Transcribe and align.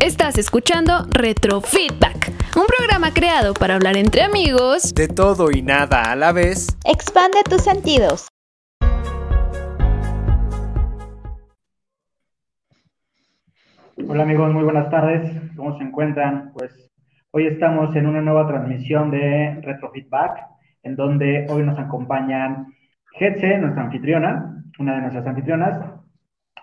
Estás 0.00 0.38
escuchando 0.38 1.06
Retrofeedback, 1.10 2.32
un 2.56 2.64
programa 2.66 3.12
creado 3.12 3.52
para 3.52 3.74
hablar 3.74 3.98
entre 3.98 4.22
amigos 4.22 4.94
de 4.94 5.08
todo 5.08 5.50
y 5.50 5.60
nada 5.60 6.10
a 6.10 6.16
la 6.16 6.32
vez. 6.32 6.74
Expande 6.86 7.36
tus 7.44 7.60
sentidos. 7.60 8.26
Hola 14.08 14.22
amigos, 14.22 14.50
muy 14.54 14.64
buenas 14.64 14.88
tardes. 14.88 15.38
¿Cómo 15.54 15.76
se 15.76 15.84
encuentran? 15.84 16.50
Pues 16.54 16.72
hoy 17.32 17.48
estamos 17.48 17.94
en 17.94 18.06
una 18.06 18.22
nueva 18.22 18.48
transmisión 18.48 19.10
de 19.10 19.60
Retrofeedback, 19.60 20.46
en 20.82 20.96
donde 20.96 21.46
hoy 21.50 21.62
nos 21.62 21.78
acompañan 21.78 22.68
Getse, 23.18 23.58
nuestra 23.58 23.82
anfitriona, 23.82 24.64
una 24.78 24.94
de 24.94 25.00
nuestras 25.02 25.26
anfitrionas, 25.26 25.99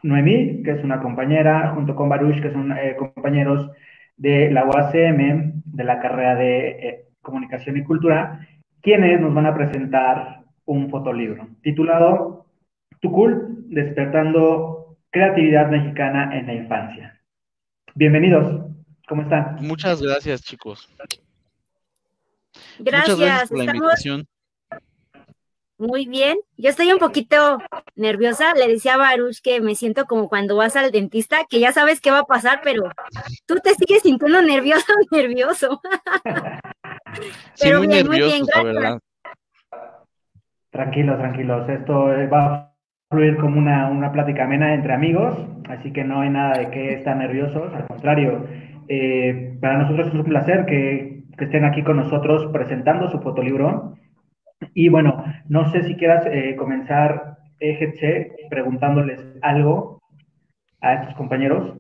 Noemí, 0.08 0.64
que 0.64 0.72
es 0.72 0.84
una 0.84 1.02
compañera, 1.02 1.72
junto 1.76 1.96
con 1.96 2.10
Baruch, 2.10 2.42
que 2.42 2.52
son 2.52 2.72
eh, 2.72 2.96
compañeros 2.98 3.70
de 4.16 4.50
la 4.52 4.66
UACM, 4.66 5.62
de 5.66 5.84
la 5.84 6.00
carrera 6.00 6.36
de 6.36 6.70
eh, 6.70 7.06
Comunicación 7.22 7.78
y 7.78 7.84
Cultura, 7.84 8.48
quienes 8.82 9.20
nos 9.20 9.34
van 9.34 9.46
a 9.46 9.56
presentar 9.56 10.44
un 10.66 10.90
fotolibro 10.90 11.48
titulado 11.62 12.46
Tucul, 13.02 13.66
despertando 13.70 14.98
creatividad 15.12 15.70
mexicana 15.70 16.38
en 16.38 16.48
la 16.48 16.54
infancia. 16.54 17.22
Bienvenidos, 17.96 18.66
¿cómo 19.08 19.24
están? 19.24 19.58
Muchas 19.62 20.02
gracias, 20.02 20.42
chicos. 20.42 20.90
Gracias, 22.80 23.18
Muchas 23.18 23.20
gracias 23.20 23.50
por 23.50 23.58
la 23.58 23.66
invitación. 23.66 24.28
Muy 25.80 26.08
bien, 26.08 26.38
yo 26.58 26.72
estoy 26.72 26.92
un 26.92 26.98
poquito 26.98 27.60
nerviosa. 27.96 28.56
Le 28.56 28.68
decía 28.68 28.96
a 28.96 28.98
Baruch 28.98 29.42
que 29.44 29.62
me 29.62 29.76
siento 29.76 30.06
como 30.06 30.28
cuando 30.28 30.56
vas 30.56 30.76
al 30.76 30.92
dentista, 30.92 31.46
que 31.48 31.60
ya 31.60 31.72
sabes 31.72 32.02
qué 32.02 32.10
va 32.10 32.20
a 32.20 32.24
pasar, 32.24 32.62
pero 32.64 32.90
tú 33.46 33.56
te 33.64 33.76
sigues 33.76 34.02
sintiendo 34.02 34.42
nervioso, 34.42 34.86
nervioso. 35.12 35.80
pero 37.62 37.78
muy 37.78 37.88
bien, 37.88 38.08
muy 38.08 38.22
bien, 38.22 38.44
gracias. 38.46 39.00
Tranquilos, 40.72 41.18
tranquilos. 41.20 41.70
Esto 41.70 41.94
va 42.32 42.56
a 42.56 42.74
fluir 43.12 43.38
como 43.38 43.60
una, 43.60 43.88
una 43.88 44.12
plática 44.12 44.46
amena 44.46 44.74
entre 44.74 44.94
amigos, 44.94 45.38
así 45.70 45.94
que 45.94 46.04
no 46.04 46.22
hay 46.22 46.30
nada 46.30 46.58
de 46.58 46.72
que 46.72 46.94
estar 46.94 47.16
nerviosos. 47.16 47.72
Al 47.76 47.86
contrario, 47.86 48.48
eh, 48.88 49.58
para 49.62 49.78
nosotros 49.78 50.08
es 50.08 50.14
un 50.16 50.24
placer 50.24 50.66
que, 50.66 51.24
que 51.38 51.46
estén 51.46 51.66
aquí 51.66 51.84
con 51.84 51.98
nosotros 51.98 52.50
presentando 52.52 53.12
su 53.12 53.20
fotolibro. 53.20 53.96
Y 54.74 54.90
bueno, 54.90 55.24
no 55.48 55.72
sé 55.72 55.84
si 55.84 55.96
quieras 55.96 56.26
eh, 56.28 56.56
comenzar, 56.56 57.38
EGC, 57.60 58.50
preguntándoles 58.50 59.20
algo 59.42 60.02
a 60.82 60.94
estos 60.96 61.16
compañeros. 61.16 61.78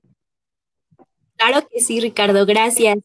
Claro 1.38 1.68
que 1.72 1.80
sí, 1.80 2.00
Ricardo, 2.00 2.46
gracias. 2.46 2.98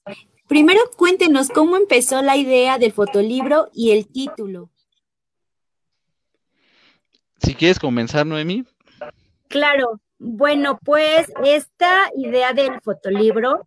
Primero 0.49 0.81
cuéntenos 0.97 1.49
cómo 1.49 1.77
empezó 1.77 2.23
la 2.23 2.37
idea 2.37 2.79
del 2.79 2.93
fotolibro 2.93 3.69
y 3.73 3.93
el 3.93 4.07
título. 4.07 4.71
Si 7.39 7.55
quieres 7.55 7.79
comenzar, 7.79 8.27
Noemi. 8.27 8.65
Claro, 9.49 10.01
bueno, 10.19 10.79
pues 10.85 11.31
esta 11.45 12.11
idea 12.17 12.53
del 12.53 12.81
fotolibro 12.81 13.67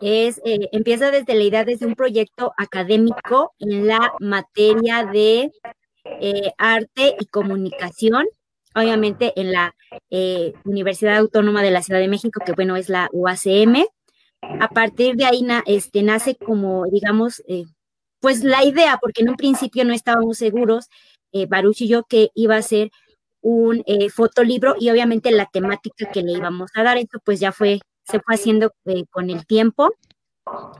es, 0.00 0.40
eh, 0.44 0.68
empieza 0.72 1.10
desde 1.10 1.34
la 1.34 1.42
idea 1.42 1.64
desde 1.64 1.86
un 1.86 1.94
proyecto 1.94 2.52
académico 2.56 3.54
en 3.58 3.86
la 3.86 4.12
materia 4.20 5.04
de 5.04 5.50
eh, 6.04 6.52
arte 6.58 7.16
y 7.18 7.26
comunicación, 7.26 8.26
obviamente 8.74 9.32
en 9.36 9.52
la 9.52 9.74
eh, 10.10 10.52
Universidad 10.64 11.16
Autónoma 11.16 11.62
de 11.62 11.70
la 11.70 11.82
Ciudad 11.82 12.00
de 12.00 12.08
México, 12.08 12.42
que 12.44 12.52
bueno, 12.52 12.76
es 12.76 12.88
la 12.88 13.08
UACM. 13.12 13.84
A 14.60 14.68
partir 14.68 15.16
de 15.16 15.24
ahí 15.24 15.46
este, 15.64 16.02
nace 16.02 16.36
como, 16.36 16.84
digamos, 16.84 17.42
pues 18.20 18.44
la 18.44 18.62
idea, 18.62 18.98
porque 19.00 19.22
en 19.22 19.30
un 19.30 19.36
principio 19.36 19.86
no 19.86 19.94
estábamos 19.94 20.36
seguros, 20.36 20.90
Baruch 21.48 21.80
y 21.80 21.88
yo, 21.88 22.02
que 22.04 22.28
iba 22.34 22.56
a 22.56 22.62
ser 22.62 22.90
un 23.40 23.82
fotolibro 24.14 24.76
y 24.78 24.90
obviamente 24.90 25.30
la 25.30 25.46
temática 25.46 26.10
que 26.12 26.22
le 26.22 26.32
íbamos 26.32 26.70
a 26.74 26.82
dar, 26.82 26.98
eso 26.98 27.20
pues 27.24 27.40
ya 27.40 27.52
fue 27.52 27.80
se 28.04 28.20
fue 28.20 28.34
haciendo 28.34 28.72
eh, 28.86 29.04
con 29.10 29.30
el 29.30 29.46
tiempo. 29.46 29.90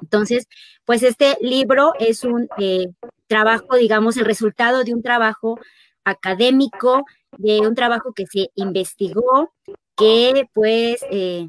Entonces, 0.03 0.47
pues 0.85 1.03
este 1.03 1.37
libro 1.41 1.93
es 1.99 2.25
un 2.25 2.49
eh, 2.59 2.87
trabajo, 3.27 3.77
digamos, 3.77 4.17
el 4.17 4.25
resultado 4.25 4.85
de 4.85 4.95
un 4.95 5.03
trabajo 5.03 5.59
académico, 6.05 7.05
de 7.39 7.61
un 7.61 7.75
trabajo 7.75 8.13
que 8.13 8.27
se 8.27 8.51
investigó, 8.55 9.53
que 9.97 10.49
pues 10.53 11.05
eh, 11.11 11.49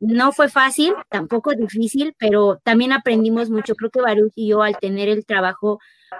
no 0.00 0.32
fue 0.32 0.48
fácil, 0.48 0.94
tampoco 1.10 1.52
difícil, 1.54 2.14
pero 2.18 2.58
también 2.64 2.92
aprendimos 2.92 3.50
mucho. 3.50 3.74
Creo 3.74 3.90
que 3.90 4.00
Baruch 4.00 4.32
y 4.34 4.48
yo 4.48 4.62
al 4.62 4.78
tener 4.78 5.08
el 5.08 5.26
trabajo 5.26 5.78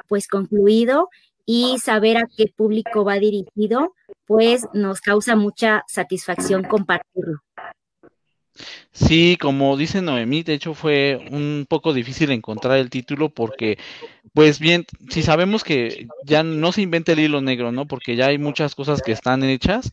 pues 0.09 0.29
concluido 0.29 1.09
y 1.47 1.79
saber 1.79 2.17
a 2.17 2.27
qué 2.37 2.47
público 2.55 3.05
va 3.05 3.15
dirigido, 3.15 3.95
pues 4.27 4.67
nos 4.73 5.01
causa 5.01 5.37
mucha 5.37 5.85
satisfacción 5.87 6.65
compartirlo. 6.65 7.41
Sí, 8.93 9.37
como 9.41 9.77
dice 9.77 10.03
Noemí, 10.03 10.43
de 10.43 10.55
hecho 10.55 10.75
fue 10.75 11.21
un 11.31 11.67
poco 11.69 11.93
difícil 11.93 12.31
encontrar 12.31 12.79
el 12.79 12.91
título 12.91 13.29
porque, 13.29 13.79
pues 14.35 14.59
bien, 14.59 14.87
si 15.11 15.23
sabemos 15.23 15.65
que 15.65 16.09
ya 16.25 16.43
no 16.43 16.73
se 16.73 16.83
inventa 16.83 17.13
el 17.13 17.21
hilo 17.21 17.41
negro, 17.41 17.73
¿no? 17.73 17.87
Porque 17.87 18.17
ya 18.17 18.27
hay 18.27 18.39
muchas 18.39 18.75
cosas 18.75 19.03
que 19.03 19.13
están 19.13 19.45
hechas, 19.45 19.93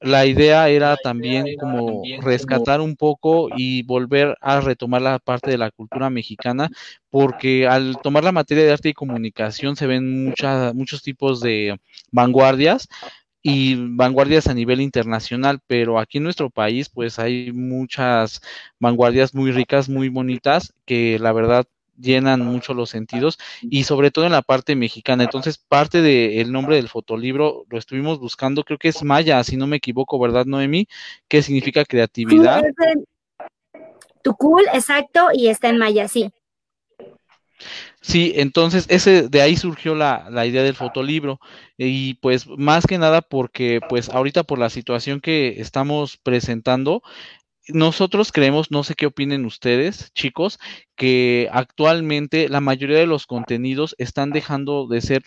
la 0.00 0.26
idea 0.26 0.68
era 0.68 0.96
también 0.96 1.54
como 1.58 2.10
rescatar 2.22 2.80
un 2.80 2.96
poco 2.96 3.48
y 3.50 3.82
volver 3.84 4.36
a 4.40 4.60
retomar 4.60 5.02
la 5.02 5.18
parte 5.18 5.50
de 5.50 5.58
la 5.58 5.70
cultura 5.70 6.10
mexicana, 6.10 6.70
porque 7.10 7.66
al 7.66 7.98
tomar 8.02 8.24
la 8.24 8.32
materia 8.32 8.64
de 8.64 8.72
arte 8.72 8.90
y 8.90 8.94
comunicación 8.94 9.76
se 9.76 9.86
ven 9.86 10.24
muchas, 10.24 10.74
muchos 10.74 11.02
tipos 11.02 11.40
de 11.40 11.78
vanguardias 12.12 12.88
y 13.42 13.76
vanguardias 13.96 14.48
a 14.48 14.54
nivel 14.54 14.80
internacional, 14.80 15.60
pero 15.66 15.98
aquí 15.98 16.18
en 16.18 16.24
nuestro 16.24 16.50
país 16.50 16.88
pues 16.88 17.18
hay 17.18 17.52
muchas 17.52 18.42
vanguardias 18.80 19.34
muy 19.34 19.52
ricas, 19.52 19.88
muy 19.88 20.08
bonitas, 20.08 20.74
que 20.84 21.18
la 21.18 21.32
verdad 21.32 21.66
llenan 22.00 22.44
mucho 22.44 22.74
los 22.74 22.90
sentidos 22.90 23.38
y 23.62 23.84
sobre 23.84 24.10
todo 24.10 24.26
en 24.26 24.32
la 24.32 24.42
parte 24.42 24.76
mexicana. 24.76 25.24
Entonces, 25.24 25.58
parte 25.58 26.00
del 26.00 26.52
nombre 26.52 26.76
del 26.76 26.88
fotolibro 26.88 27.64
lo 27.68 27.78
estuvimos 27.78 28.20
buscando, 28.20 28.64
creo 28.64 28.78
que 28.78 28.88
es 28.88 29.02
Maya, 29.02 29.42
si 29.44 29.56
no 29.56 29.66
me 29.66 29.76
equivoco, 29.76 30.18
¿verdad, 30.18 30.46
Noemi? 30.46 30.86
¿Qué 31.28 31.42
significa 31.42 31.84
creatividad? 31.84 32.62
Tu 34.22 34.34
cool, 34.34 34.64
exacto, 34.72 35.28
y 35.32 35.48
está 35.48 35.68
en 35.68 35.78
Maya, 35.78 36.08
sí. 36.08 36.30
Sí, 38.00 38.32
entonces 38.36 38.86
ese 38.88 39.28
de 39.28 39.42
ahí 39.42 39.56
surgió 39.56 39.94
la, 39.94 40.28
la, 40.30 40.46
idea 40.46 40.62
del 40.62 40.74
fotolibro 40.76 41.40
y 41.76 42.14
pues 42.14 42.46
más 42.46 42.86
que 42.86 42.98
nada 42.98 43.22
porque 43.22 43.80
pues 43.88 44.08
ahorita 44.08 44.44
por 44.44 44.58
la 44.58 44.70
situación 44.70 45.20
que 45.20 45.60
estamos 45.60 46.16
presentando, 46.16 47.02
nosotros 47.68 48.32
creemos, 48.32 48.70
no 48.70 48.82
sé 48.84 48.94
qué 48.94 49.06
opinen 49.06 49.44
ustedes, 49.44 50.12
chicos, 50.14 50.58
que 50.96 51.48
actualmente 51.52 52.48
la 52.48 52.60
mayoría 52.60 52.98
de 52.98 53.06
los 53.06 53.26
contenidos 53.26 53.94
están 53.98 54.30
dejando 54.30 54.86
de 54.88 55.00
ser 55.02 55.22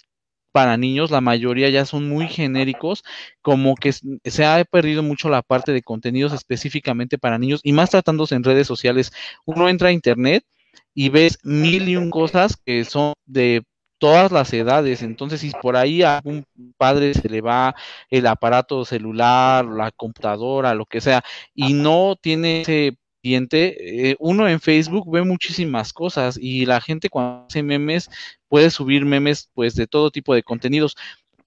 para 0.51 0.77
niños, 0.77 1.11
la 1.11 1.21
mayoría 1.21 1.69
ya 1.69 1.85
son 1.85 2.09
muy 2.09 2.27
genéricos, 2.27 3.03
como 3.41 3.75
que 3.75 3.93
se 3.93 4.45
ha 4.45 4.63
perdido 4.65 5.03
mucho 5.03 5.29
la 5.29 5.41
parte 5.41 5.71
de 5.71 5.81
contenidos 5.81 6.33
específicamente 6.33 7.17
para 7.17 7.37
niños 7.37 7.61
y 7.63 7.73
más 7.73 7.89
tratándose 7.91 8.35
en 8.35 8.43
redes 8.43 8.67
sociales. 8.67 9.11
Uno 9.45 9.69
entra 9.69 9.89
a 9.89 9.93
internet 9.93 10.43
y 10.94 11.09
ves 11.09 11.40
mil 11.44 11.90
y 11.90 11.96
un 11.96 12.09
cosas 12.09 12.57
que 12.66 12.84
son 12.85 13.13
de 13.25 13.63
todas 14.02 14.31
las 14.31 14.52
edades. 14.53 15.03
Entonces, 15.03 15.41
si 15.41 15.52
por 15.62 15.78
ahí 15.78 16.02
a 16.02 16.22
un 16.24 16.44
padre 16.78 17.13
se 17.13 17.29
le 17.29 17.41
va 17.41 17.75
el 18.09 18.25
aparato 18.28 18.84
celular, 18.84 19.66
la 19.66 19.91
computadora, 19.91 20.74
lo 20.74 20.85
que 20.85 21.02
sea, 21.02 21.24
y 21.53 21.74
no 21.74 22.16
tiene 22.19 22.62
ese 22.62 22.97
cliente, 23.22 24.09
eh, 24.12 24.16
uno 24.19 24.47
en 24.47 24.59
Facebook 24.59 25.09
ve 25.11 25.22
muchísimas 25.23 25.93
cosas 25.93 26.38
y 26.41 26.66
la 26.66 26.82
gente 26.82 27.09
cuando 27.09 27.46
hace 27.47 27.61
memes 27.61 28.09
puede 28.47 28.72
subir 28.72 29.05
memes 29.05 29.49
pues 29.53 29.76
de 29.76 29.85
todo 29.85 30.09
tipo 30.09 30.34
de 30.34 30.44
contenidos 30.44 30.96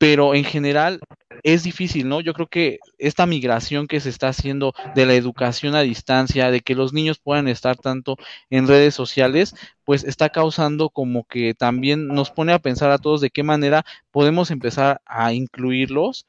pero 0.04 0.34
en 0.34 0.44
general 0.44 1.00
es 1.42 1.62
difícil, 1.62 2.10
¿no? 2.10 2.20
Yo 2.20 2.34
creo 2.34 2.46
que 2.46 2.78
esta 2.98 3.24
migración 3.24 3.86
que 3.86 4.00
se 4.00 4.10
está 4.10 4.28
haciendo 4.28 4.74
de 4.94 5.06
la 5.06 5.14
educación 5.14 5.74
a 5.74 5.80
distancia, 5.80 6.50
de 6.50 6.60
que 6.60 6.74
los 6.74 6.92
niños 6.92 7.18
puedan 7.18 7.48
estar 7.48 7.78
tanto 7.78 8.18
en 8.50 8.68
redes 8.68 8.94
sociales, 8.94 9.54
pues 9.82 10.04
está 10.04 10.28
causando 10.28 10.90
como 10.90 11.24
que 11.24 11.54
también 11.54 12.06
nos 12.08 12.30
pone 12.30 12.52
a 12.52 12.58
pensar 12.58 12.90
a 12.90 12.98
todos 12.98 13.22
de 13.22 13.30
qué 13.30 13.42
manera 13.42 13.82
podemos 14.10 14.50
empezar 14.50 15.00
a 15.06 15.32
incluirlos 15.32 16.26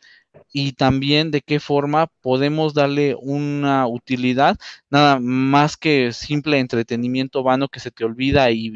y 0.54 0.74
también 0.74 1.32
de 1.32 1.42
qué 1.42 1.60
forma 1.60 2.08
podemos 2.22 2.74
darle 2.74 3.16
una 3.20 3.88
utilidad, 3.88 4.58
nada 4.90 5.20
más 5.20 5.78
que 5.78 6.14
simple 6.14 6.60
entretenimiento 6.60 7.44
vano 7.44 7.68
que 7.68 7.80
se 7.80 7.92
te 7.92 8.06
olvida 8.06 8.52
y, 8.52 8.72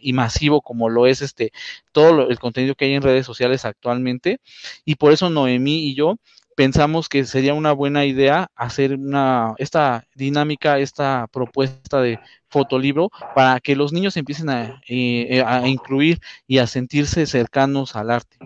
y 0.00 0.12
masivo 0.12 0.60
como 0.62 0.88
lo 0.88 1.06
es 1.06 1.22
este 1.22 1.52
todo 1.92 2.28
el 2.28 2.38
contenido 2.38 2.74
que 2.74 2.86
hay 2.86 2.94
en 2.94 3.02
redes 3.02 3.26
sociales 3.26 3.64
actualmente. 3.64 4.38
Y 4.84 4.96
por 4.96 5.12
eso 5.12 5.30
Noemí 5.30 5.88
y 5.88 5.94
yo 5.94 6.16
pensamos 6.54 7.08
que 7.08 7.24
sería 7.24 7.54
una 7.54 7.72
buena 7.72 8.04
idea 8.04 8.48
hacer 8.54 8.94
una, 8.94 9.54
esta 9.58 10.06
dinámica, 10.14 10.78
esta 10.78 11.26
propuesta 11.32 12.00
de 12.00 12.20
fotolibro 12.48 13.10
para 13.34 13.60
que 13.60 13.76
los 13.76 13.92
niños 13.92 14.16
empiecen 14.16 14.50
a, 14.50 14.80
eh, 14.88 15.42
a 15.44 15.66
incluir 15.68 16.20
y 16.46 16.58
a 16.58 16.66
sentirse 16.66 17.26
cercanos 17.26 17.96
al 17.96 18.10
arte. 18.10 18.38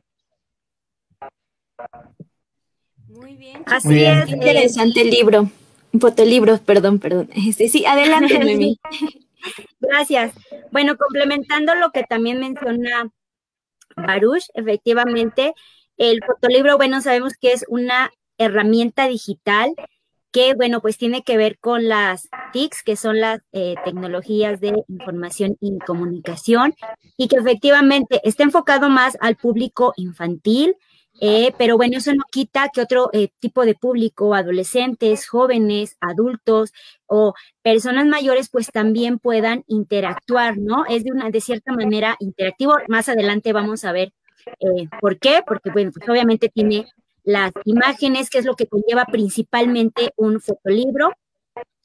Muy 3.38 3.46
bien. 3.46 3.62
Así 3.66 4.04
es. 4.04 4.28
Interesante 4.30 5.02
el 5.02 5.10
libro. 5.10 5.48
Fotolibros, 6.00 6.58
perdón, 6.60 6.98
perdón. 6.98 7.30
Este, 7.48 7.68
sí, 7.68 7.86
adelante, 7.86 8.38
Mimi. 8.44 8.80
Gracias. 9.78 10.32
Bueno, 10.72 10.96
complementando 10.96 11.74
lo 11.76 11.90
que 11.90 12.02
también 12.02 12.40
menciona 12.40 13.10
Baruch, 13.96 14.44
efectivamente, 14.54 15.54
el 15.96 16.20
fotolibro, 16.24 16.76
bueno, 16.76 17.00
sabemos 17.00 17.34
que 17.40 17.52
es 17.52 17.64
una 17.68 18.10
herramienta 18.38 19.06
digital 19.06 19.72
que, 20.32 20.54
bueno, 20.54 20.80
pues 20.80 20.98
tiene 20.98 21.22
que 21.22 21.36
ver 21.36 21.58
con 21.58 21.88
las 21.88 22.28
TICs, 22.52 22.82
que 22.82 22.96
son 22.96 23.20
las 23.20 23.40
eh, 23.52 23.76
tecnologías 23.84 24.60
de 24.60 24.84
información 24.88 25.56
y 25.60 25.78
comunicación, 25.78 26.74
y 27.16 27.28
que 27.28 27.36
efectivamente 27.36 28.20
está 28.24 28.42
enfocado 28.42 28.88
más 28.90 29.16
al 29.20 29.36
público 29.36 29.94
infantil, 29.96 30.76
eh, 31.20 31.52
pero 31.58 31.76
bueno, 31.76 31.98
eso 31.98 32.12
no 32.14 32.24
quita 32.30 32.68
que 32.72 32.80
otro 32.80 33.10
eh, 33.12 33.28
tipo 33.40 33.64
de 33.64 33.74
público, 33.74 34.34
adolescentes, 34.34 35.26
jóvenes, 35.26 35.96
adultos 36.00 36.72
o 37.06 37.34
personas 37.62 38.06
mayores, 38.06 38.48
pues 38.50 38.68
también 38.70 39.18
puedan 39.18 39.64
interactuar, 39.66 40.58
¿no? 40.58 40.84
Es 40.86 41.04
de 41.04 41.12
una, 41.12 41.30
de 41.30 41.40
cierta 41.40 41.72
manera 41.72 42.16
interactivo. 42.20 42.74
Más 42.88 43.08
adelante 43.08 43.52
vamos 43.52 43.84
a 43.84 43.92
ver 43.92 44.12
eh, 44.60 44.88
por 45.00 45.18
qué, 45.18 45.42
porque 45.46 45.70
bueno, 45.70 45.90
pues 45.94 46.08
obviamente 46.08 46.48
tiene 46.48 46.86
las 47.24 47.52
imágenes, 47.64 48.30
que 48.30 48.38
es 48.38 48.44
lo 48.44 48.54
que 48.54 48.66
conlleva 48.66 49.04
principalmente 49.04 50.12
un 50.16 50.40
fotolibro, 50.40 51.12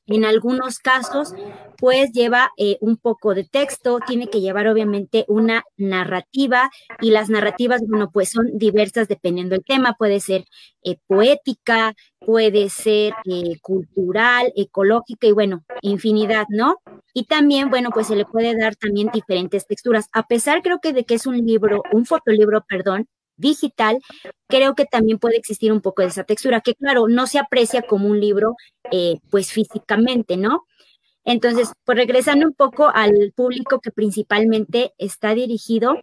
en 0.07 0.25
algunos 0.25 0.79
casos, 0.79 1.33
pues 1.77 2.11
lleva 2.11 2.51
eh, 2.57 2.77
un 2.81 2.97
poco 2.97 3.33
de 3.33 3.43
texto, 3.45 3.99
tiene 4.05 4.27
que 4.27 4.41
llevar 4.41 4.67
obviamente 4.67 5.25
una 5.27 5.63
narrativa 5.77 6.69
y 7.01 7.11
las 7.11 7.29
narrativas, 7.29 7.81
bueno, 7.87 8.09
pues 8.11 8.29
son 8.29 8.57
diversas 8.57 9.07
dependiendo 9.07 9.55
del 9.55 9.63
tema, 9.65 9.95
puede 9.97 10.19
ser 10.19 10.45
eh, 10.83 10.97
poética, 11.07 11.93
puede 12.19 12.69
ser 12.69 13.13
eh, 13.25 13.59
cultural, 13.61 14.51
ecológica 14.55 15.27
y 15.27 15.31
bueno, 15.31 15.63
infinidad, 15.81 16.45
¿no? 16.49 16.77
Y 17.13 17.25
también, 17.25 17.69
bueno, 17.69 17.89
pues 17.91 18.07
se 18.07 18.15
le 18.15 18.25
puede 18.25 18.55
dar 18.57 18.75
también 18.75 19.09
diferentes 19.13 19.65
texturas. 19.67 20.09
A 20.13 20.27
pesar 20.27 20.61
creo 20.61 20.79
que 20.81 20.93
de 20.93 21.05
que 21.05 21.15
es 21.15 21.25
un 21.25 21.37
libro, 21.37 21.81
un 21.91 22.05
fotolibro, 22.05 22.63
perdón, 22.67 23.07
digital, 23.43 23.99
creo 24.47 24.73
que 24.73 24.85
también 24.85 25.19
puede 25.19 25.37
existir 25.37 25.71
un 25.71 25.81
poco 25.81 26.01
de 26.01 26.07
esa 26.07 26.23
textura, 26.23 26.61
que 26.61 26.73
claro, 26.73 27.07
no 27.07 27.27
se 27.27 27.37
aprecia 27.37 27.83
como 27.83 28.07
un 28.07 28.19
libro, 28.19 28.55
eh, 28.91 29.17
pues 29.29 29.51
físicamente, 29.51 30.37
¿no? 30.37 30.65
Entonces, 31.25 31.71
pues 31.85 31.97
regresando 31.97 32.47
un 32.47 32.53
poco 32.53 32.89
al 32.93 33.33
público 33.35 33.79
que 33.79 33.91
principalmente 33.91 34.93
está 34.97 35.33
dirigido, 35.33 35.97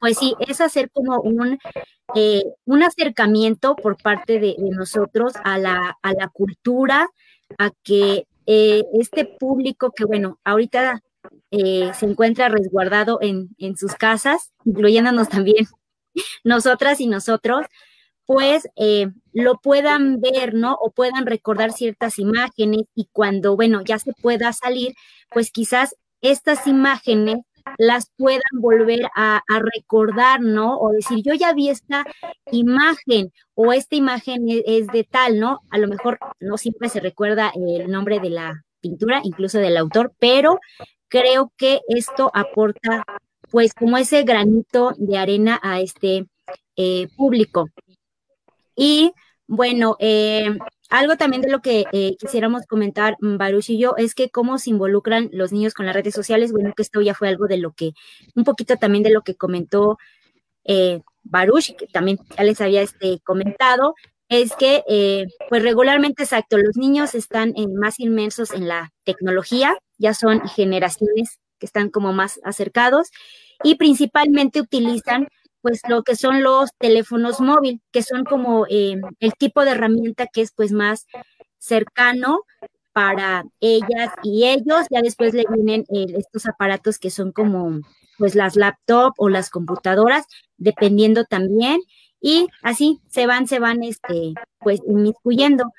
pues 0.00 0.18
sí, 0.18 0.34
es 0.40 0.60
hacer 0.60 0.90
como 0.90 1.20
un, 1.20 1.58
eh, 2.14 2.44
un 2.64 2.82
acercamiento 2.82 3.74
por 3.76 3.96
parte 4.00 4.38
de, 4.38 4.56
nosotros 4.58 5.32
a 5.44 5.58
la, 5.58 5.96
a 6.02 6.12
la, 6.12 6.28
cultura, 6.28 7.08
a 7.58 7.70
que 7.82 8.26
eh, 8.46 8.84
este 9.00 9.24
público 9.24 9.90
que, 9.90 10.04
bueno, 10.04 10.38
ahorita 10.44 11.00
se 11.50 12.06
encuentra 12.06 12.48
resguardado 12.48 13.18
en, 13.20 13.48
en 13.58 13.76
sus 13.76 13.94
casas, 13.94 14.52
incluyéndonos 14.64 15.28
también 15.28 15.66
nosotras 16.44 17.00
y 17.00 17.06
nosotros, 17.06 17.66
pues 18.26 18.68
eh, 18.76 19.08
lo 19.32 19.58
puedan 19.58 20.20
ver, 20.20 20.54
¿no? 20.54 20.74
O 20.80 20.90
puedan 20.90 21.26
recordar 21.26 21.72
ciertas 21.72 22.18
imágenes 22.18 22.82
y 22.94 23.08
cuando, 23.12 23.56
bueno, 23.56 23.82
ya 23.84 23.98
se 23.98 24.12
pueda 24.12 24.52
salir, 24.52 24.94
pues 25.30 25.50
quizás 25.50 25.96
estas 26.20 26.66
imágenes 26.66 27.38
las 27.78 28.10
puedan 28.16 28.40
volver 28.60 29.08
a, 29.14 29.42
recordar, 29.74 30.40
¿no? 30.40 30.78
O 30.78 30.90
decir, 30.90 31.22
yo 31.24 31.34
ya 31.34 31.52
vi 31.52 31.68
esta 31.68 32.04
imagen 32.50 33.32
o 33.54 33.72
esta 33.72 33.96
imagen 33.96 34.48
es, 34.48 34.62
es, 34.66 34.86
de 34.88 35.04
tal, 35.04 35.40
¿no? 35.40 35.60
A 35.70 35.78
lo 35.78 35.88
mejor 35.88 36.18
no 36.40 36.58
siempre 36.58 36.88
se 36.88 37.00
recuerda 37.00 37.52
el 37.54 37.90
nombre 37.90 38.20
de 38.20 38.30
la 38.30 38.64
pintura, 38.80 39.20
incluso 39.24 39.58
del 39.58 39.76
autor, 39.76 40.12
pero 40.18 40.60
creo 41.08 41.52
que 41.56 41.80
esto 41.88 42.30
aporta 42.34 43.04
pues 43.50 43.72
como 43.74 43.96
ese 43.98 44.22
granito 44.22 44.92
de 44.96 45.18
arena 45.18 45.58
a 45.62 45.80
este 45.80 46.26
eh, 46.76 47.08
público. 47.16 47.68
Y 48.76 49.12
bueno, 49.48 49.96
eh, 50.00 50.58
algo 50.90 51.16
también 51.16 51.42
de 51.42 51.50
lo 51.50 51.60
que 51.60 51.84
eh, 51.92 52.16
quisiéramos 52.18 52.66
comentar, 52.66 53.16
Baruch 53.20 53.70
y 53.70 53.78
yo, 53.78 53.94
es 53.96 54.14
que 54.14 54.30
cómo 54.30 54.58
se 54.58 54.70
involucran 54.70 55.30
los 55.32 55.52
niños 55.52 55.72
con 55.74 55.86
las 55.86 55.94
redes 55.94 56.14
sociales. 56.14 56.52
Bueno, 56.52 56.72
que 56.76 56.82
esto 56.82 57.00
ya 57.00 57.14
fue 57.14 57.28
algo 57.28 57.46
de 57.46 57.58
lo 57.58 57.72
que, 57.72 57.92
un 58.34 58.44
poquito 58.44 58.76
también 58.76 59.04
de 59.04 59.10
lo 59.10 59.22
que 59.22 59.36
comentó 59.36 59.98
eh, 60.64 61.00
Baruch, 61.22 61.76
que 61.76 61.86
también 61.86 62.18
ya 62.36 62.44
les 62.44 62.60
había 62.60 62.82
este, 62.82 63.20
comentado, 63.24 63.94
es 64.28 64.54
que, 64.56 64.82
pues 65.48 65.62
regularmente, 65.62 66.24
exacto, 66.24 66.58
los 66.58 66.76
niños 66.76 67.14
están 67.14 67.54
más 67.78 68.00
inmensos 68.00 68.52
en 68.52 68.66
la 68.66 68.92
tecnología, 69.04 69.78
ya 69.98 70.14
son 70.14 70.40
generaciones 70.48 71.38
que 71.58 71.66
están 71.66 71.90
como 71.90 72.12
más 72.12 72.40
acercados 72.44 73.10
y 73.62 73.76
principalmente 73.76 74.60
utilizan 74.60 75.28
pues 75.62 75.80
lo 75.88 76.04
que 76.04 76.14
son 76.14 76.42
los 76.42 76.70
teléfonos 76.78 77.40
móviles, 77.40 77.80
que 77.90 78.02
son 78.02 78.24
como 78.24 78.66
eh, 78.70 79.00
el 79.18 79.32
tipo 79.34 79.64
de 79.64 79.72
herramienta 79.72 80.28
que 80.28 80.42
es 80.42 80.52
pues 80.52 80.70
más 80.70 81.06
cercano 81.58 82.42
para 82.92 83.44
ellas 83.60 84.12
y 84.22 84.46
ellos. 84.46 84.86
Ya 84.90 85.02
después 85.02 85.34
le 85.34 85.44
vienen 85.52 85.84
eh, 85.92 86.06
estos 86.16 86.46
aparatos 86.46 86.98
que 86.98 87.10
son 87.10 87.32
como 87.32 87.80
pues 88.16 88.34
las 88.34 88.56
laptops 88.56 89.16
o 89.18 89.28
las 89.28 89.50
computadoras, 89.50 90.26
dependiendo 90.56 91.24
también. 91.24 91.80
Y 92.20 92.46
así 92.62 93.00
se 93.08 93.26
van, 93.26 93.46
se 93.46 93.58
van, 93.58 93.82
este, 93.82 94.34
pues 94.60 94.80
inmiscuyendo. 94.86 95.72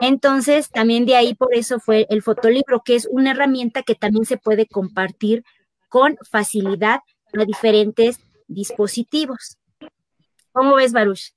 Entonces, 0.00 0.70
también 0.70 1.04
de 1.06 1.16
ahí 1.16 1.34
por 1.34 1.54
eso 1.54 1.78
fue 1.78 2.06
el 2.10 2.22
fotolibro, 2.22 2.82
que 2.84 2.96
es 2.96 3.06
una 3.10 3.32
herramienta 3.32 3.82
que 3.82 3.94
también 3.94 4.24
se 4.24 4.38
puede 4.38 4.66
compartir 4.66 5.44
con 5.88 6.16
facilidad 6.30 7.00
a 7.38 7.44
diferentes 7.44 8.18
dispositivos. 8.48 9.58
¿Cómo 10.52 10.74
ves, 10.76 10.92
Baruch? 10.92 11.32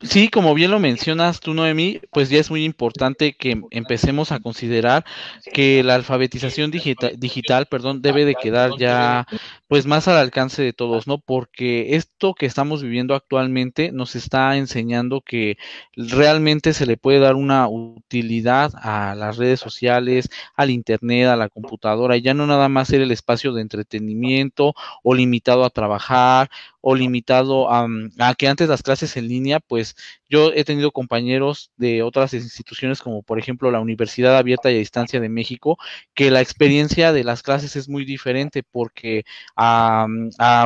Sí, 0.00 0.28
como 0.28 0.54
bien 0.54 0.70
lo 0.70 0.78
mencionas 0.78 1.40
tú, 1.40 1.54
Noemí, 1.54 2.00
pues 2.12 2.30
ya 2.30 2.38
es 2.38 2.50
muy 2.50 2.64
importante 2.64 3.32
que 3.32 3.60
empecemos 3.70 4.30
a 4.30 4.38
considerar 4.38 5.04
que 5.52 5.82
la 5.82 5.96
alfabetización 5.96 6.70
digital, 6.70 7.14
digital, 7.18 7.66
perdón, 7.66 8.00
debe 8.00 8.24
de 8.24 8.36
quedar 8.36 8.70
ya 8.78 9.26
pues 9.68 9.86
más 9.86 10.08
al 10.08 10.16
alcance 10.16 10.62
de 10.62 10.72
todos, 10.72 11.06
¿no? 11.06 11.18
Porque 11.18 11.96
esto 11.96 12.34
que 12.34 12.46
estamos 12.46 12.82
viviendo 12.82 13.14
actualmente 13.14 13.92
nos 13.92 14.16
está 14.16 14.56
enseñando 14.56 15.20
que 15.20 15.56
realmente 15.96 16.72
se 16.72 16.86
le 16.86 16.96
puede 16.96 17.20
dar 17.20 17.34
una 17.34 17.68
utilidad 17.68 18.72
a 18.76 19.14
las 19.14 19.36
redes 19.36 19.60
sociales, 19.60 20.30
al 20.56 20.70
internet, 20.70 21.28
a 21.28 21.36
la 21.36 21.48
computadora, 21.48 22.16
y 22.16 22.22
ya 22.22 22.34
no 22.34 22.46
nada 22.46 22.68
más 22.68 22.88
ser 22.88 23.02
el 23.02 23.10
espacio 23.12 23.52
de 23.52 23.62
entretenimiento 23.62 24.74
o 25.02 25.14
limitado 25.14 25.64
a 25.64 25.70
trabajar 25.70 26.50
o 26.80 26.94
limitado 26.94 27.70
a, 27.70 27.86
a 28.18 28.34
que 28.34 28.48
antes 28.48 28.68
las 28.68 28.82
clases 28.82 29.16
en 29.16 29.28
línea 29.28 29.60
pues 29.60 29.78
pues, 29.88 29.96
yo 30.28 30.52
he 30.54 30.64
tenido 30.64 30.90
compañeros 30.90 31.70
de 31.76 32.02
otras 32.02 32.34
instituciones 32.34 33.00
como 33.00 33.22
por 33.22 33.38
ejemplo 33.38 33.70
la 33.70 33.80
Universidad 33.80 34.36
Abierta 34.36 34.70
y 34.70 34.76
a 34.76 34.78
Distancia 34.78 35.20
de 35.20 35.28
México, 35.28 35.78
que 36.14 36.30
la 36.30 36.40
experiencia 36.40 37.12
de 37.12 37.24
las 37.24 37.42
clases 37.42 37.76
es 37.76 37.88
muy 37.88 38.04
diferente 38.04 38.62
porque 38.62 39.24
a, 39.56 40.06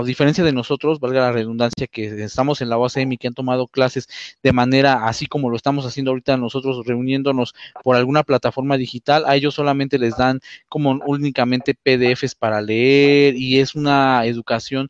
diferencia 0.04 0.44
de 0.44 0.52
nosotros, 0.52 1.00
valga 1.00 1.20
la 1.20 1.32
redundancia, 1.32 1.86
que 1.86 2.24
estamos 2.24 2.60
en 2.60 2.68
la 2.68 2.78
UACM 2.78 3.12
y 3.12 3.18
que 3.18 3.28
han 3.28 3.34
tomado 3.34 3.68
clases 3.68 4.08
de 4.42 4.52
manera 4.52 5.06
así 5.06 5.26
como 5.26 5.50
lo 5.50 5.56
estamos 5.56 5.86
haciendo 5.86 6.10
ahorita 6.10 6.36
nosotros 6.36 6.84
reuniéndonos 6.86 7.54
por 7.82 7.96
alguna 7.96 8.22
plataforma 8.22 8.76
digital, 8.76 9.24
a 9.26 9.36
ellos 9.36 9.54
solamente 9.54 9.98
les 9.98 10.16
dan 10.16 10.40
como 10.68 11.00
únicamente 11.06 11.74
PDFs 11.74 12.34
para 12.34 12.60
leer 12.60 13.36
y 13.36 13.60
es 13.60 13.74
una 13.74 14.24
educación 14.26 14.88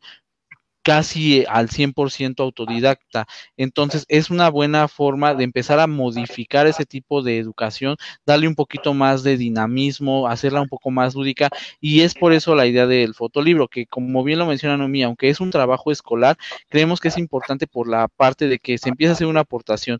casi 0.83 1.45
al 1.47 1.69
100% 1.69 2.43
autodidacta. 2.43 3.25
Entonces, 3.57 4.05
es 4.09 4.29
una 4.29 4.49
buena 4.49 4.87
forma 4.87 5.33
de 5.33 5.43
empezar 5.43 5.79
a 5.79 5.87
modificar 5.87 6.67
ese 6.67 6.85
tipo 6.85 7.21
de 7.23 7.39
educación, 7.39 7.95
darle 8.25 8.47
un 8.47 8.55
poquito 8.55 8.93
más 8.93 9.23
de 9.23 9.37
dinamismo, 9.37 10.27
hacerla 10.27 10.61
un 10.61 10.69
poco 10.69 10.91
más 10.91 11.15
lúdica, 11.15 11.49
y 11.79 12.01
es 12.01 12.13
por 12.13 12.33
eso 12.33 12.55
la 12.55 12.67
idea 12.67 12.85
del 12.85 13.15
fotolibro, 13.15 13.67
que 13.67 13.85
como 13.87 14.23
bien 14.23 14.39
lo 14.39 14.45
menciona 14.45 14.77
Noemí, 14.77 15.03
aunque 15.03 15.29
es 15.29 15.39
un 15.39 15.51
trabajo 15.51 15.91
escolar, 15.91 16.37
creemos 16.69 16.99
que 16.99 17.07
es 17.07 17.17
importante 17.17 17.67
por 17.67 17.87
la 17.87 18.07
parte 18.07 18.47
de 18.47 18.59
que 18.59 18.77
se 18.77 18.89
empieza 18.89 19.11
a 19.11 19.15
hacer 19.15 19.27
una 19.27 19.41
aportación 19.41 19.99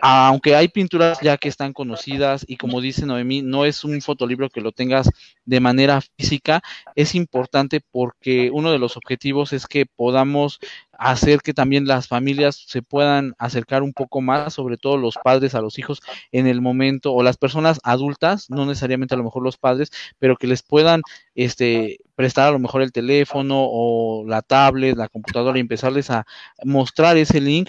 aunque 0.00 0.54
hay 0.54 0.68
pinturas 0.68 1.20
ya 1.20 1.36
que 1.36 1.48
están 1.48 1.72
conocidas 1.72 2.44
y 2.48 2.56
como 2.56 2.80
dice 2.80 3.06
Noemí, 3.06 3.42
no 3.42 3.64
es 3.64 3.84
un 3.84 4.00
fotolibro 4.00 4.50
que 4.50 4.60
lo 4.60 4.72
tengas 4.72 5.10
de 5.44 5.60
manera 5.60 6.00
física, 6.00 6.62
es 6.94 7.14
importante 7.14 7.80
porque 7.90 8.50
uno 8.52 8.72
de 8.72 8.78
los 8.78 8.96
objetivos 8.96 9.52
es 9.52 9.66
que 9.66 9.86
podamos 9.86 10.58
hacer 10.92 11.40
que 11.40 11.52
también 11.54 11.86
las 11.86 12.08
familias 12.08 12.64
se 12.66 12.82
puedan 12.82 13.34
acercar 13.38 13.82
un 13.82 13.92
poco 13.92 14.20
más, 14.20 14.54
sobre 14.54 14.76
todo 14.76 14.96
los 14.96 15.16
padres 15.22 15.54
a 15.54 15.60
los 15.60 15.78
hijos 15.78 16.00
en 16.32 16.46
el 16.46 16.60
momento, 16.60 17.12
o 17.12 17.22
las 17.22 17.36
personas 17.36 17.80
adultas, 17.82 18.48
no 18.48 18.66
necesariamente 18.66 19.14
a 19.14 19.18
lo 19.18 19.24
mejor 19.24 19.42
los 19.42 19.58
padres, 19.58 19.90
pero 20.18 20.36
que 20.36 20.46
les 20.46 20.62
puedan 20.62 21.02
este, 21.34 21.98
prestar 22.14 22.48
a 22.48 22.52
lo 22.52 22.58
mejor 22.58 22.82
el 22.82 22.92
teléfono 22.92 23.56
o 23.58 24.24
la 24.26 24.42
tablet, 24.42 24.96
la 24.96 25.08
computadora 25.08 25.58
y 25.58 25.60
empezarles 25.60 26.10
a 26.10 26.26
mostrar 26.64 27.16
ese 27.16 27.40
link 27.40 27.68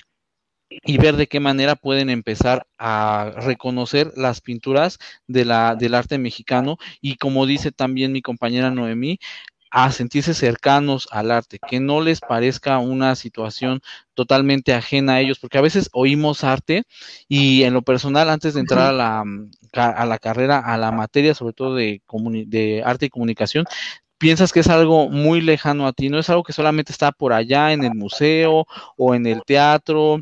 y 0.69 0.97
ver 0.97 1.15
de 1.15 1.27
qué 1.27 1.39
manera 1.39 1.75
pueden 1.75 2.09
empezar 2.09 2.67
a 2.77 3.31
reconocer 3.37 4.11
las 4.15 4.41
pinturas 4.41 4.99
de 5.27 5.45
la, 5.45 5.75
del 5.75 5.95
arte 5.95 6.17
mexicano. 6.17 6.77
Y 7.01 7.15
como 7.17 7.45
dice 7.45 7.71
también 7.71 8.11
mi 8.11 8.21
compañera 8.21 8.71
Noemí, 8.71 9.19
a 9.69 9.91
sentirse 9.91 10.33
cercanos 10.33 11.07
al 11.11 11.31
arte, 11.31 11.59
que 11.59 11.79
no 11.79 12.01
les 12.01 12.21
parezca 12.21 12.79
una 12.79 13.15
situación 13.15 13.81
totalmente 14.13 14.73
ajena 14.73 15.15
a 15.15 15.21
ellos, 15.21 15.39
porque 15.39 15.57
a 15.57 15.61
veces 15.61 15.89
oímos 15.93 16.43
arte 16.43 16.83
y 17.27 17.63
en 17.63 17.73
lo 17.73 17.81
personal, 17.81 18.29
antes 18.29 18.53
de 18.53 18.61
entrar 18.61 18.87
a 18.87 18.93
la, 18.93 19.23
a 19.73 20.05
la 20.05 20.19
carrera, 20.19 20.59
a 20.59 20.77
la 20.77 20.91
materia, 20.91 21.33
sobre 21.33 21.53
todo 21.53 21.75
de, 21.75 22.01
de 22.47 22.81
arte 22.85 23.07
y 23.07 23.09
comunicación, 23.09 23.65
piensas 24.17 24.51
que 24.51 24.61
es 24.61 24.67
algo 24.69 25.09
muy 25.09 25.41
lejano 25.41 25.87
a 25.87 25.93
ti, 25.93 26.09
no 26.09 26.19
es 26.19 26.29
algo 26.29 26.43
que 26.43 26.53
solamente 26.53 26.91
está 26.91 27.11
por 27.11 27.33
allá 27.33 27.73
en 27.73 27.83
el 27.83 27.93
museo 27.93 28.65
o 28.95 29.15
en 29.15 29.27
el 29.27 29.43
teatro 29.43 30.21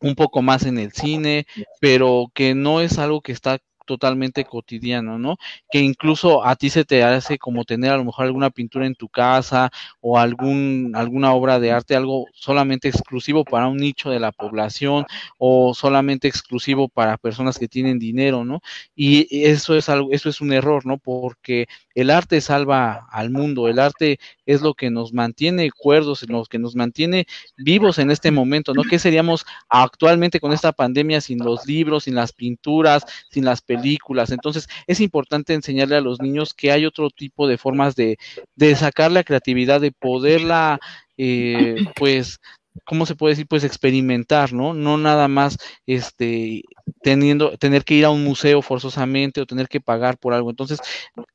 un 0.00 0.14
poco 0.14 0.42
más 0.42 0.64
en 0.66 0.78
el 0.78 0.92
cine, 0.92 1.46
pero 1.80 2.30
que 2.34 2.54
no 2.54 2.80
es 2.80 2.98
algo 2.98 3.20
que 3.20 3.32
está 3.32 3.58
totalmente 3.90 4.44
cotidiano, 4.44 5.18
¿no? 5.18 5.36
Que 5.68 5.80
incluso 5.80 6.46
a 6.46 6.54
ti 6.54 6.70
se 6.70 6.84
te 6.84 7.02
hace 7.02 7.38
como 7.38 7.64
tener 7.64 7.90
a 7.90 7.96
lo 7.96 8.04
mejor 8.04 8.26
alguna 8.26 8.50
pintura 8.50 8.86
en 8.86 8.94
tu 8.94 9.08
casa 9.08 9.70
o 10.00 10.16
algún, 10.16 10.92
alguna 10.94 11.32
obra 11.32 11.58
de 11.58 11.72
arte, 11.72 11.96
algo 11.96 12.26
solamente 12.32 12.86
exclusivo 12.88 13.44
para 13.44 13.66
un 13.66 13.78
nicho 13.78 14.10
de 14.10 14.20
la 14.20 14.30
población 14.30 15.06
o 15.38 15.74
solamente 15.74 16.28
exclusivo 16.28 16.88
para 16.88 17.16
personas 17.18 17.58
que 17.58 17.66
tienen 17.66 17.98
dinero, 17.98 18.44
¿no? 18.44 18.60
Y 18.94 19.44
eso 19.44 19.74
es 19.76 19.88
algo, 19.88 20.10
eso 20.12 20.28
es 20.28 20.40
un 20.40 20.52
error, 20.52 20.86
¿no? 20.86 20.98
Porque 20.98 21.66
el 21.94 22.10
arte 22.10 22.40
salva 22.40 23.06
al 23.10 23.30
mundo, 23.30 23.68
el 23.68 23.78
arte 23.78 24.18
es 24.46 24.62
lo 24.62 24.74
que 24.74 24.90
nos 24.90 25.12
mantiene 25.12 25.70
cuerdos, 25.70 26.28
lo 26.28 26.44
que 26.44 26.58
nos 26.58 26.76
mantiene 26.76 27.26
vivos 27.56 27.98
en 27.98 28.10
este 28.10 28.30
momento, 28.30 28.74
¿no? 28.74 28.82
¿Qué 28.82 28.98
seríamos 28.98 29.44
actualmente 29.68 30.40
con 30.40 30.52
esta 30.52 30.72
pandemia 30.72 31.20
sin 31.20 31.38
los 31.38 31.66
libros, 31.66 32.04
sin 32.04 32.14
las 32.14 32.32
pinturas, 32.32 33.04
sin 33.30 33.44
las 33.44 33.60
películas? 33.60 34.30
Entonces, 34.30 34.68
es 34.86 35.00
importante 35.00 35.54
enseñarle 35.54 35.96
a 35.96 36.00
los 36.00 36.20
niños 36.20 36.54
que 36.54 36.72
hay 36.72 36.86
otro 36.86 37.10
tipo 37.10 37.48
de 37.48 37.58
formas 37.58 37.96
de, 37.96 38.18
de 38.56 38.74
sacar 38.76 39.10
la 39.10 39.24
creatividad, 39.24 39.80
de 39.80 39.92
poderla, 39.92 40.78
eh, 41.16 41.76
pues, 41.96 42.40
¿cómo 42.84 43.06
se 43.06 43.14
puede 43.14 43.32
decir? 43.32 43.46
Pues 43.46 43.64
experimentar, 43.64 44.52
¿no? 44.52 44.74
No 44.74 44.96
nada 44.96 45.28
más 45.28 45.58
este 45.86 46.62
teniendo, 47.02 47.56
tener 47.58 47.84
que 47.84 47.94
ir 47.94 48.04
a 48.04 48.10
un 48.10 48.24
museo 48.24 48.62
forzosamente 48.62 49.40
o 49.40 49.46
tener 49.46 49.68
que 49.68 49.80
pagar 49.80 50.18
por 50.18 50.34
algo. 50.34 50.50
Entonces, 50.50 50.80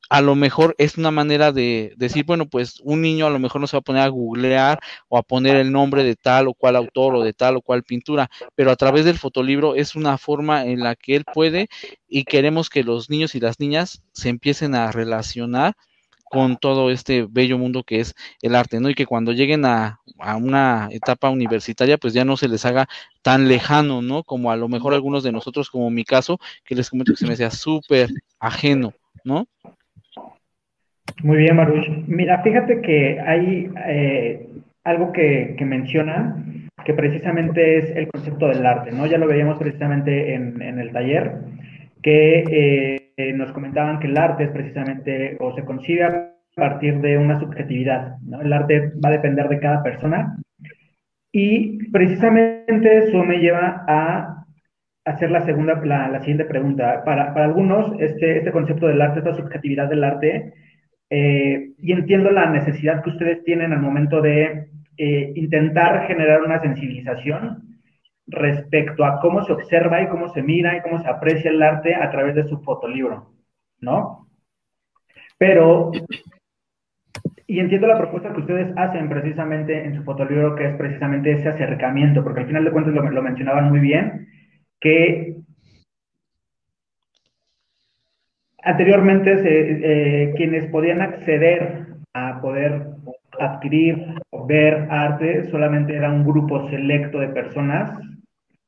a 0.09 0.21
lo 0.21 0.35
mejor 0.35 0.75
es 0.77 0.97
una 0.97 1.11
manera 1.11 1.51
de 1.51 1.93
decir, 1.97 2.25
bueno, 2.25 2.47
pues 2.47 2.79
un 2.83 3.01
niño 3.01 3.25
a 3.25 3.29
lo 3.29 3.39
mejor 3.39 3.61
no 3.61 3.67
se 3.67 3.75
va 3.77 3.79
a 3.79 3.81
poner 3.81 4.03
a 4.03 4.07
googlear 4.07 4.79
o 5.09 5.17
a 5.17 5.23
poner 5.23 5.55
el 5.55 5.71
nombre 5.71 6.03
de 6.03 6.15
tal 6.15 6.47
o 6.47 6.53
cual 6.53 6.75
autor 6.75 7.15
o 7.15 7.23
de 7.23 7.33
tal 7.33 7.57
o 7.57 7.61
cual 7.61 7.83
pintura, 7.83 8.29
pero 8.55 8.71
a 8.71 8.75
través 8.75 9.05
del 9.05 9.17
fotolibro 9.17 9.75
es 9.75 9.95
una 9.95 10.17
forma 10.17 10.65
en 10.65 10.81
la 10.81 10.95
que 10.95 11.15
él 11.15 11.25
puede 11.33 11.67
y 12.07 12.23
queremos 12.23 12.69
que 12.69 12.83
los 12.83 13.09
niños 13.09 13.35
y 13.35 13.39
las 13.39 13.59
niñas 13.59 14.03
se 14.11 14.29
empiecen 14.29 14.75
a 14.75 14.91
relacionar 14.91 15.75
con 16.25 16.57
todo 16.57 16.91
este 16.91 17.25
bello 17.29 17.57
mundo 17.57 17.83
que 17.83 17.99
es 17.99 18.15
el 18.41 18.55
arte, 18.55 18.79
¿no? 18.79 18.89
Y 18.89 18.95
que 18.95 19.05
cuando 19.05 19.31
lleguen 19.31 19.63
a, 19.65 19.99
a, 20.19 20.35
una 20.35 20.89
etapa 20.91 21.29
universitaria, 21.29 21.97
pues 21.97 22.13
ya 22.13 22.25
no 22.25 22.35
se 22.35 22.49
les 22.49 22.65
haga 22.65 22.87
tan 23.21 23.47
lejano, 23.47 24.01
¿no? 24.01 24.23
Como 24.23 24.51
a 24.51 24.55
lo 24.55 24.67
mejor 24.67 24.93
algunos 24.93 25.23
de 25.23 25.31
nosotros, 25.31 25.69
como 25.69 25.89
mi 25.89 26.03
caso, 26.03 26.39
que 26.65 26.75
les 26.75 26.89
comento 26.89 27.13
que 27.13 27.17
se 27.17 27.27
me 27.27 27.33
hacía 27.33 27.51
súper 27.51 28.09
ajeno, 28.39 28.93
¿no? 29.23 29.47
Muy 31.23 31.37
bien, 31.37 31.55
Marush. 31.55 31.87
Mira, 32.07 32.41
fíjate 32.43 32.81
que 32.81 33.19
hay 33.19 33.69
eh, 33.87 34.49
algo 34.83 35.11
que, 35.11 35.55
menciona 35.61 36.43
que 36.83 36.93
precisamente 36.93 37.77
es 37.77 37.89
el 37.95 38.07
concepto 38.09 38.47
del 38.47 38.65
arte, 38.65 38.91
¿no? 38.91 39.05
Ya 39.05 39.17
lo 39.17 39.27
veíamos 39.27 39.57
precisamente 39.57 40.33
en, 40.33 40.61
en 40.61 40.79
el 40.79 40.91
taller, 40.91 41.35
que 42.01 42.43
eh, 42.49 43.04
eh, 43.17 43.33
nos 43.33 43.51
comentaban 43.51 43.99
que 43.99 44.07
el 44.07 44.17
arte 44.17 44.45
es 44.45 44.51
precisamente 44.51 45.37
o 45.39 45.53
se 45.53 45.63
concibe 45.63 46.03
a 46.03 46.31
partir 46.55 46.99
de 47.01 47.17
una 47.17 47.39
subjetividad. 47.39 48.17
¿no? 48.21 48.41
El 48.41 48.51
arte 48.53 48.91
va 49.03 49.09
a 49.09 49.13
depender 49.13 49.47
de 49.47 49.59
cada 49.59 49.83
persona 49.83 50.37
y 51.31 51.89
precisamente 51.91 52.97
eso 52.99 53.23
me 53.23 53.39
lleva 53.39 53.83
a 53.87 54.45
hacer 55.05 55.31
la 55.31 55.45
segunda, 55.45 55.75
la, 55.85 56.19
siguiente 56.19 56.45
pregunta. 56.45 57.03
Para, 57.03 57.33
para, 57.33 57.45
algunos, 57.45 57.93
este, 57.99 58.37
este 58.39 58.51
concepto 58.51 58.87
del 58.87 59.01
arte, 59.01 59.19
esta 59.19 59.35
subjetividad 59.35 59.87
del 59.87 60.03
arte, 60.03 60.53
eh, 61.09 61.71
y 61.77 61.91
entiendo 61.91 62.31
la 62.31 62.49
necesidad 62.49 63.03
que 63.03 63.11
ustedes 63.11 63.43
tienen 63.43 63.71
al 63.71 63.81
momento 63.81 64.21
de 64.21 64.69
eh, 64.97 65.31
intentar 65.35 66.07
generar 66.07 66.41
una 66.41 66.59
sensibilización 66.61 67.74
respecto 68.27 69.05
a 69.05 69.19
cómo 69.19 69.43
se 69.43 69.53
observa 69.53 70.01
y 70.01 70.07
cómo 70.07 70.29
se 70.29 70.41
mira 70.41 70.77
y 70.77 70.81
cómo 70.81 70.99
se 71.01 71.07
aprecia 71.07 71.51
el 71.51 71.61
arte 71.61 71.95
a 71.95 72.09
través 72.09 72.35
de 72.35 72.47
su 72.47 72.59
fotolibro, 72.61 73.31
¿no? 73.79 74.27
Pero, 75.37 75.91
y 77.45 77.59
entiendo 77.59 77.87
la 77.87 77.97
propuesta 77.97 78.33
que 78.33 78.39
ustedes 78.39 78.73
hacen 78.77 79.09
precisamente 79.09 79.85
en 79.85 79.95
su 79.95 80.03
fotolibro, 80.03 80.55
que 80.55 80.69
es 80.69 80.75
precisamente 80.75 81.33
ese 81.33 81.49
acercamiento, 81.49 82.23
porque 82.23 82.41
al 82.41 82.47
final 82.47 82.63
de 82.63 82.71
cuentas 82.71 82.93
lo, 82.93 83.21
mencionaban 83.21 83.69
muy 83.69 83.79
bien, 83.79 84.27
que 84.79 85.35
anteriormente 88.63 89.35
eh, 89.43 90.33
quienes 90.35 90.65
podían 90.71 91.01
acceder 91.01 91.85
a 92.13 92.41
poder 92.41 92.87
adquirir 93.39 94.15
o 94.29 94.45
ver 94.47 94.87
arte 94.89 95.49
solamente 95.51 95.95
era 95.95 96.09
un 96.09 96.25
grupo 96.25 96.69
selecto 96.69 97.19
de 97.19 97.27
personas 97.27 97.99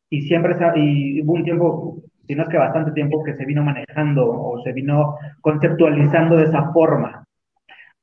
y 0.10 0.22
siempre 0.22 0.56
y 0.76 1.22
hubo 1.22 1.34
un 1.34 1.44
tiempo, 1.44 1.98
si 2.26 2.36
no 2.36 2.44
es 2.44 2.50
que 2.50 2.58
bastante 2.58 2.92
tiempo, 2.92 3.24
que 3.24 3.36
se 3.36 3.46
vino 3.46 3.64
manejando 3.64 4.30
o 4.30 4.62
se 4.64 4.74
vino 4.74 5.16
conceptualizando 5.42 6.38
de 6.38 6.46
esa 6.46 6.72
forma. 6.72 7.26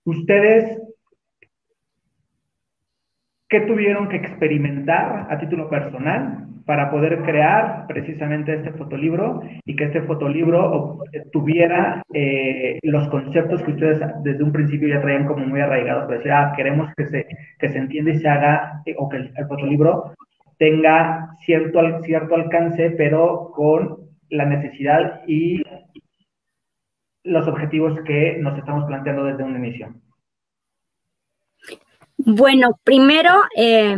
Ustedes, 0.04 0.80
¿qué 3.48 3.60
tuvieron 3.60 4.08
que 4.08 4.16
experimentar 4.16 5.26
a 5.30 5.38
título 5.38 5.70
personal 5.70 6.44
para 6.66 6.90
poder 6.90 7.22
crear 7.22 7.86
precisamente 7.86 8.54
este 8.54 8.72
fotolibro 8.72 9.42
y 9.64 9.76
que 9.76 9.84
este 9.84 10.02
fotolibro 10.02 10.98
tuviera 11.30 12.02
eh, 12.12 12.78
los 12.82 13.08
conceptos 13.08 13.62
que 13.62 13.72
ustedes 13.72 14.00
desde 14.22 14.42
un 14.42 14.52
principio 14.52 14.88
ya 14.88 15.02
traían 15.02 15.26
como 15.26 15.44
muy 15.44 15.60
arraigados, 15.60 16.06
pues 16.06 16.18
decir, 16.18 16.32
ah, 16.32 16.52
queremos 16.56 16.90
que 16.96 17.06
se, 17.06 17.26
que 17.58 17.68
se 17.68 17.78
entienda 17.78 18.12
y 18.12 18.18
se 18.18 18.28
haga, 18.28 18.82
eh, 18.86 18.94
o 18.96 19.08
que 19.08 19.18
el, 19.18 19.32
fotolibro 19.46 20.14
tenga 20.58 21.30
cierto, 21.44 21.80
cierto 22.02 22.34
alcance, 22.34 22.90
pero 22.90 23.50
con 23.54 24.10
la 24.30 24.44
necesidad 24.46 25.22
y 25.26 25.62
los 27.22 27.48
objetivos 27.48 27.98
que 28.06 28.36
nos 28.38 28.58
estamos 28.58 28.84
planteando 28.84 29.24
desde 29.24 29.44
un 29.44 29.56
inicio. 29.56 29.94
Bueno, 32.16 32.78
primero, 32.84 33.30
eh, 33.56 33.96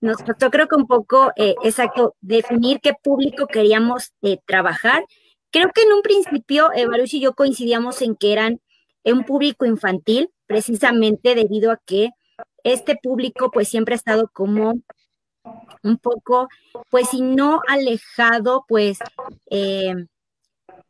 nos 0.00 0.18
costó 0.18 0.50
creo 0.50 0.68
que 0.68 0.76
un 0.76 0.86
poco, 0.86 1.32
eh, 1.36 1.54
exacto, 1.64 2.14
definir 2.20 2.80
qué 2.80 2.92
público 3.00 3.46
queríamos 3.46 4.12
eh, 4.22 4.38
trabajar. 4.46 5.04
Creo 5.50 5.70
que 5.74 5.82
en 5.82 5.92
un 5.92 6.02
principio, 6.02 6.68
Baruch 6.90 7.14
y 7.14 7.20
yo 7.20 7.32
coincidíamos 7.34 8.02
en 8.02 8.16
que 8.16 8.32
eran 8.32 8.60
un 9.04 9.24
público 9.24 9.66
infantil, 9.66 10.30
precisamente 10.46 11.34
debido 11.34 11.70
a 11.70 11.80
que 11.84 12.10
este 12.64 12.96
público 13.00 13.50
pues 13.50 13.68
siempre 13.68 13.94
ha 13.94 13.96
estado 13.96 14.28
como 14.32 14.74
un 15.82 15.98
poco, 15.98 16.48
pues 16.90 17.08
si 17.10 17.20
no 17.20 17.60
alejado, 17.68 18.64
pues 18.68 18.98
eh, 19.50 19.94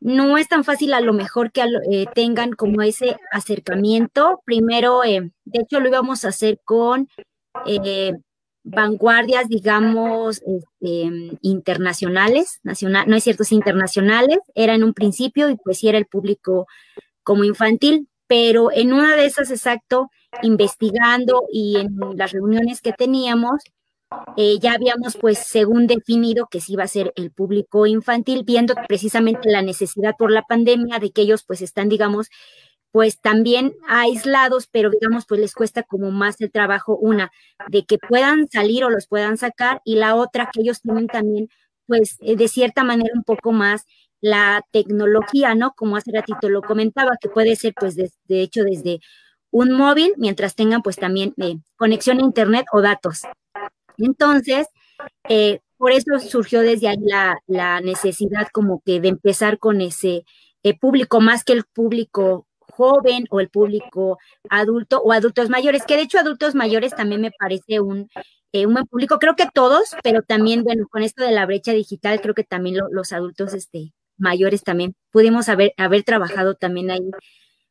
no 0.01 0.39
es 0.39 0.49
tan 0.49 0.65
fácil 0.65 0.95
a 0.95 1.01
lo 1.01 1.13
mejor 1.13 1.51
que 1.53 1.63
eh, 1.91 2.07
tengan 2.15 2.53
como 2.53 2.83
ese 2.83 3.17
acercamiento. 3.33 4.41
Primero, 4.45 5.05
eh, 5.05 5.31
de 5.45 5.61
hecho, 5.61 5.81
lo 5.81 5.89
íbamos 5.89 6.25
a 6.25 6.29
hacer 6.29 6.61
con 6.65 7.09
vanguardias, 8.65 9.49
digamos, 9.49 10.43
este, 10.47 11.37
internacionales, 11.43 12.61
nacional, 12.63 13.05
no 13.07 13.17
es 13.17 13.25
cierto, 13.25 13.45
sí, 13.45 13.55
internacionales, 13.55 14.39
era 14.55 14.75
en 14.75 14.83
un 14.83 14.95
principio 14.95 15.51
y 15.51 15.57
pues 15.57 15.79
sí 15.79 15.89
era 15.89 15.99
el 15.99 16.07
público 16.07 16.67
como 17.23 17.45
infantil, 17.45 18.09
pero 18.27 18.73
en 18.73 18.95
una 18.95 19.17
de 19.17 19.27
esas, 19.27 19.51
exacto, 19.51 20.11
investigando 20.43 21.45
y 21.53 21.77
en 21.77 21.99
las 22.17 22.33
reuniones 22.33 22.81
que 22.81 22.93
teníamos, 22.93 23.63
eh, 24.37 24.59
ya 24.61 24.73
habíamos 24.73 25.17
pues 25.21 25.39
según 25.39 25.87
definido 25.87 26.47
que 26.51 26.61
sí 26.61 26.75
iba 26.75 26.85
a 26.85 26.89
ser 26.89 27.13
el 27.17 27.31
público 27.31 27.87
infantil, 27.87 28.43
viendo 28.45 28.75
precisamente 28.89 29.51
la 29.51 29.63
necesidad 29.63 30.15
por 30.19 30.31
la 30.31 30.43
pandemia 30.43 30.99
de 30.99 31.11
que 31.13 31.23
ellos 31.23 31.45
pues 31.47 31.63
están, 31.63 31.89
digamos, 31.89 32.29
pues 32.95 33.21
también 33.21 33.75
aislados, 33.89 34.69
pero 34.69 34.89
digamos, 34.89 35.27
pues 35.27 35.41
les 35.41 35.53
cuesta 35.55 35.83
como 35.83 36.13
más 36.13 36.41
el 36.41 36.53
trabajo, 36.53 36.97
una, 36.97 37.33
de 37.69 37.85
que 37.85 37.99
puedan 37.99 38.49
salir 38.49 38.85
o 38.85 38.91
los 38.91 39.09
puedan 39.09 39.37
sacar, 39.37 39.83
y 39.85 39.97
la 39.97 40.15
otra, 40.15 40.49
que 40.53 40.61
ellos 40.61 40.81
tienen 40.81 41.09
también, 41.09 41.49
pues 41.89 42.19
eh, 42.21 42.37
de 42.37 42.47
cierta 42.47 42.85
manera 42.85 43.11
un 43.13 43.25
poco 43.25 43.51
más 43.51 43.85
la 44.21 44.65
tecnología, 44.71 45.57
¿no? 45.57 45.75
Como 45.75 45.97
hace 45.97 46.13
ratito 46.13 46.49
lo 46.49 46.63
comentaba, 46.63 47.17
que 47.21 47.29
puede 47.29 47.57
ser 47.57 47.75
pues 47.75 47.97
de, 47.97 48.13
hecho 48.29 48.63
desde 48.63 49.01
un 49.51 49.73
móvil, 49.73 50.15
mientras 50.17 50.55
tengan 50.55 50.81
pues 50.83 50.95
también 50.95 51.35
eh, 51.39 51.57
conexión 51.77 52.19
a 52.21 52.23
Internet 52.23 52.67
o 52.73 52.81
datos. 52.81 53.23
Entonces, 53.99 54.69
eh, 55.29 55.61
por 55.77 55.93
eso 55.93 56.19
surgió 56.19 56.61
desde 56.61 56.89
ahí 56.89 56.97
la, 57.01 57.39
la, 57.47 57.81
necesidad 57.81 58.49
como 58.53 58.83
que 58.85 59.01
de 59.01 59.09
empezar 59.09 59.59
con 59.59 59.81
ese 59.81 60.25
público, 60.81 61.21
más 61.21 61.45
que 61.45 61.53
el 61.53 61.65
público 61.65 62.47
joven 62.59 63.27
o 63.31 63.41
el 63.41 63.51
público 63.51 64.19
adulto 64.51 65.01
o 65.03 65.13
adultos 65.13 65.51
mayores, 65.51 65.85
que 65.87 65.97
de 65.97 66.03
hecho 66.03 66.19
adultos 66.19 66.55
mayores 66.55 66.95
también 66.95 67.21
me 67.21 67.31
parece 67.31 67.81
un, 67.81 68.09
eh, 68.53 68.67
un 68.67 68.75
buen 68.75 68.87
público, 68.87 69.19
creo 69.19 69.37
que 69.37 69.49
todos, 69.53 69.97
pero 70.03 70.23
también, 70.23 70.65
bueno, 70.65 70.87
con 70.91 71.03
esto 71.03 71.25
de 71.25 71.33
la 71.33 71.47
brecha 71.47 71.73
digital, 71.73 72.21
creo 72.21 72.35
que 72.35 72.45
también 72.45 72.77
los 72.91 73.13
adultos 73.13 73.55
este, 73.55 73.93
mayores 74.17 74.63
también 74.63 74.95
pudimos 75.11 75.49
haber, 75.49 75.75
haber 75.77 76.05
trabajado 76.05 76.55
también 76.55 76.91
ahí 76.91 77.01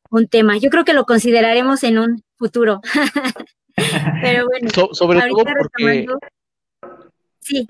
un 0.09 0.27
tema. 0.27 0.57
Yo 0.57 0.69
creo 0.69 0.85
que 0.85 0.93
lo 0.93 1.05
consideraremos 1.05 1.83
en 1.83 1.99
un 1.99 2.23
futuro. 2.37 2.81
pero 4.21 4.45
bueno, 4.47 4.69
sobre 4.93 5.21
todo 5.29 5.45
porque... 5.45 6.05
Sí. 7.39 7.67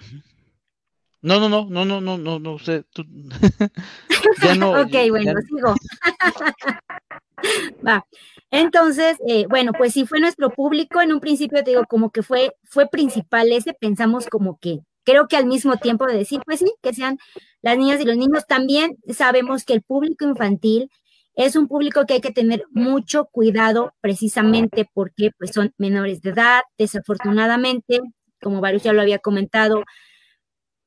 No, 1.21 1.39
no, 1.39 1.47
no, 1.47 1.65
no, 1.69 1.85
no, 1.85 2.01
no, 2.01 2.17
no, 2.17 2.39
no 2.39 2.59
sé. 2.59 2.83
Tú... 2.91 3.05
ya 4.43 4.55
no. 4.55 4.81
ok, 4.81 4.93
bueno, 5.09 5.33
sigo. 5.47 5.73
Va. 7.87 8.05
Entonces, 8.51 9.17
eh, 9.27 9.45
bueno, 9.49 9.71
pues 9.71 9.93
sí 9.93 10.05
fue 10.05 10.19
nuestro 10.19 10.49
público. 10.49 11.01
En 11.01 11.13
un 11.13 11.21
principio 11.21 11.63
te 11.63 11.71
digo, 11.71 11.85
como 11.87 12.11
que 12.11 12.23
fue, 12.23 12.51
fue 12.63 12.87
principal 12.89 13.51
ese, 13.51 13.73
pensamos 13.73 14.27
como 14.27 14.59
que, 14.59 14.79
creo 15.05 15.27
que 15.27 15.37
al 15.37 15.45
mismo 15.45 15.77
tiempo 15.77 16.05
de 16.05 16.17
decir, 16.17 16.41
pues 16.45 16.59
sí, 16.59 16.73
que 16.81 16.93
sean 16.93 17.17
las 17.61 17.77
niñas 17.77 18.01
y 18.01 18.05
los 18.05 18.17
niños, 18.17 18.45
también 18.45 18.97
sabemos 19.13 19.63
que 19.63 19.73
el 19.73 19.81
público 19.81 20.25
infantil 20.25 20.89
es 21.35 21.55
un 21.55 21.67
público 21.67 22.05
que 22.05 22.15
hay 22.15 22.21
que 22.21 22.31
tener 22.31 22.65
mucho 22.71 23.25
cuidado 23.25 23.93
precisamente 24.01 24.89
porque 24.93 25.31
pues 25.37 25.51
son 25.51 25.73
menores 25.77 26.21
de 26.21 26.31
edad, 26.31 26.61
desafortunadamente, 26.77 27.99
como 28.41 28.61
Baruch 28.61 28.83
ya 28.83 28.93
lo 28.93 29.01
había 29.01 29.19
comentado, 29.19 29.83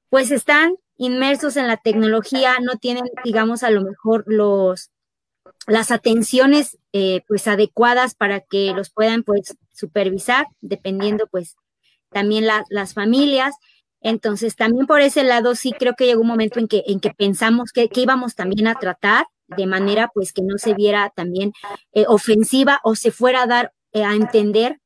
pues 0.08 0.30
están 0.30 0.74
inmersos 0.98 1.56
en 1.56 1.66
la 1.66 1.76
tecnología, 1.76 2.56
no 2.62 2.76
tienen, 2.76 3.04
digamos, 3.24 3.62
a 3.62 3.70
lo 3.70 3.82
mejor 3.82 4.24
los 4.26 4.90
las 5.66 5.90
atenciones 5.90 6.78
eh, 6.92 7.22
pues 7.26 7.48
adecuadas 7.48 8.14
para 8.14 8.40
que 8.40 8.72
los 8.74 8.90
puedan 8.90 9.22
pues 9.24 9.56
supervisar, 9.72 10.46
dependiendo 10.60 11.26
pues 11.26 11.56
también 12.10 12.46
las 12.46 12.94
familias. 12.94 13.54
Entonces, 14.00 14.54
también 14.56 14.86
por 14.86 15.00
ese 15.00 15.24
lado 15.24 15.54
sí 15.54 15.72
creo 15.72 15.94
que 15.94 16.06
llegó 16.06 16.20
un 16.20 16.28
momento 16.28 16.60
en 16.60 16.68
que, 16.68 16.84
en 16.86 17.00
que 17.00 17.10
pensamos 17.10 17.72
que, 17.72 17.90
íbamos 17.94 18.34
también 18.34 18.68
a 18.68 18.74
tratar 18.76 19.26
de 19.48 19.66
manera 19.66 20.10
pues 20.12 20.32
que 20.32 20.42
no 20.42 20.58
se 20.58 20.74
viera 20.74 21.12
también 21.14 21.52
eh, 21.92 22.04
ofensiva 22.08 22.80
o 22.84 22.94
se 22.94 23.10
fuera 23.10 23.42
a 23.42 23.46
dar 23.46 23.72
eh, 23.92 24.04
a 24.04 24.14
entender 24.14 24.78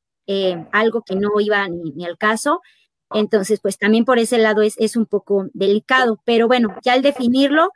algo 0.71 1.01
que 1.01 1.15
no 1.17 1.31
iba 1.41 1.67
ni, 1.67 2.05
al 2.05 2.17
caso. 2.17 2.61
Entonces, 3.13 3.59
pues 3.61 3.77
también 3.77 4.05
por 4.05 4.17
ese 4.17 4.37
lado 4.37 4.61
es, 4.61 4.75
es 4.77 4.95
un 4.95 5.05
poco 5.05 5.47
delicado, 5.53 6.21
pero 6.23 6.47
bueno, 6.47 6.73
ya 6.85 6.93
al 6.93 7.01
definirlo, 7.01 7.71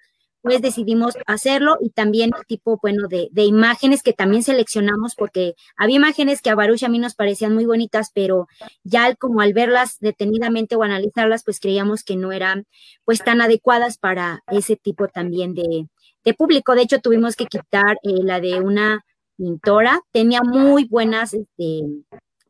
pues 0.46 0.62
decidimos 0.62 1.16
hacerlo 1.26 1.78
y 1.82 1.90
también 1.90 2.30
tipo, 2.48 2.78
bueno, 2.80 3.08
de, 3.08 3.30
de, 3.32 3.46
imágenes 3.46 4.04
que 4.04 4.14
también 4.14 4.44
seleccionamos 4.44 5.16
porque 5.16 5.56
había 5.76 5.96
imágenes 5.96 6.44
que 6.44 6.52
a 6.52 6.56
Baruch 6.56 6.84
a 6.84 6.88
mí 6.88 7.00
nos 7.00 7.16
parecían 7.16 7.56
muy 7.56 7.66
bonitas, 7.66 8.12
pero 8.14 8.48
ya 8.84 9.06
al, 9.06 9.18
como 9.18 9.42
al 9.42 9.54
verlas 9.54 9.98
detenidamente 10.02 10.76
o 10.76 10.84
analizarlas, 10.84 11.44
pues 11.44 11.60
creíamos 11.60 12.04
que 12.04 12.16
no 12.16 12.32
eran 12.32 12.68
pues 13.06 13.24
tan 13.24 13.42
adecuadas 13.42 13.98
para 13.98 14.44
ese 14.52 14.76
tipo 14.76 15.08
también 15.08 15.56
de, 15.56 15.88
de 16.26 16.34
público. 16.34 16.76
De 16.76 16.82
hecho, 16.82 17.00
tuvimos 17.00 17.36
que 17.36 17.46
quitar 17.46 17.98
eh, 18.04 18.24
la 18.24 18.42
de 18.42 18.60
una 18.60 19.06
pintora, 19.38 20.02
tenía 20.12 20.42
muy 20.42 20.86
buenas, 20.86 21.34
este, 21.34 21.84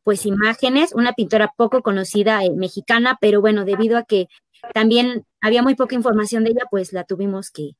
pues 0.03 0.25
imágenes, 0.25 0.93
una 0.93 1.13
pintora 1.13 1.51
poco 1.55 1.81
conocida 1.81 2.43
eh, 2.43 2.51
mexicana, 2.51 3.17
pero 3.19 3.41
bueno, 3.41 3.65
debido 3.65 3.97
a 3.97 4.03
que 4.03 4.27
también 4.73 5.25
había 5.41 5.61
muy 5.61 5.75
poca 5.75 5.95
información 5.95 6.43
de 6.43 6.51
ella, 6.51 6.65
pues 6.71 6.93
la 6.93 7.03
tuvimos 7.03 7.51
que, 7.51 7.71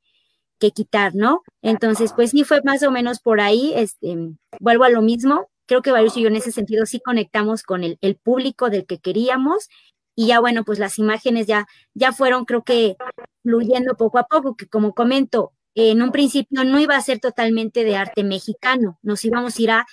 quitar, 0.73 1.13
¿no? 1.13 1.43
Entonces, 1.61 2.11
pues 2.15 2.31
sí 2.31 2.43
fue 2.43 2.59
más 2.63 2.81
o 2.81 2.89
menos 2.89 3.19
por 3.19 3.39
ahí, 3.39 3.71
este, 3.75 4.17
vuelvo 4.59 4.83
a 4.83 4.89
lo 4.89 5.03
mismo, 5.03 5.47
creo 5.67 5.83
que 5.83 5.91
varios 5.91 6.17
y 6.17 6.23
yo 6.23 6.27
en 6.27 6.37
ese 6.37 6.51
sentido 6.51 6.87
sí 6.87 6.99
conectamos 6.99 7.61
con 7.61 7.83
el, 7.83 7.99
el, 8.01 8.15
público 8.15 8.71
del 8.71 8.87
que 8.87 8.97
queríamos 8.97 9.69
y 10.15 10.25
ya 10.25 10.39
bueno, 10.39 10.63
pues 10.63 10.79
las 10.79 10.97
imágenes 10.97 11.45
ya, 11.45 11.67
ya 11.93 12.13
fueron 12.13 12.45
creo 12.45 12.63
que 12.63 12.97
fluyendo 13.43 13.95
poco 13.95 14.17
a 14.17 14.23
poco, 14.23 14.55
que 14.55 14.65
como 14.65 14.95
comento, 14.95 15.53
en 15.75 16.01
un 16.01 16.11
principio 16.11 16.63
no 16.63 16.79
iba 16.79 16.95
a 16.95 17.01
ser 17.01 17.19
totalmente 17.19 17.83
de 17.83 17.95
arte 17.97 18.23
mexicano, 18.23 18.97
nos 19.03 19.23
íbamos 19.25 19.57
a 19.57 19.61
ir 19.61 19.71
a 19.71 19.85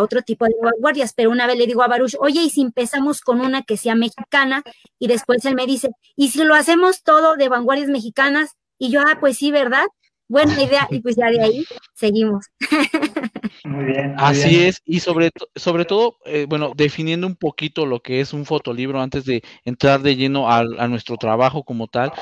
otro 0.00 0.22
tipo 0.22 0.46
de 0.46 0.54
vanguardias, 0.62 1.12
pero 1.14 1.30
una 1.30 1.46
vez 1.46 1.58
le 1.58 1.66
digo 1.66 1.82
a 1.82 1.88
Baruch, 1.88 2.14
oye, 2.18 2.40
¿y 2.42 2.50
si 2.50 2.62
empezamos 2.62 3.20
con 3.20 3.40
una 3.40 3.62
que 3.62 3.76
sea 3.76 3.94
mexicana? 3.94 4.62
Y 4.98 5.06
después 5.06 5.44
él 5.44 5.54
me 5.54 5.66
dice, 5.66 5.90
¿y 6.16 6.28
si 6.30 6.44
lo 6.44 6.54
hacemos 6.54 7.02
todo 7.02 7.36
de 7.36 7.48
vanguardias 7.50 7.88
mexicanas? 7.88 8.52
Y 8.78 8.90
yo, 8.90 9.02
ah, 9.02 9.18
pues 9.20 9.36
sí, 9.36 9.50
¿verdad? 9.50 9.84
Buena 10.28 10.62
idea, 10.62 10.88
y 10.90 11.00
pues 11.00 11.16
ya 11.16 11.26
de 11.30 11.42
ahí 11.42 11.64
seguimos. 11.94 12.46
Muy 13.66 13.84
bien. 13.86 14.14
Así 14.16 14.62
es, 14.62 14.80
y 14.84 15.00
sobre, 15.00 15.30
sobre 15.56 15.84
todo, 15.84 16.18
eh, 16.24 16.46
bueno, 16.48 16.72
definiendo 16.76 17.26
un 17.26 17.34
poquito 17.34 17.84
lo 17.84 18.00
que 18.00 18.20
es 18.20 18.32
un 18.32 18.44
fotolibro 18.44 19.00
antes 19.00 19.24
de 19.24 19.42
entrar 19.64 20.02
de 20.02 20.14
lleno 20.14 20.48
a, 20.48 20.58
a, 20.58 20.88
nuestro 20.88 21.16
trabajo 21.16 21.64
como 21.64 21.88
tal. 21.88 22.12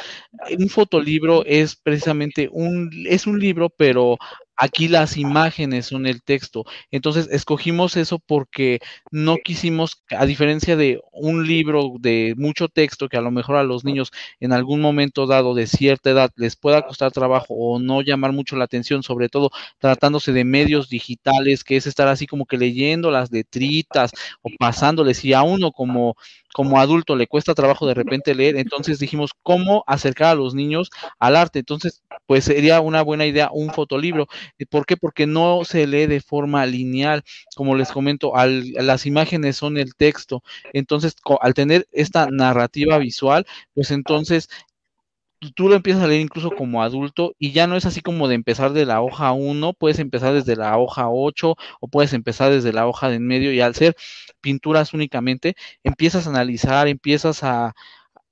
Un 0.59 0.69
fotolibro 0.69 1.45
es 1.45 1.77
precisamente 1.77 2.49
un, 2.51 2.91
es 3.07 3.27
un 3.27 3.39
libro, 3.39 3.69
pero 3.69 4.17
Aquí 4.57 4.87
las 4.87 5.17
imágenes 5.17 5.87
son 5.87 6.07
el 6.07 6.23
texto. 6.23 6.65
Entonces, 6.93 7.29
escogimos 7.33 7.97
eso 7.97 8.21
porque 8.21 8.79
no 9.11 9.37
quisimos, 9.43 10.03
a 10.11 10.27
diferencia 10.27 10.77
de 10.77 11.01
un 11.13 11.45
libro 11.47 11.95
de 11.99 12.35
mucho 12.37 12.69
texto 12.69 13.09
que 13.09 13.17
a 13.17 13.21
lo 13.21 13.33
mejor 13.33 13.57
a 13.57 13.65
los 13.65 13.85
niños 13.85 14.13
en 14.39 14.53
algún 14.53 14.81
momento 14.81 15.27
dado 15.27 15.55
de 15.55 15.67
cierta 15.67 16.11
edad 16.11 16.31
les 16.37 16.55
pueda 16.55 16.83
costar 16.83 17.11
trabajo 17.11 17.47
o 17.55 17.81
no 17.81 18.01
llamar 18.03 18.33
mucho 18.33 18.55
la 18.57 18.65
atención, 18.65 19.03
sobre 19.03 19.29
todo 19.29 19.51
tratándose 19.79 20.33
de 20.33 20.45
medios 20.45 20.89
digitales, 20.89 21.65
que 21.65 21.77
es 21.77 21.87
estar 21.89 22.07
así 22.07 22.27
como 22.29 22.47
que 22.47 22.57
leyendo 22.57 23.11
las 23.11 23.33
letritas 23.33 24.13
o 24.43 24.51
pasándoles 24.59 25.25
y 25.25 25.33
a 25.33 25.43
uno 25.43 25.73
como 25.73 26.15
como 26.53 26.79
adulto 26.79 27.17
le 27.17 27.27
cuesta 27.27 27.53
trabajo 27.53 27.85
de 27.85 27.95
repente 27.95 28.33
leer, 28.33 28.55
entonces 28.57 29.01
dijimos 29.01 29.33
cómo 29.43 29.83
acercar 29.89 30.29
a 30.31 30.35
los 30.37 30.55
niños 30.55 30.89
al 31.19 31.35
arte. 31.35 31.59
Entonces, 31.59 32.03
pues 32.27 32.45
sería 32.45 32.81
una 32.81 33.03
buena 33.03 33.27
idea 33.27 33.51
un 33.53 33.71
fotolibro. 33.73 34.29
¿Por 34.71 34.87
qué? 34.87 34.97
Porque 34.97 35.27
no 35.27 35.65
se 35.65 35.87
lee 35.87 36.07
de 36.07 36.21
forma 36.21 36.67
lineal. 36.67 37.23
Como 37.57 37.75
les 37.77 37.93
comento, 37.93 38.37
al, 38.37 38.73
las 38.73 39.07
imágenes 39.07 39.57
son 39.57 39.79
el 39.79 39.95
texto. 39.95 40.43
Entonces, 40.73 41.17
al 41.41 41.55
tener 41.55 41.87
esta 41.93 42.29
narrativa 42.31 42.99
visual, 42.99 43.47
pues 43.75 43.91
entonces 43.91 44.49
tú 45.55 45.69
lo 45.69 45.75
empiezas 45.75 46.03
a 46.03 46.07
leer 46.07 46.21
incluso 46.21 46.51
como 46.51 46.83
adulto 46.83 47.35
y 47.39 47.53
ya 47.53 47.67
no 47.67 47.77
es 47.77 47.87
así 47.87 48.01
como 48.01 48.29
de 48.29 48.35
empezar 48.35 48.73
de 48.73 48.87
la 48.87 49.03
hoja 49.03 49.33
1, 49.33 49.75
puedes 49.75 49.99
empezar 49.99 50.33
desde 50.33 50.57
la 50.57 50.79
hoja 50.79 51.09
8 51.11 51.57
o 51.81 51.89
puedes 51.89 52.13
empezar 52.13 52.51
desde 52.51 52.73
la 52.73 52.87
hoja 52.87 53.09
de 53.09 53.17
en 53.17 53.27
medio 53.27 53.53
y 53.53 53.61
al 53.61 53.75
ser 53.75 53.97
pinturas 54.41 54.95
únicamente, 54.95 55.55
empiezas 55.83 56.27
a 56.27 56.31
analizar, 56.31 56.89
empiezas 56.89 57.45
a, 57.45 57.75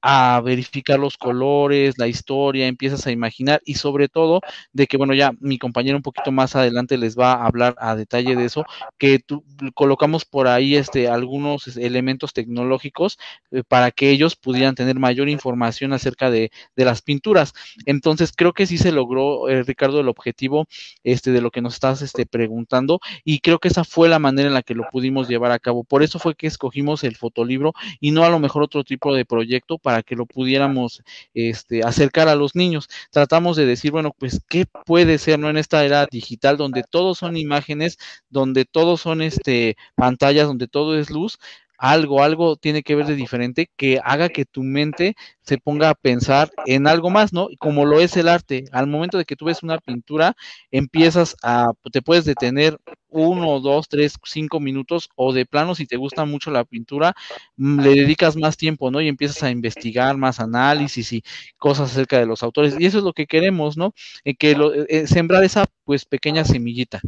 a 0.02 0.40
verificar 0.44 0.98
los 0.98 1.16
colores, 1.16 1.96
la 1.96 2.08
historia, 2.08 2.66
empiezas 2.66 3.06
a 3.06 3.12
imaginar 3.12 3.62
y 3.64 3.74
sobre 3.74 4.08
todo 4.08 4.40
de 4.72 4.86
que, 4.86 4.96
bueno, 4.96 5.14
ya 5.14 5.32
mi 5.40 5.58
compañero 5.58 5.96
un 5.96 6.02
poquito 6.02 6.32
más 6.32 6.56
adelante 6.56 6.98
les 6.98 7.16
va 7.18 7.34
a 7.34 7.46
hablar 7.46 7.76
a 7.78 7.94
detalle 7.94 8.36
de 8.36 8.44
eso, 8.44 8.64
que 8.98 9.20
tú, 9.20 9.44
colocamos 9.74 10.24
por 10.24 10.48
ahí 10.48 10.76
este, 10.76 11.08
algunos 11.08 11.76
elementos 11.76 12.32
tecnológicos 12.32 13.18
eh, 13.52 13.62
para 13.66 13.90
que 13.92 14.10
ellos 14.10 14.36
pudieran 14.36 14.74
tener 14.74 14.98
mayor 14.98 15.28
información 15.28 15.92
acerca 15.92 16.30
de, 16.30 16.50
de, 16.76 16.84
las 16.84 17.02
pinturas. 17.02 17.54
Entonces, 17.86 18.32
creo 18.36 18.52
que 18.52 18.66
sí 18.66 18.78
se 18.78 18.92
logró, 18.92 19.48
eh, 19.48 19.62
Ricardo, 19.62 20.00
el 20.00 20.08
objetivo 20.08 20.66
este, 21.04 21.30
de 21.30 21.40
lo 21.40 21.50
que 21.50 21.62
nos 21.62 21.74
estás 21.74 22.02
este, 22.02 22.26
preguntando 22.26 23.00
y 23.24 23.38
creo 23.38 23.58
que 23.58 23.68
esa 23.68 23.84
fue 23.84 24.08
la 24.08 24.18
manera 24.18 24.48
en 24.48 24.54
la 24.54 24.62
que 24.62 24.74
lo 24.74 24.84
pudimos 24.90 25.28
llevar 25.28 25.52
a 25.52 25.58
cabo. 25.58 25.84
Por 25.84 26.02
eso 26.02 26.18
fue 26.18 26.34
que 26.34 26.46
escogimos 26.46 27.04
el 27.04 27.16
fotolibro 27.16 27.72
y 28.00 28.10
no 28.10 28.24
a 28.24 28.30
lo 28.30 28.38
mejor 28.38 28.62
otro 28.62 28.84
tipo 28.84 29.14
de 29.14 29.24
proyecto 29.24 29.78
para 29.78 29.91
para 29.92 30.02
que 30.02 30.16
lo 30.16 30.24
pudiéramos 30.24 31.02
este, 31.34 31.82
acercar 31.82 32.28
a 32.28 32.34
los 32.34 32.54
niños. 32.54 32.88
Tratamos 33.10 33.56
de 33.58 33.66
decir, 33.66 33.90
bueno, 33.90 34.14
pues, 34.18 34.40
¿qué 34.48 34.64
puede 34.86 35.18
ser, 35.18 35.38
no? 35.38 35.50
En 35.50 35.58
esta 35.58 35.84
era 35.84 36.06
digital 36.10 36.56
donde 36.56 36.82
todos 36.88 37.18
son 37.18 37.36
imágenes, 37.36 37.98
donde 38.30 38.64
todos 38.64 39.02
son 39.02 39.20
este, 39.20 39.76
pantallas, 39.94 40.46
donde 40.46 40.66
todo 40.66 40.98
es 40.98 41.10
luz, 41.10 41.38
algo, 41.82 42.22
algo 42.22 42.54
tiene 42.54 42.84
que 42.84 42.94
ver 42.94 43.06
de 43.06 43.16
diferente 43.16 43.68
que 43.76 44.00
haga 44.04 44.28
que 44.28 44.44
tu 44.44 44.62
mente 44.62 45.16
se 45.40 45.58
ponga 45.58 45.90
a 45.90 45.96
pensar 45.96 46.48
en 46.64 46.86
algo 46.86 47.10
más, 47.10 47.32
¿no? 47.32 47.48
Como 47.58 47.84
lo 47.84 47.98
es 47.98 48.16
el 48.16 48.28
arte. 48.28 48.66
Al 48.70 48.86
momento 48.86 49.18
de 49.18 49.24
que 49.24 49.34
tú 49.34 49.46
ves 49.46 49.64
una 49.64 49.78
pintura, 49.78 50.36
empiezas 50.70 51.34
a, 51.42 51.72
te 51.90 52.00
puedes 52.00 52.24
detener 52.24 52.78
uno, 53.08 53.58
dos, 53.58 53.88
tres, 53.88 54.14
cinco 54.22 54.60
minutos, 54.60 55.10
o 55.16 55.32
de 55.32 55.44
plano, 55.44 55.74
si 55.74 55.86
te 55.86 55.96
gusta 55.96 56.24
mucho 56.24 56.52
la 56.52 56.64
pintura, 56.64 57.14
mm, 57.56 57.80
le 57.80 57.94
dedicas 57.96 58.36
más 58.36 58.56
tiempo, 58.56 58.92
¿no? 58.92 59.00
Y 59.00 59.08
empiezas 59.08 59.42
a 59.42 59.50
investigar 59.50 60.16
más 60.16 60.38
análisis 60.38 61.12
y 61.12 61.24
cosas 61.56 61.90
acerca 61.90 62.16
de 62.16 62.26
los 62.26 62.44
autores. 62.44 62.76
Y 62.78 62.86
eso 62.86 62.98
es 62.98 63.04
lo 63.04 63.12
que 63.12 63.26
queremos, 63.26 63.76
¿no? 63.76 63.92
Eh, 64.24 64.36
que 64.36 64.54
lo, 64.54 64.72
eh, 64.72 65.08
sembrar 65.08 65.42
esa, 65.42 65.64
pues, 65.84 66.04
pequeña 66.04 66.44
semillita. 66.44 67.00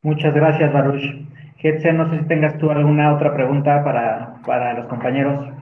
Muchas 0.00 0.32
gracias, 0.32 0.72
Baruch. 0.72 1.37
Getze, 1.58 1.92
no 1.92 2.08
sé 2.10 2.20
si 2.20 2.28
tengas 2.28 2.56
tú 2.58 2.70
alguna 2.70 3.14
otra 3.14 3.34
pregunta 3.34 3.82
para, 3.82 4.40
para 4.46 4.74
los 4.74 4.86
compañeros. 4.86 5.54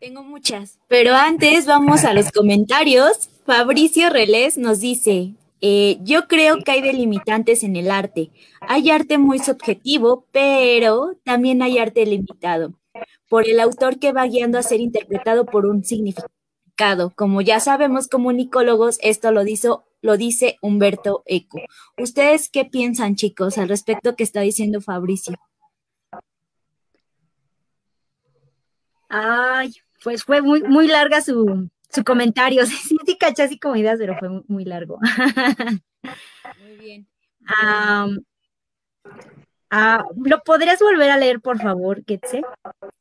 Tengo 0.00 0.22
muchas, 0.22 0.78
pero 0.88 1.14
antes 1.14 1.66
vamos 1.66 2.04
a 2.04 2.12
los 2.12 2.30
comentarios. 2.32 3.30
Fabricio 3.46 4.10
Relés 4.10 4.58
nos 4.58 4.80
dice, 4.80 5.34
eh, 5.60 5.98
yo 6.02 6.26
creo 6.26 6.58
que 6.58 6.72
hay 6.72 6.82
delimitantes 6.82 7.62
en 7.62 7.76
el 7.76 7.90
arte. 7.90 8.30
Hay 8.60 8.90
arte 8.90 9.18
muy 9.18 9.38
subjetivo, 9.38 10.26
pero 10.32 11.12
también 11.24 11.62
hay 11.62 11.78
arte 11.78 12.04
limitado 12.04 12.74
por 13.28 13.48
el 13.48 13.60
autor 13.60 13.98
que 13.98 14.12
va 14.12 14.26
guiando 14.26 14.58
a 14.58 14.62
ser 14.62 14.80
interpretado 14.80 15.46
por 15.46 15.66
un 15.66 15.84
significado. 15.84 17.12
Como 17.14 17.40
ya 17.40 17.60
sabemos 17.60 18.08
como 18.08 18.28
unicólogos, 18.28 18.98
esto 19.00 19.32
lo, 19.32 19.44
lo 20.06 20.16
dice 20.16 20.56
Humberto 20.62 21.22
Eco. 21.26 21.60
¿Ustedes 21.98 22.48
qué 22.48 22.64
piensan, 22.64 23.16
chicos, 23.16 23.58
al 23.58 23.68
respecto 23.68 24.16
que 24.16 24.22
está 24.22 24.40
diciendo 24.40 24.80
Fabricio? 24.80 25.34
Ay, 29.08 29.72
pues 30.02 30.24
fue 30.24 30.40
muy, 30.42 30.62
muy 30.62 30.86
larga 30.86 31.20
su, 31.20 31.68
su 31.90 32.04
comentario. 32.04 32.62
Sí, 32.66 32.96
sí, 33.04 33.18
caché 33.18 33.42
así 33.42 33.58
como 33.58 33.76
ideas, 33.76 33.98
pero 33.98 34.16
fue 34.18 34.28
muy, 34.48 34.64
largo. 34.64 34.98
Muy 36.60 36.76
bien. 36.76 37.08
¿Lo 39.70 40.42
podrías 40.44 40.80
volver 40.80 41.10
a 41.10 41.16
leer, 41.16 41.40
por 41.40 41.60
favor, 41.60 42.04
Ketse? 42.04 42.42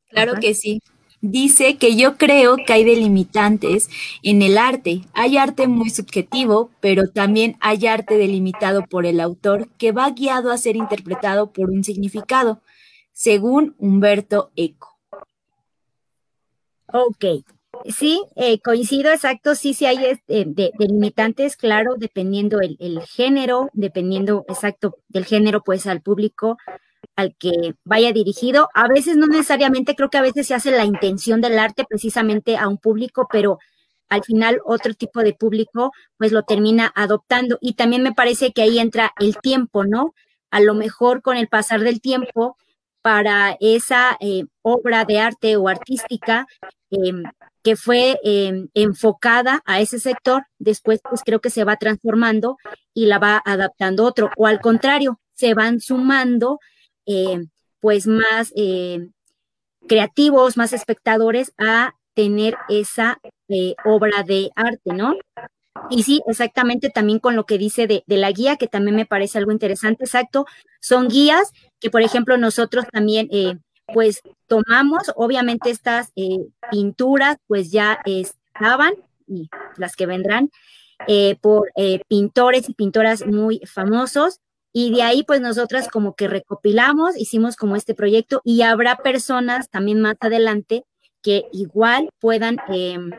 Claro 0.09 0.33
que 0.41 0.55
sí. 0.55 0.81
Dice 1.21 1.77
que 1.77 1.95
yo 1.95 2.17
creo 2.17 2.57
que 2.57 2.73
hay 2.73 2.83
delimitantes 2.83 3.89
en 4.21 4.41
el 4.41 4.57
arte. 4.57 5.01
Hay 5.13 5.37
arte 5.37 5.67
muy 5.67 5.89
subjetivo, 5.89 6.69
pero 6.81 7.09
también 7.09 7.57
hay 7.59 7.87
arte 7.87 8.17
delimitado 8.17 8.83
por 8.85 9.05
el 9.05 9.19
autor 9.19 9.69
que 9.77 9.91
va 9.91 10.09
guiado 10.11 10.51
a 10.51 10.57
ser 10.57 10.75
interpretado 10.75 11.51
por 11.51 11.71
un 11.71 11.83
significado, 11.83 12.61
según 13.11 13.75
Humberto 13.79 14.51
Eco. 14.55 14.99
Ok, 16.93 17.25
Sí, 17.83 18.23
eh, 18.35 18.59
coincido, 18.61 19.11
exacto, 19.11 19.53
sí, 19.53 19.73
sí 19.73 19.85
hay 19.85 20.05
este, 20.05 20.45
delimitantes, 20.77 21.55
claro, 21.55 21.95
dependiendo 21.97 22.59
el, 22.61 23.01
género, 23.01 23.69
dependiendo, 23.73 24.43
exacto, 24.47 24.97
del 25.07 25.25
género, 25.25 25.61
pues 25.63 25.85
al 25.85 26.01
público 26.01 26.57
al 27.15 27.35
que 27.37 27.75
vaya 27.83 28.11
dirigido. 28.11 28.69
A 28.73 28.87
veces 28.87 29.17
no 29.17 29.27
necesariamente, 29.27 29.95
creo 29.95 30.09
que 30.09 30.17
a 30.17 30.21
veces 30.21 30.47
se 30.47 30.53
hace 30.53 30.71
la 30.71 30.85
intención 30.85 31.41
del 31.41 31.59
arte 31.59 31.85
precisamente 31.87 32.57
a 32.57 32.67
un 32.67 32.77
público, 32.77 33.27
pero 33.31 33.59
al 34.09 34.23
final 34.23 34.59
otro 34.65 34.93
tipo 34.93 35.21
de 35.21 35.33
público 35.33 35.91
pues 36.17 36.31
lo 36.31 36.43
termina 36.43 36.91
adoptando. 36.95 37.57
Y 37.61 37.73
también 37.73 38.03
me 38.03 38.13
parece 38.13 38.51
que 38.51 38.61
ahí 38.61 38.79
entra 38.79 39.13
el 39.19 39.37
tiempo, 39.37 39.85
¿no? 39.85 40.13
A 40.51 40.59
lo 40.59 40.73
mejor 40.73 41.21
con 41.21 41.37
el 41.37 41.47
pasar 41.47 41.81
del 41.81 42.01
tiempo 42.01 42.57
para 43.01 43.55
esa 43.59 44.17
eh, 44.19 44.45
obra 44.63 45.05
de 45.05 45.19
arte 45.19 45.57
o 45.57 45.67
artística, 45.69 46.47
em, 46.89 47.23
que 47.63 47.75
fue 47.75 48.19
em, 48.23 48.67
enfocada 48.73 49.61
a 49.65 49.79
ese 49.79 49.99
sector, 49.99 50.45
después 50.59 51.01
pues 51.07 51.21
creo 51.23 51.39
que 51.39 51.51
se 51.51 51.63
va 51.63 51.77
transformando 51.77 52.57
y 52.93 53.05
la 53.05 53.19
va 53.19 53.41
adaptando 53.45 54.05
otro, 54.05 54.31
o 54.37 54.47
al 54.47 54.59
contrario, 54.59 55.19
se 55.33 55.53
van 55.53 55.79
sumando 55.81 56.59
em, 57.05 57.49
pues 57.79 58.07
más 58.07 58.51
em, 58.55 59.11
creativos, 59.87 60.57
más 60.57 60.73
espectadores 60.73 61.53
a 61.57 61.93
tener 62.13 62.55
esa 62.69 63.19
eh, 63.49 63.75
obra 63.85 64.23
de 64.23 64.51
arte, 64.55 64.93
¿no? 64.93 65.15
Y 65.89 66.03
sí, 66.03 66.21
exactamente 66.27 66.89
también 66.89 67.19
con 67.19 67.35
lo 67.35 67.45
que 67.45 67.57
dice 67.57 67.85
de, 67.87 68.03
la 68.07 68.31
guía, 68.31 68.55
que 68.55 68.67
también 68.67 68.95
me 68.95 69.05
parece 69.05 69.37
algo 69.37 69.51
interesante, 69.51 70.05
exacto, 70.05 70.45
son 70.79 71.09
guías 71.09 71.51
que, 71.79 71.89
por 71.89 72.01
ejemplo, 72.01 72.37
nosotros 72.37 72.85
también 72.91 73.27
eh, 73.31 73.55
pues 73.93 74.21
tomamos, 74.47 75.11
obviamente 75.15 75.69
estas 75.69 76.11
eh, 76.15 76.39
pinturas 76.71 77.37
pues 77.47 77.71
ya 77.71 77.99
estaban 78.05 78.93
y 79.27 79.49
las 79.77 79.95
que 79.95 80.05
vendrán 80.05 80.49
eh, 81.07 81.37
por 81.41 81.71
eh, 81.75 82.01
pintores 82.07 82.69
y 82.69 82.73
pintoras 82.73 83.25
muy 83.25 83.59
famosos 83.65 84.39
y 84.77 84.91
de 84.93 85.03
ahí 85.03 85.23
pues 85.23 85.39
nosotras 85.39 85.87
como 85.87 86.15
que 86.15 86.27
recopilamos, 86.27 87.17
hicimos 87.17 87.55
como 87.55 87.77
este 87.77 87.95
proyecto 87.95 88.41
y 88.43 88.61
habrá 88.61 88.97
personas 88.97 89.69
también 89.69 90.01
más 90.01 90.17
adelante 90.19 90.83
que 91.21 91.45
igual 91.53 92.09
puedan 92.19 92.57
em, 92.67 93.11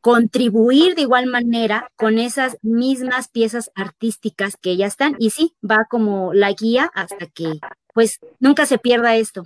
contribuir 0.00 0.94
de 0.94 1.02
igual 1.02 1.26
manera 1.26 1.90
con 1.94 2.18
esas 2.18 2.56
mismas 2.62 3.28
piezas 3.28 3.70
artísticas 3.74 4.56
que 4.56 4.78
ya 4.78 4.86
están 4.86 5.14
y 5.18 5.28
sí, 5.28 5.54
va 5.62 5.84
como 5.90 6.32
la 6.32 6.50
guía 6.52 6.90
hasta 6.94 7.26
que 7.26 7.60
pues 7.92 8.18
nunca 8.40 8.64
se 8.64 8.78
pierda 8.78 9.16
esto. 9.16 9.44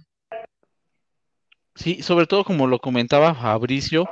Sí, 1.75 2.03
sobre 2.03 2.27
todo 2.27 2.45
como 2.45 2.69
lo 2.69 2.79
comentaba 2.79 3.35
Fabricio, 3.35 4.09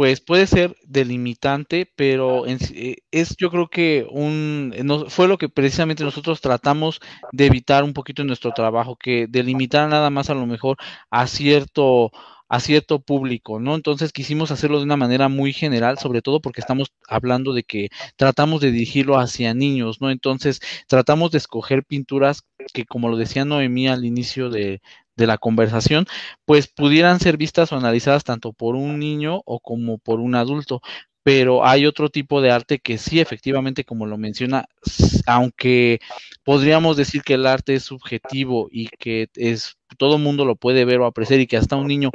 pues 0.00 0.22
puede 0.22 0.46
ser 0.46 0.78
delimitante, 0.86 1.86
pero 1.94 2.46
eh, 2.46 2.96
es 3.10 3.36
yo 3.36 3.50
creo 3.50 3.68
que 3.68 4.06
un 4.10 4.72
fue 5.10 5.28
lo 5.28 5.36
que 5.36 5.50
precisamente 5.50 6.04
nosotros 6.04 6.40
tratamos 6.40 7.02
de 7.32 7.44
evitar 7.44 7.84
un 7.84 7.92
poquito 7.92 8.22
en 8.22 8.28
nuestro 8.28 8.52
trabajo, 8.52 8.96
que 8.96 9.26
delimitar 9.28 9.90
nada 9.90 10.08
más 10.08 10.30
a 10.30 10.34
lo 10.34 10.46
mejor 10.46 10.78
a 11.10 11.26
cierto 11.26 12.12
a 12.48 12.60
cierto 12.60 13.00
público, 13.00 13.60
¿no? 13.60 13.74
Entonces 13.74 14.10
quisimos 14.10 14.50
hacerlo 14.50 14.78
de 14.78 14.84
una 14.84 14.96
manera 14.96 15.28
muy 15.28 15.52
general, 15.52 15.98
sobre 15.98 16.22
todo 16.22 16.40
porque 16.40 16.62
estamos 16.62 16.94
hablando 17.06 17.52
de 17.52 17.64
que 17.64 17.90
tratamos 18.16 18.62
de 18.62 18.72
dirigirlo 18.72 19.18
hacia 19.18 19.52
niños, 19.52 20.00
¿no? 20.00 20.10
Entonces 20.10 20.62
tratamos 20.88 21.30
de 21.30 21.38
escoger 21.38 21.84
pinturas 21.84 22.46
que, 22.72 22.86
como 22.86 23.10
lo 23.10 23.18
decía 23.18 23.44
Noemí 23.44 23.86
al 23.86 24.06
inicio 24.06 24.48
de, 24.48 24.80
de 25.20 25.28
la 25.28 25.38
conversación, 25.38 26.06
pues 26.44 26.66
pudieran 26.66 27.20
ser 27.20 27.36
vistas 27.36 27.70
o 27.72 27.76
analizadas 27.76 28.24
tanto 28.24 28.52
por 28.52 28.74
un 28.74 28.98
niño 28.98 29.42
o 29.44 29.60
como 29.60 29.98
por 29.98 30.18
un 30.18 30.34
adulto. 30.34 30.80
Pero 31.22 31.66
hay 31.66 31.84
otro 31.84 32.08
tipo 32.08 32.40
de 32.40 32.50
arte 32.50 32.78
que 32.78 32.96
sí, 32.96 33.20
efectivamente, 33.20 33.84
como 33.84 34.06
lo 34.06 34.16
menciona, 34.16 34.64
aunque 35.26 36.00
podríamos 36.44 36.96
decir 36.96 37.22
que 37.22 37.34
el 37.34 37.46
arte 37.46 37.74
es 37.74 37.84
subjetivo 37.84 38.68
y 38.72 38.88
que 38.88 39.28
es 39.34 39.76
todo 39.98 40.18
mundo 40.18 40.46
lo 40.46 40.56
puede 40.56 40.84
ver 40.86 41.00
o 41.00 41.06
apreciar 41.06 41.40
y 41.40 41.46
que 41.46 41.58
hasta 41.58 41.76
un 41.76 41.88
niño 41.88 42.10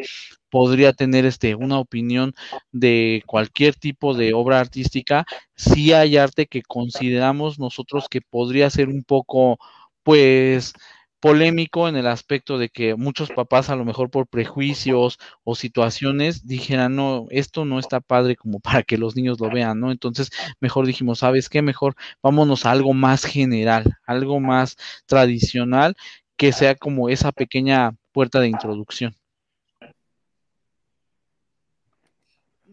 podría 0.49 0.93
tener 0.93 1.25
este 1.25 1.53
una 1.53 1.77
opinión 1.79 2.33
de 2.71 3.21
cualquier 3.27 3.75
tipo 3.75 4.15
de 4.15 4.33
obra 4.33 4.59
artística, 4.59 5.25
sí 5.55 5.93
hay 5.93 6.17
arte 6.17 6.47
que 6.47 6.63
consideramos 6.63 7.59
nosotros 7.59 8.07
que 8.09 8.21
podría 8.21 8.69
ser 8.71 8.89
un 8.89 9.03
poco 9.03 9.59
pues 10.03 10.73
polémico 11.19 11.87
en 11.87 11.95
el 11.95 12.07
aspecto 12.07 12.57
de 12.57 12.69
que 12.69 12.95
muchos 12.95 13.31
papás 13.31 13.69
a 13.69 13.75
lo 13.75 13.85
mejor 13.85 14.09
por 14.09 14.27
prejuicios 14.27 15.17
o 15.43 15.55
situaciones 15.55 16.45
dijeran, 16.47 16.95
no, 16.95 17.25
esto 17.31 17.65
no 17.65 17.79
está 17.79 17.99
padre 18.01 18.35
como 18.35 18.59
para 18.59 18.83
que 18.83 18.97
los 18.97 19.15
niños 19.15 19.39
lo 19.39 19.49
vean, 19.49 19.79
¿no? 19.79 19.91
Entonces, 19.91 20.29
mejor 20.59 20.85
dijimos, 20.85 21.19
¿sabes 21.19 21.49
qué? 21.49 21.61
Mejor 21.61 21.95
vámonos 22.21 22.65
a 22.65 22.71
algo 22.71 22.93
más 22.93 23.25
general, 23.25 23.97
algo 24.05 24.39
más 24.39 24.77
tradicional, 25.07 25.95
que 26.37 26.51
sea 26.51 26.75
como 26.75 27.09
esa 27.09 27.31
pequeña 27.31 27.91
puerta 28.11 28.39
de 28.39 28.49
introducción. 28.49 29.15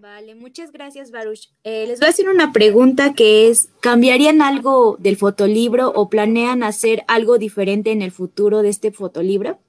Vale, 0.02 0.34
muchas 0.34 0.72
gracias, 0.72 1.12
Baruch. 1.12 1.48
Eh, 1.62 1.86
les 1.86 2.00
voy 2.00 2.08
a 2.08 2.10
hacer 2.10 2.28
una 2.28 2.50
pregunta 2.50 3.14
que 3.14 3.48
es, 3.48 3.68
¿cambiarían 3.80 4.42
algo 4.42 4.96
del 4.98 5.16
fotolibro 5.16 5.92
o 5.94 6.08
planean 6.08 6.64
hacer 6.64 7.04
algo 7.06 7.38
diferente 7.38 7.92
en 7.92 8.02
el 8.02 8.10
futuro 8.10 8.62
de 8.62 8.68
este 8.68 8.90
fotolibro? 8.90 9.60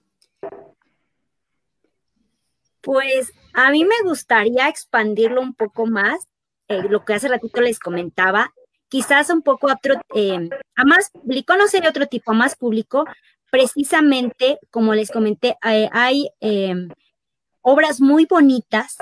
Pues 2.82 3.32
a 3.54 3.70
mí 3.70 3.86
me 3.86 3.94
gustaría 4.04 4.70
expandirlo 4.70 5.40
un 5.40 5.54
poco 5.54 5.86
más, 5.86 6.28
eh, 6.68 6.82
lo 6.90 7.06
que 7.06 7.14
hace 7.14 7.28
ratito 7.28 7.62
les 7.62 7.78
comentaba, 7.78 8.56
quizás 8.90 9.30
un 9.30 9.44
poco 9.44 9.68
otro, 9.72 10.02
eh, 10.16 10.50
a 10.76 10.84
más 10.84 11.12
público, 11.12 11.56
no 11.58 11.68
sería 11.68 11.92
otro 11.92 12.08
tipo, 12.08 12.32
a 12.32 12.34
más 12.34 12.56
público, 12.56 13.06
precisamente, 13.52 14.58
como 14.72 14.96
les 14.96 15.12
comenté, 15.12 15.58
hay 15.62 16.32
obras 17.64 18.00
muy 18.00 18.26
bonitas 18.26 18.98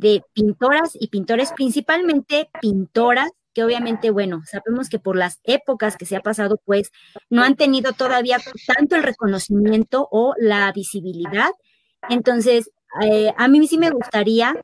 de 0.00 0.22
pintoras 0.32 0.90
y 0.98 1.08
pintores, 1.08 1.52
principalmente 1.52 2.50
pintoras 2.60 3.30
que 3.54 3.64
obviamente, 3.64 4.10
bueno, 4.10 4.42
sabemos 4.44 4.90
que 4.90 4.98
por 4.98 5.16
las 5.16 5.40
épocas 5.44 5.96
que 5.96 6.04
se 6.04 6.14
ha 6.14 6.20
pasado, 6.20 6.60
pues 6.66 6.90
no 7.30 7.42
han 7.42 7.56
tenido 7.56 7.94
todavía 7.94 8.36
tanto 8.76 8.96
el 8.96 9.02
reconocimiento 9.02 10.08
o 10.10 10.34
la 10.36 10.70
visibilidad. 10.72 11.48
Entonces, 12.10 12.70
eh, 13.02 13.32
a 13.34 13.48
mí 13.48 13.66
sí 13.66 13.78
me 13.78 13.88
gustaría, 13.90 14.54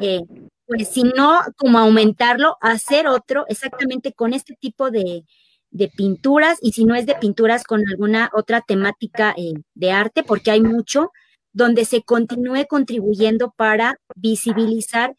eh, 0.00 0.22
pues 0.66 0.88
si 0.88 1.04
no, 1.04 1.38
como 1.56 1.78
aumentarlo, 1.78 2.56
hacer 2.60 3.06
otro 3.06 3.44
exactamente 3.48 4.12
con 4.12 4.32
este 4.32 4.56
tipo 4.60 4.90
de, 4.90 5.22
de 5.70 5.88
pinturas 5.88 6.58
y 6.60 6.72
si 6.72 6.84
no 6.84 6.96
es 6.96 7.06
de 7.06 7.14
pinturas 7.14 7.62
con 7.62 7.82
alguna 7.88 8.30
otra 8.34 8.60
temática 8.60 9.34
eh, 9.36 9.52
de 9.74 9.92
arte, 9.92 10.24
porque 10.24 10.50
hay 10.50 10.62
mucho, 10.62 11.12
donde 11.56 11.86
se 11.86 12.02
continúe 12.02 12.66
contribuyendo 12.68 13.50
para 13.56 13.98
visibilizar 14.14 15.16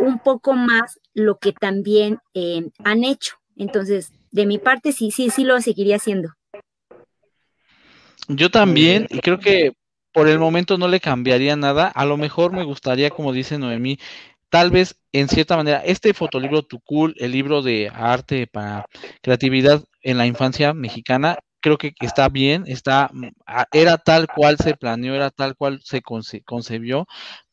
un 0.00 0.18
poco 0.18 0.54
más 0.54 0.98
lo 1.14 1.38
que 1.38 1.52
también 1.52 2.18
eh, 2.34 2.68
han 2.82 3.04
hecho. 3.04 3.36
Entonces, 3.56 4.10
de 4.32 4.46
mi 4.46 4.58
parte, 4.58 4.90
sí, 4.90 5.12
sí, 5.12 5.30
sí 5.30 5.44
lo 5.44 5.60
seguiría 5.60 5.96
haciendo. 5.96 6.30
Yo 8.26 8.50
también, 8.50 9.06
y 9.10 9.20
creo 9.20 9.38
que 9.38 9.74
por 10.12 10.26
el 10.26 10.40
momento 10.40 10.76
no 10.76 10.88
le 10.88 10.98
cambiaría 10.98 11.54
nada. 11.54 11.86
A 11.86 12.04
lo 12.04 12.16
mejor 12.16 12.52
me 12.52 12.64
gustaría, 12.64 13.10
como 13.10 13.32
dice 13.32 13.56
Noemí, 13.56 14.00
tal 14.50 14.72
vez 14.72 14.96
en 15.12 15.28
cierta 15.28 15.56
manera, 15.56 15.78
este 15.84 16.14
fotolibro 16.14 16.64
Tucul, 16.64 17.14
el 17.18 17.30
libro 17.30 17.62
de 17.62 17.92
arte 17.94 18.48
para 18.48 18.86
creatividad 19.22 19.84
en 20.02 20.18
la 20.18 20.26
infancia 20.26 20.74
mexicana, 20.74 21.38
creo 21.60 21.78
que 21.78 21.94
está 22.00 22.28
bien, 22.28 22.64
está, 22.66 23.10
mm, 23.12 23.28
era 23.72 23.98
tal 23.98 24.26
cual 24.28 24.56
se 24.58 24.74
planeó, 24.76 25.14
era 25.14 25.30
tal 25.30 25.56
cual 25.56 25.80
se 25.82 26.02
concebió, 26.02 27.06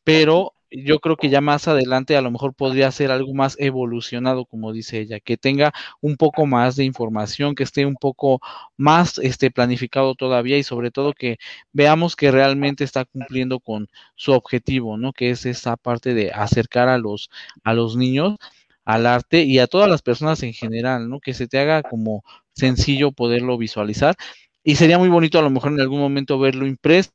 pero 0.04 0.54
yo 0.76 0.98
creo 1.00 1.16
que 1.16 1.28
ya 1.28 1.40
más 1.40 1.68
adelante 1.68 2.16
a 2.16 2.20
lo 2.22 2.30
mejor 2.30 2.54
podría 2.54 2.90
ser 2.90 3.10
algo 3.10 3.32
más 3.34 3.56
evolucionado, 3.60 4.44
como 4.44 4.72
dice 4.72 5.00
ella, 5.00 5.20
que 5.20 5.36
tenga 5.36 5.72
un 6.00 6.16
poco 6.16 6.46
más 6.46 6.76
de 6.76 6.84
información, 6.84 7.54
que 7.54 7.62
esté 7.62 7.86
un 7.86 7.94
poco 7.96 8.40
más 8.76 9.18
este, 9.18 9.50
planificado 9.50 10.14
todavía 10.14 10.58
y 10.58 10.62
sobre 10.64 10.90
todo 10.90 11.12
que 11.12 11.38
veamos 11.72 12.16
que 12.16 12.30
realmente 12.30 12.84
está 12.84 13.04
cumpliendo 13.04 13.60
con 13.60 13.88
su 14.16 14.32
objetivo, 14.32 14.96
¿no? 14.96 15.12
Que 15.12 15.30
es 15.30 15.46
esa 15.46 15.76
parte 15.76 16.14
de 16.14 16.32
acercar 16.32 16.88
a 16.88 16.98
los, 16.98 17.30
a 17.62 17.72
los 17.74 17.96
niños 17.96 18.36
al 18.84 19.06
arte 19.06 19.42
y 19.42 19.58
a 19.58 19.66
todas 19.66 19.88
las 19.88 20.02
personas 20.02 20.42
en 20.42 20.52
general, 20.52 21.08
¿no? 21.08 21.20
Que 21.20 21.34
se 21.34 21.46
te 21.48 21.58
haga 21.58 21.82
como 21.82 22.22
sencillo 22.52 23.12
poderlo 23.12 23.58
visualizar 23.58 24.14
y 24.62 24.76
sería 24.76 24.98
muy 24.98 25.08
bonito 25.08 25.38
a 25.38 25.42
lo 25.42 25.50
mejor 25.50 25.72
en 25.72 25.80
algún 25.80 26.00
momento 26.00 26.38
verlo 26.38 26.66
impreso, 26.66 27.10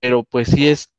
pero 0.00 0.24
pues 0.24 0.48
sí 0.48 0.68
es 0.68 0.90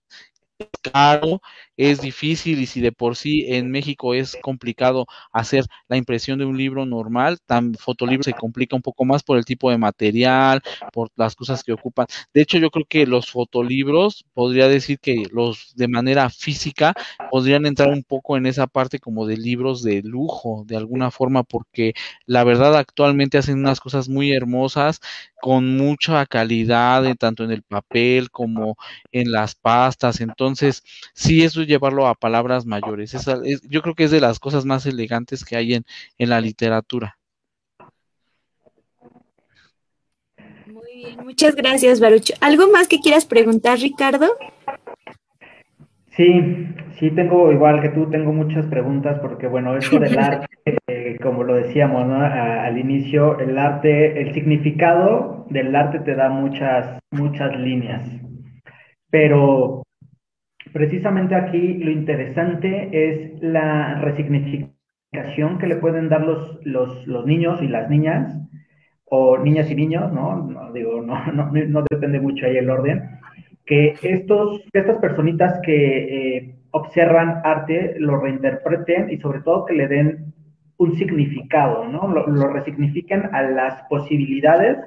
caro, 0.94 1.42
es 1.78 2.02
difícil 2.02 2.60
y 2.62 2.66
si 2.66 2.82
de 2.82 2.92
por 2.92 3.16
sí 3.16 3.46
en 3.48 3.72
México 3.72 4.14
es 4.14 4.36
complicado 4.42 5.06
hacer 5.32 5.66
la 5.88 5.98
impresión 5.98 6.40
de 6.40 6.46
un 6.46 6.58
libro 6.58 6.86
normal, 6.86 7.38
tan 7.46 7.76
fotolibro 7.76 8.24
se 8.24 8.34
complica 8.34 8.76
un 8.76 8.82
poco 8.82 9.06
más 9.06 9.24
por 9.24 9.38
el 9.38 9.46
tipo 9.46 9.70
de 9.72 9.78
material, 9.78 10.62
por 10.92 11.10
las 11.16 11.36
cosas 11.36 11.64
que 11.64 11.74
ocupan. 11.74 12.08
De 12.34 12.42
hecho, 12.42 12.58
yo 12.58 12.70
creo 12.72 12.86
que 12.88 13.06
los 13.06 13.30
fotolibros, 13.32 14.26
podría 14.34 14.68
decir 14.68 15.00
que 15.00 15.24
los 15.32 15.74
de 15.76 15.88
manera 15.88 16.30
física 16.30 16.94
podrían 17.30 17.66
entrar 17.66 17.90
un 17.90 18.04
poco 18.04 18.38
en 18.38 18.46
esa 18.46 18.68
parte 18.68 19.00
como 19.00 19.26
de 19.26 19.38
libros 19.38 19.84
de 19.84 20.02
lujo, 20.04 20.64
de 20.68 20.78
alguna 20.78 21.12
forma, 21.12 21.44
porque 21.44 21.94
la 22.26 22.44
verdad 22.44 22.76
actualmente 22.78 23.38
hacen 23.38 23.60
unas 23.60 23.80
cosas 23.80 24.10
muy 24.10 24.32
hermosas 24.34 25.00
con 25.42 25.78
mucha 25.78 26.26
calidad, 26.26 27.04
tanto 27.18 27.44
en 27.44 27.52
el 27.52 27.64
papel 27.64 28.32
como 28.32 28.78
en 29.12 29.32
las 29.32 29.56
pastas. 29.56 30.20
Entonces, 30.22 30.84
sí, 31.14 31.44
eso 31.44 31.64
llevarlo 31.68 32.08
a 32.08 32.16
palabras 32.16 32.66
mayores. 32.66 33.16
yo 33.70 33.82
creo 33.82 33.96
que 33.96 34.06
es 34.06 34.12
de 34.12 34.22
las 34.22 34.40
cosas 34.40 34.66
más 34.66 34.86
elegantes 34.86 35.46
que 35.46 35.56
hay 35.56 35.76
en, 35.76 35.86
en 36.18 36.30
la 36.30 36.42
literatura. 36.42 37.18
Muy 40.66 40.96
bien, 40.96 41.20
muchas 41.24 41.56
gracias, 41.56 42.00
Baruch. 42.00 42.32
¿Algo 42.42 42.72
más 42.72 42.88
que 42.88 43.00
quieras 43.00 43.26
preguntar, 43.26 43.80
Ricardo? 43.80 44.28
Sí, 46.18 46.74
sí, 47.00 47.12
tengo 47.12 47.52
igual 47.52 47.80
que 47.80 47.90
tú, 47.90 48.10
tengo 48.10 48.34
muchas 48.34 48.66
preguntas 48.66 49.20
porque, 49.20 49.46
bueno, 49.46 49.78
esto 49.78 50.00
del 50.00 50.18
arte, 50.20 50.48
eh, 50.88 51.18
como 51.22 51.44
lo 51.44 51.54
decíamos 51.54 52.12
al 52.12 52.76
inicio, 52.78 53.40
el 53.40 53.56
arte, 53.58 54.20
el 54.20 54.34
significado 54.34 55.46
del 55.50 55.76
arte 55.76 56.00
te 56.00 56.16
da 56.16 56.30
muchas, 56.30 57.00
muchas 57.12 57.56
líneas, 57.60 58.10
pero 59.12 59.84
precisamente 60.74 61.36
aquí 61.36 61.76
lo 61.76 61.92
interesante 61.92 62.90
es 62.92 63.42
la 63.42 64.00
resignificación 64.02 65.58
que 65.60 65.68
le 65.68 65.78
pueden 65.78 66.10
dar 66.10 66.22
los, 66.22 66.66
los, 66.66 67.26
niños 67.26 67.62
y 67.62 67.68
las 67.68 67.90
niñas, 67.90 68.38
o 69.06 69.38
niñas 69.38 69.70
y 69.72 69.76
niños, 69.76 70.12
¿no? 70.12 70.72
digo, 70.74 71.02
no, 71.34 71.52
no, 71.52 71.84
depende 71.90 72.20
mucho 72.20 72.46
ahí 72.46 72.58
el 72.58 72.70
orden, 72.70 73.10
que 73.66 73.96
estos, 74.02 74.62
estas 74.74 74.98
personitas 74.98 75.60
que 75.64 76.38
eh, 76.38 76.56
observan 76.72 77.42
arte 77.44 77.96
lo 78.00 78.20
reinterpreten 78.20 79.10
y 79.10 79.18
sobre 79.18 79.42
todo 79.42 79.66
que 79.66 79.74
le 79.74 79.88
den 79.88 80.34
un 80.78 80.96
significado, 80.96 81.86
¿no? 81.86 82.08
Lo, 82.08 82.28
lo 82.28 82.48
resignifiquen 82.50 83.24
a 83.34 83.42
las 83.42 83.82
posibilidades 83.90 84.78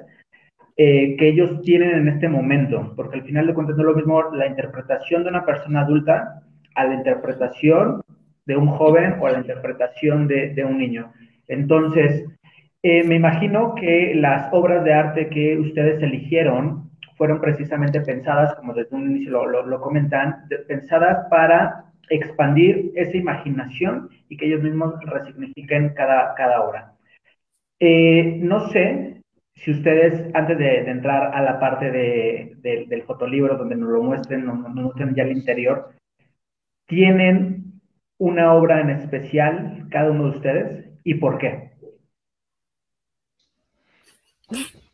eh, 0.77 1.17
que 1.17 1.27
ellos 1.27 1.61
tienen 1.61 1.91
en 1.91 2.07
este 2.07 2.29
momento, 2.29 2.93
porque 2.95 3.17
al 3.17 3.23
final 3.23 3.45
de 3.45 3.53
cuentas 3.53 3.77
es 3.77 3.83
lo 3.83 3.93
mismo 3.93 4.31
la 4.31 4.47
interpretación 4.47 5.23
de 5.23 5.29
una 5.29 5.45
persona 5.45 5.81
adulta 5.81 6.41
a 6.75 6.85
la 6.85 6.93
interpretación 6.95 8.01
de 8.45 8.55
un 8.55 8.67
joven 8.67 9.15
o 9.19 9.27
a 9.27 9.31
la 9.31 9.39
interpretación 9.39 10.27
de, 10.27 10.65
un 10.65 10.77
niño. 10.77 11.11
Entonces, 11.47 12.25
eh, 12.83 13.03
me 13.03 13.15
imagino 13.15 13.75
que 13.75 14.15
las 14.15 14.51
obras 14.53 14.83
de 14.85 14.93
arte 14.93 15.29
que 15.29 15.59
ustedes 15.59 16.01
eligieron 16.01 16.89
fueron 17.17 17.41
precisamente 17.41 18.01
pensadas, 18.01 18.55
como 18.55 18.73
desde 18.73 18.95
un 18.95 19.11
inicio 19.11 19.45
lo, 19.45 19.81
comentan, 19.81 20.47
pensadas 20.67 21.27
para 21.29 21.85
expandir 22.09 22.91
esa 22.95 23.17
imaginación 23.17 24.09
y 24.29 24.37
que 24.37 24.47
ellos 24.47 24.63
mismos 24.63 24.95
resignifiquen 25.05 25.89
cada, 25.89 26.33
cada 26.35 26.61
obra. 26.63 26.93
Eh, 27.79 28.37
no 28.41 28.69
sé 28.69 29.20
si 29.55 29.71
ustedes, 29.71 30.33
antes 30.33 30.57
de, 30.57 30.89
entrar 30.89 31.35
a 31.35 31.41
la 31.41 31.59
parte 31.59 31.91
del 31.91 33.03
fotolibro, 33.03 33.57
donde 33.57 33.75
nos 33.75 33.89
lo 33.89 34.01
muestren, 34.01 34.45
nos, 34.45 34.57
muestren 34.69 35.13
ya 35.13 35.23
el 35.23 35.33
interior, 35.33 35.93
¿tienen 36.87 37.81
una 38.17 38.53
obra 38.53 38.81
en 38.81 38.89
especial 38.91 39.87
cada 39.91 40.11
uno 40.11 40.25
de 40.25 40.37
ustedes 40.37 40.89
y 41.03 41.15
por 41.15 41.37
qué? 41.37 41.71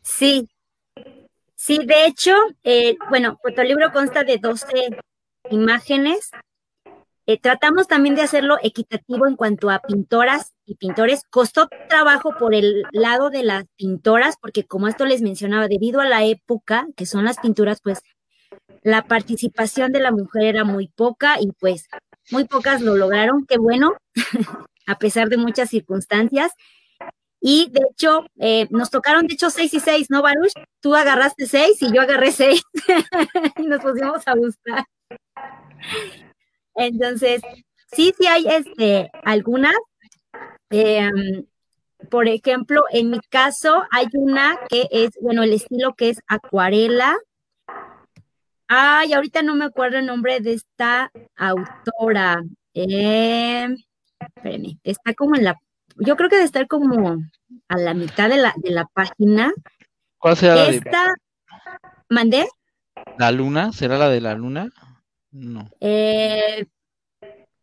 Sí, 0.02 0.48
sí, 1.54 1.84
de 1.84 2.06
hecho, 2.06 2.32
eh, 2.62 2.96
bueno, 3.10 3.38
fotolibro 3.42 3.90
consta 3.92 4.24
de 4.24 4.38
12 4.38 4.66
imágenes. 5.50 6.30
Eh, 7.26 7.38
tratamos 7.38 7.88
también 7.88 8.14
de 8.14 8.22
hacerlo 8.22 8.56
equitativo 8.62 9.26
en 9.26 9.36
cuanto 9.36 9.70
a 9.70 9.80
pintoras 9.80 10.54
y 10.68 10.74
pintores. 10.76 11.22
Costó 11.30 11.68
trabajo 11.88 12.34
por 12.38 12.54
el 12.54 12.84
lado 12.92 13.30
de 13.30 13.42
las 13.42 13.64
pintoras, 13.76 14.36
porque 14.40 14.64
como 14.64 14.88
esto 14.88 15.04
les 15.04 15.22
mencionaba, 15.22 15.68
debido 15.68 16.00
a 16.00 16.08
la 16.08 16.24
época 16.24 16.86
que 16.96 17.06
son 17.06 17.24
las 17.24 17.38
pinturas, 17.38 17.80
pues 17.82 18.00
la 18.82 19.02
participación 19.02 19.92
de 19.92 20.00
la 20.00 20.12
mujer 20.12 20.44
era 20.44 20.64
muy 20.64 20.88
poca 20.88 21.36
y 21.40 21.50
pues 21.58 21.88
muy 22.30 22.44
pocas 22.44 22.80
lo 22.80 22.96
lograron. 22.96 23.46
Qué 23.46 23.58
bueno, 23.58 23.94
a 24.86 24.98
pesar 24.98 25.28
de 25.28 25.36
muchas 25.36 25.70
circunstancias. 25.70 26.52
Y 27.40 27.70
de 27.70 27.82
hecho, 27.90 28.26
eh, 28.40 28.66
nos 28.70 28.90
tocaron, 28.90 29.26
de 29.26 29.34
hecho, 29.34 29.50
seis 29.50 29.72
y 29.72 29.80
seis, 29.80 30.08
¿no, 30.10 30.22
Baruch? 30.22 30.52
Tú 30.80 30.94
agarraste 30.94 31.46
seis 31.46 31.80
y 31.82 31.92
yo 31.92 32.00
agarré 32.00 32.32
seis 32.32 32.62
y 33.56 33.62
nos 33.62 33.80
pusimos 33.80 34.26
a 34.26 34.34
buscar. 34.34 34.84
Entonces, 36.74 37.42
sí, 37.92 38.12
sí 38.18 38.26
hay 38.26 38.46
este, 38.48 39.10
algunas. 39.24 39.74
Em, 40.70 41.46
por 42.10 42.28
ejemplo, 42.28 42.82
en 42.90 43.10
mi 43.10 43.20
caso 43.28 43.82
hay 43.90 44.06
una 44.12 44.58
que 44.68 44.88
es, 44.90 45.10
bueno, 45.20 45.42
el 45.42 45.52
estilo 45.52 45.94
que 45.94 46.10
es 46.10 46.20
acuarela. 46.26 47.16
Ay, 48.68 49.12
ahorita 49.12 49.42
no 49.42 49.54
me 49.54 49.64
acuerdo 49.64 49.98
el 49.98 50.06
nombre 50.06 50.40
de 50.40 50.52
esta 50.52 51.10
autora. 51.36 52.42
Eh, 52.74 53.68
espérenme, 54.20 54.78
está 54.84 55.14
como 55.14 55.36
en 55.36 55.44
la, 55.44 55.56
yo 55.96 56.16
creo 56.16 56.28
que 56.28 56.36
debe 56.36 56.46
estar 56.46 56.66
como 56.68 57.18
a 57.68 57.76
la 57.76 57.94
mitad 57.94 58.28
de 58.28 58.36
la, 58.36 58.54
de 58.56 58.70
la 58.70 58.84
página. 58.86 59.52
¿Cuál 60.18 60.36
será 60.36 60.68
esta, 60.68 61.14
¿Mandé? 62.08 62.48
¿La 63.18 63.30
luna? 63.32 63.72
¿Será 63.72 63.98
la 63.98 64.08
de 64.08 64.20
la 64.20 64.34
luna? 64.34 64.70
No. 65.30 65.68
Eh, 65.80 66.66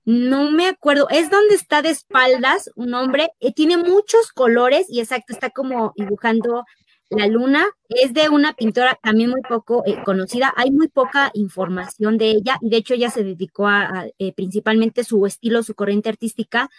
no 0.06 0.52
me 0.52 0.68
acuerdo. 0.68 1.08
Es 1.10 1.30
donde 1.30 1.56
está 1.56 1.82
de 1.82 1.90
espaldas 1.90 2.70
un 2.76 2.94
hombre. 2.94 3.32
Eh, 3.40 3.54
tiene 3.54 3.78
muchos 3.78 4.32
colores 4.32 4.88
y 4.90 5.00
exacto, 5.00 5.34
está 5.34 5.50
como 5.50 5.94
dibujando 5.96 6.64
la 7.10 7.28
luna. 7.28 7.66
Es 7.90 8.14
de 8.14 8.30
una 8.30 8.54
pintora 8.54 8.98
también 9.02 9.32
muy 9.32 9.42
poco 9.42 9.84
eh, 9.86 9.98
conocida. 10.06 10.54
Hay 10.56 10.72
muy 10.72 10.88
poca 10.88 11.32
información 11.34 12.18
de 12.18 12.30
ella 12.30 12.58
y 12.62 12.70
de 12.70 12.78
hecho 12.78 12.94
ella 12.94 13.10
se 13.10 13.24
dedicó 13.24 13.68
a, 13.68 14.06
principalmente 14.36 15.04
su 15.04 15.26
estilo, 15.26 15.64
su 15.64 15.76
corriente 15.76 16.10
artística 16.10 16.70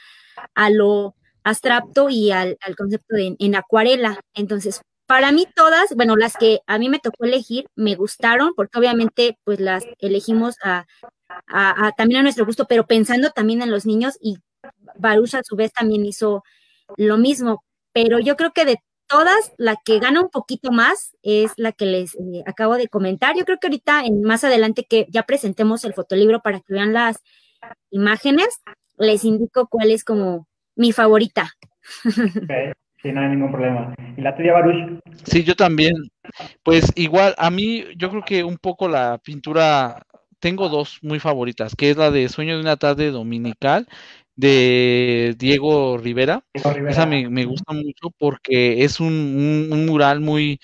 a 0.55 0.71
lo 0.71 1.15
abstracto 1.45 2.09
y 2.11 2.31
al, 2.31 2.57
concepto 2.77 3.17
de 3.17 3.37
en 3.39 3.55
acuarela. 3.57 4.21
Entonces, 4.35 4.83
para 5.07 5.31
mí 5.31 5.47
todas, 5.55 5.95
bueno, 5.95 6.17
las 6.17 6.37
que 6.37 6.61
a 6.67 6.79
mí 6.79 6.89
me 6.89 6.99
tocó 6.99 7.25
elegir 7.25 7.67
me 7.77 7.95
gustaron 7.95 8.53
porque 8.57 8.79
obviamente 8.79 9.39
pues 9.45 9.61
las 9.61 9.85
elegimos 10.01 10.57
a, 10.65 10.87
también 11.97 12.21
a 12.21 12.23
nuestro 12.23 12.47
gusto, 12.47 12.67
pero 12.67 12.87
pensando 12.87 13.31
también 13.31 13.63
en 13.63 13.71
los 13.71 13.87
niños 13.87 14.19
y 14.21 14.39
Baruch 14.97 15.35
a 15.35 15.43
su 15.43 15.57
vez 15.57 15.73
también 15.73 16.05
hizo 16.05 16.43
lo 16.97 17.19
mismo. 17.19 17.65
Pero 17.93 18.19
yo 18.19 18.37
creo 18.37 18.53
que 18.53 18.65
de 18.65 18.79
todas, 19.07 19.53
la 19.57 19.77
que 19.85 19.99
gana 19.99 20.21
un 20.21 20.31
poquito 20.31 20.73
más 20.73 21.17
es 21.23 21.53
la 21.57 21.73
que 21.73 21.87
les 21.87 22.15
eh, 22.15 22.43
acabo 22.47 22.77
de 22.77 22.89
comentar. 22.89 23.37
Yo 23.37 23.45
creo 23.45 23.59
que 23.59 23.69
ahorita, 23.69 24.05
en, 24.05 24.23
más 24.23 24.45
adelante 24.45 24.87
que 24.89 25.07
ya 25.11 25.23
presentemos 25.23 25.85
el 25.85 25.95
fotolibro 25.95 26.41
para 26.41 26.61
que 26.61 26.75
vean 26.75 26.93
las 26.93 27.23
imágenes, 27.91 28.61
les 28.99 29.25
indico 29.25 29.69
cuál 29.69 29.91
es 29.91 30.05
como 30.05 30.49
mi 30.75 30.93
favorita. 30.93 31.53
Sí, 33.03 33.13
no 33.13 33.21
hay 33.21 33.29
ningún 33.29 33.53
problema. 33.53 33.95
¿Y 34.17 34.21
la 34.21 34.35
tuya, 34.35 34.55
Baruch? 34.55 35.01
Sí, 35.25 35.45
yo 35.45 35.55
también. 35.55 35.95
Pues 36.63 36.91
igual, 36.97 37.35
a 37.39 37.51
mí 37.51 37.85
yo 37.97 38.11
creo 38.11 38.23
que 38.25 38.43
un 38.43 38.57
poco 38.57 38.89
la 38.89 39.19
pintura, 39.19 40.03
tengo 40.39 40.69
dos 40.69 40.99
muy 41.03 41.19
favoritas, 41.21 41.75
que 41.77 41.91
es 41.91 41.97
la 41.97 42.11
de 42.11 42.29
Sueño 42.29 42.55
de 42.55 42.61
una 42.61 42.77
tarde 42.77 43.11
dominical 43.11 43.89
de 44.37 45.35
Diego 45.39 45.99
Rivera. 45.99 46.45
Esa 46.53 47.07
me, 47.07 47.45
gusta 47.45 47.73
mucho 47.73 48.11
porque 48.19 48.85
es 48.85 49.01
un, 49.01 49.87
mural 49.87 50.21
muy, 50.21 50.61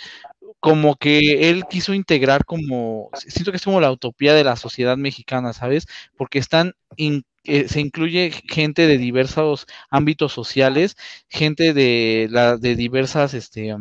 como 0.61 0.97
que 0.97 1.51
él 1.51 1.65
quiso 1.69 1.95
integrar 1.95 2.45
como, 2.45 3.11
siento 3.15 3.51
que 3.51 3.57
es 3.57 3.65
como 3.65 3.81
la 3.81 3.91
utopía 3.91 4.35
de 4.35 4.45
la 4.45 4.57
sociedad 4.57 4.97
mexicana, 4.97 5.53
¿sabes? 5.53 5.87
Porque 6.17 6.39
están 6.39 6.75
eh, 7.45 7.69
se 7.69 7.81
incluye 7.81 8.31
gente 8.31 8.87
de 8.87 8.99
diversos 8.99 9.67
ámbitos 9.91 10.33
sociales, 10.33 10.97
gente 11.29 11.73
de, 11.73 12.29
la, 12.31 12.57
de 12.57 12.77
diversas, 12.77 13.35
este, 13.35 13.75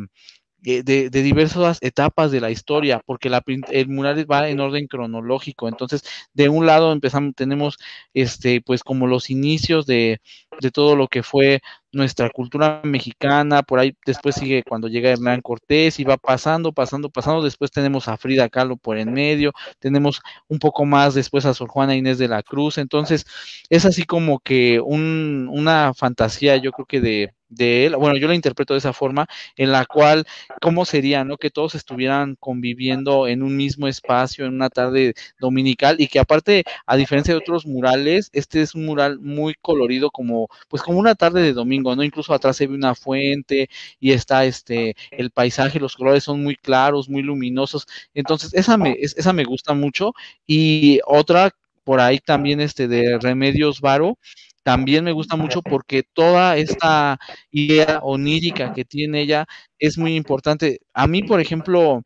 de, 0.62 0.82
de, 1.10 1.22
diversas 1.22 1.78
etapas 1.80 2.30
de 2.30 2.40
la 2.40 2.50
historia, 2.50 3.00
porque 3.04 3.28
la, 3.28 3.42
el 3.70 3.88
mural 3.88 4.30
va 4.30 4.48
en 4.48 4.60
orden 4.60 4.86
cronológico. 4.86 5.68
Entonces, 5.68 6.04
de 6.34 6.48
un 6.48 6.66
lado 6.66 6.92
empezamos, 6.92 7.34
tenemos 7.34 7.78
este, 8.14 8.60
pues 8.60 8.84
como 8.84 9.06
los 9.06 9.28
inicios 9.30 9.86
de, 9.86 10.20
de 10.60 10.70
todo 10.70 10.94
lo 10.96 11.08
que 11.08 11.22
fue 11.22 11.60
nuestra 11.92 12.30
cultura 12.30 12.80
mexicana, 12.84 13.62
por 13.62 13.78
ahí 13.78 13.94
después 14.06 14.36
sigue 14.36 14.62
cuando 14.62 14.88
llega 14.88 15.10
Hernán 15.10 15.42
Cortés 15.42 16.00
y 16.00 16.04
va 16.04 16.16
pasando, 16.16 16.72
pasando, 16.72 17.10
pasando, 17.10 17.42
después 17.42 17.70
tenemos 17.70 18.08
a 18.08 18.16
Frida 18.16 18.48
Kahlo 18.48 18.76
por 18.76 18.96
en 18.98 19.12
medio, 19.12 19.52
tenemos 19.78 20.20
un 20.48 20.58
poco 20.58 20.86
más 20.86 21.14
después 21.14 21.44
a 21.44 21.54
Sor 21.54 21.68
Juana 21.68 21.96
Inés 21.96 22.18
de 22.18 22.28
la 22.28 22.42
Cruz, 22.42 22.78
entonces 22.78 23.26
es 23.68 23.84
así 23.84 24.04
como 24.04 24.38
que 24.40 24.80
un, 24.80 25.48
una 25.52 25.92
fantasía, 25.94 26.56
yo 26.56 26.72
creo 26.72 26.86
que 26.86 27.00
de, 27.00 27.34
de 27.54 27.86
él, 27.86 27.96
bueno, 27.96 28.16
yo 28.16 28.28
lo 28.28 28.34
interpreto 28.34 28.74
de 28.74 28.78
esa 28.78 28.92
forma, 28.92 29.26
en 29.56 29.72
la 29.72 29.84
cual, 29.86 30.24
¿cómo 30.60 30.84
sería, 30.84 31.24
no? 31.24 31.36
Que 31.36 31.50
todos 31.50 31.74
estuvieran 31.74 32.36
conviviendo 32.40 33.28
en 33.28 33.42
un 33.42 33.56
mismo 33.56 33.88
espacio, 33.88 34.46
en 34.46 34.54
una 34.54 34.70
tarde 34.70 35.14
dominical, 35.40 35.96
y 36.00 36.08
que 36.08 36.18
aparte, 36.18 36.64
a 36.86 36.96
diferencia 36.96 37.34
de 37.34 37.38
otros 37.38 37.66
murales, 37.66 38.30
este 38.32 38.62
es 38.62 38.74
un 38.74 38.86
mural 38.86 39.18
muy 39.20 39.54
colorido, 39.60 40.10
como, 40.10 40.48
pues 40.68 40.82
como 40.82 40.98
una 40.98 41.14
tarde 41.14 41.42
de 41.42 41.52
domingo, 41.52 41.94
¿no? 41.94 42.02
Incluso 42.02 42.32
atrás 42.34 42.56
se 42.56 42.66
ve 42.66 42.74
una 42.74 42.94
fuente 42.94 43.68
y 44.00 44.12
está 44.12 44.44
este, 44.44 44.94
el 45.10 45.30
paisaje, 45.30 45.80
los 45.80 45.96
colores 45.96 46.24
son 46.24 46.42
muy 46.42 46.56
claros, 46.56 47.08
muy 47.08 47.22
luminosos, 47.22 47.86
entonces 48.14 48.54
esa 48.54 48.76
me, 48.76 48.96
esa 49.00 49.32
me 49.32 49.44
gusta 49.44 49.74
mucho, 49.74 50.12
y 50.46 51.00
otra 51.06 51.50
por 51.84 52.00
ahí 52.00 52.18
también 52.18 52.60
este 52.60 52.86
de 52.88 53.18
Remedios 53.20 53.80
Varo, 53.80 54.16
también 54.62 55.04
me 55.04 55.12
gusta 55.12 55.36
mucho 55.36 55.62
porque 55.62 56.02
toda 56.12 56.56
esta 56.56 57.18
idea 57.50 57.98
onírica 58.02 58.70
que 58.70 58.84
tiene 58.84 59.22
ella 59.22 59.46
es 59.78 59.98
muy 59.98 60.14
importante. 60.16 60.80
A 60.94 61.06
mí, 61.06 61.22
por 61.22 61.40
ejemplo, 61.40 62.02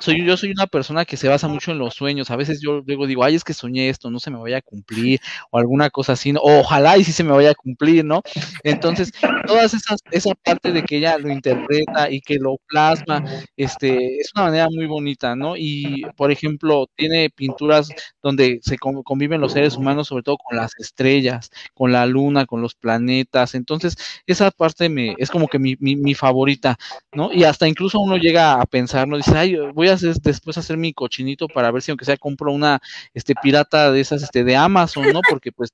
soy, 0.00 0.24
yo 0.24 0.36
soy 0.36 0.50
una 0.50 0.66
persona 0.66 1.04
que 1.04 1.16
se 1.16 1.28
basa 1.28 1.48
mucho 1.48 1.70
en 1.72 1.78
los 1.78 1.94
sueños. 1.94 2.30
A 2.30 2.36
veces 2.36 2.60
yo 2.60 2.82
luego 2.86 3.06
digo, 3.06 3.24
ay, 3.24 3.34
es 3.36 3.44
que 3.44 3.54
soñé 3.54 3.88
esto, 3.88 4.10
no 4.10 4.18
se 4.20 4.30
me 4.30 4.38
vaya 4.38 4.58
a 4.58 4.62
cumplir, 4.62 5.20
o 5.50 5.58
alguna 5.58 5.90
cosa 5.90 6.12
así, 6.14 6.32
ojalá 6.40 6.98
y 6.98 7.04
sí 7.04 7.12
se 7.12 7.24
me 7.24 7.32
vaya 7.32 7.50
a 7.50 7.54
cumplir, 7.54 8.04
¿no? 8.04 8.22
Entonces, 8.64 9.12
todas 9.46 9.74
esas, 9.74 10.00
esa 10.10 10.34
parte 10.34 10.72
de 10.72 10.82
que 10.82 10.98
ella 10.98 11.18
lo 11.18 11.30
interpreta 11.30 12.10
y 12.10 12.20
que 12.20 12.36
lo 12.36 12.56
plasma, 12.66 13.24
este, 13.56 14.18
es 14.18 14.30
una 14.34 14.44
manera 14.46 14.68
muy 14.70 14.86
bonita, 14.86 15.36
¿no? 15.36 15.56
Y, 15.56 16.02
por 16.16 16.30
ejemplo, 16.30 16.86
tiene 16.96 17.30
pinturas 17.30 17.88
donde 18.22 18.60
se 18.62 18.78
conviven 18.78 19.40
los 19.40 19.52
seres 19.52 19.76
humanos, 19.76 20.08
sobre 20.08 20.22
todo 20.22 20.36
con 20.38 20.56
las 20.56 20.72
estrellas, 20.78 21.50
con 21.74 21.92
la 21.92 22.06
luna, 22.06 22.46
con 22.46 22.62
los 22.62 22.74
planetas. 22.74 23.54
Entonces, 23.54 23.96
esa 24.26 24.50
parte 24.50 24.88
me, 24.88 25.14
es 25.18 25.30
como 25.30 25.48
que 25.48 25.58
mi, 25.58 25.76
mi, 25.80 25.96
mi 25.96 26.14
favorita, 26.14 26.76
¿no? 27.12 27.32
Y 27.32 27.44
hasta 27.44 27.68
incluso 27.68 28.00
uno 28.00 28.16
llega 28.16 28.60
a 28.60 28.66
pensar, 28.66 29.08
¿no? 29.08 29.16
Dice, 29.16 29.36
ay, 29.36 29.56
voy 29.74 29.88
a 29.88 29.89
hacer, 29.90 30.14
después 30.14 30.58
hacer 30.58 30.76
mi 30.76 30.92
cochinito 30.92 31.48
para 31.48 31.70
ver 31.70 31.82
si 31.82 31.90
aunque 31.90 32.04
sea 32.04 32.16
compro 32.16 32.52
una 32.52 32.80
este 33.14 33.34
pirata 33.34 33.90
de 33.92 34.00
esas 34.00 34.22
este 34.22 34.44
de 34.44 34.56
Amazon, 34.56 35.12
¿no? 35.12 35.20
Porque 35.28 35.52
pues 35.52 35.70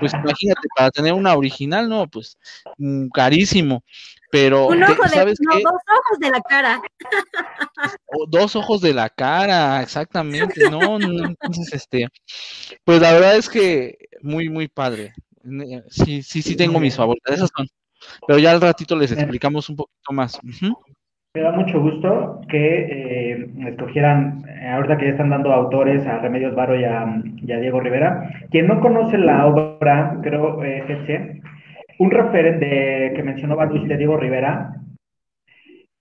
pues 0.00 0.12
imagínate 0.14 0.68
para 0.76 0.90
tener 0.90 1.12
una 1.12 1.34
original, 1.34 1.88
no, 1.88 2.06
pues 2.08 2.38
mm, 2.78 3.08
carísimo. 3.08 3.82
Pero 4.30 4.66
Un 4.66 4.82
ojo 4.82 5.02
de, 5.04 5.08
¿sabes 5.10 5.38
no, 5.40 5.54
dos 5.54 5.64
ojos 5.64 6.18
de 6.18 6.30
la 6.30 6.40
cara. 6.40 6.82
dos 8.28 8.56
ojos 8.56 8.80
de 8.80 8.92
la 8.92 9.08
cara, 9.08 9.80
exactamente. 9.82 10.68
No, 10.70 10.98
no, 10.98 11.26
entonces 11.26 11.72
este 11.72 12.08
pues 12.84 13.00
la 13.00 13.12
verdad 13.12 13.36
es 13.36 13.48
que 13.48 13.96
muy 14.22 14.48
muy 14.48 14.68
padre. 14.68 15.14
Sí, 15.90 16.22
sí, 16.22 16.42
sí 16.42 16.56
tengo 16.56 16.80
mis 16.80 16.96
favoritas, 16.96 17.36
esas 17.36 17.50
son. 17.56 17.68
Pero 18.26 18.38
ya 18.38 18.50
al 18.50 18.60
ratito 18.60 18.96
les 18.96 19.12
explicamos 19.12 19.68
un 19.68 19.76
poquito 19.76 20.12
más. 20.12 20.38
Me 21.36 21.42
da 21.42 21.50
mucho 21.50 21.80
gusto 21.80 22.42
que 22.48 23.32
eh, 23.32 23.46
escogieran, 23.66 24.44
eh, 24.48 24.68
ahorita 24.68 24.96
que 24.96 25.06
ya 25.06 25.10
están 25.10 25.30
dando 25.30 25.52
autores 25.52 26.06
a 26.06 26.18
Remedios 26.18 26.54
Varo 26.54 26.78
y 26.78 26.84
a, 26.84 27.20
Diego 27.42 27.80
Rivera. 27.80 28.30
Quien 28.52 28.68
no 28.68 28.80
conoce 28.80 29.18
la 29.18 29.44
obra, 29.44 30.20
creo, 30.22 30.62
eh, 30.62 31.42
un 31.98 32.12
referente 32.12 33.14
que 33.16 33.22
mencionó 33.24 33.56
Baruch 33.56 33.82
de 33.82 33.96
Diego 33.96 34.16
Rivera, 34.16 34.76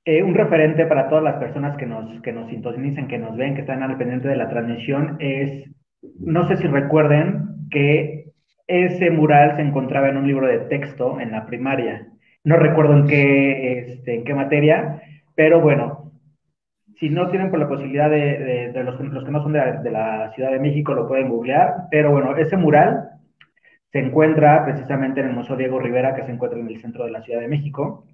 eh, 0.06 0.22
un 0.22 0.36
referente 0.36 0.86
para 0.86 1.10
todas 1.10 1.24
las 1.24 1.38
personas 1.38 1.78
que 1.78 1.88
nos, 1.88 2.22
que 2.22 2.32
nos 2.32 2.48
sintonizan, 2.52 3.08
que 3.08 3.18
nos 3.18 3.36
ven, 3.36 3.56
que 3.56 3.62
están 3.62 3.82
al 3.82 3.98
pendiente 3.98 4.28
de 4.28 4.36
la 4.36 4.50
transmisión, 4.50 5.18
es, 5.18 5.68
no 6.20 6.48
sé 6.48 6.58
si 6.58 6.68
recuerden 6.68 7.70
que 7.72 8.26
ese 8.68 9.10
mural 9.10 9.56
se 9.56 9.64
encontraba 9.64 10.10
en 10.10 10.18
un 10.18 10.28
libro 10.28 10.46
de 10.46 10.60
texto 10.60 11.20
en 11.20 11.32
la 11.32 11.48
primaria. 11.48 12.06
No 12.44 12.58
recuerdo 12.58 12.96
en 12.98 13.08
qué, 13.08 13.80
este, 13.80 14.14
en 14.14 14.26
qué 14.26 14.36
materia, 14.36 15.02
pero 15.36 15.62
bueno, 15.62 16.12
si 17.00 17.10
no 17.10 17.30
tienen 17.30 17.50
por 17.50 17.60
la 17.60 17.68
posibilidad 17.68 18.10
de, 18.10 18.72
los, 18.84 18.98
que 18.98 19.32
no 19.32 19.42
son 19.42 19.54
de 19.54 19.92
la, 19.92 20.32
Ciudad 20.34 20.52
de 20.52 20.60
México, 20.60 20.94
lo 20.94 21.08
pueden 21.08 21.30
googlear. 21.30 21.88
Pero 21.92 22.12
bueno, 22.12 22.36
ese 22.38 22.56
mural 22.58 23.10
se 23.92 24.00
encuentra 24.00 24.64
precisamente 24.64 25.22
en 25.22 25.28
el 25.28 25.36
Museo 25.36 25.56
Diego 25.56 25.80
Rivera, 25.80 26.16
que 26.16 26.24
se 26.24 26.32
encuentra 26.32 26.60
en 26.60 26.68
el 26.68 26.80
centro 26.80 27.06
de 27.06 27.12
la 27.12 27.22
Ciudad 27.22 27.42
de 27.42 27.48
México. 27.48 28.06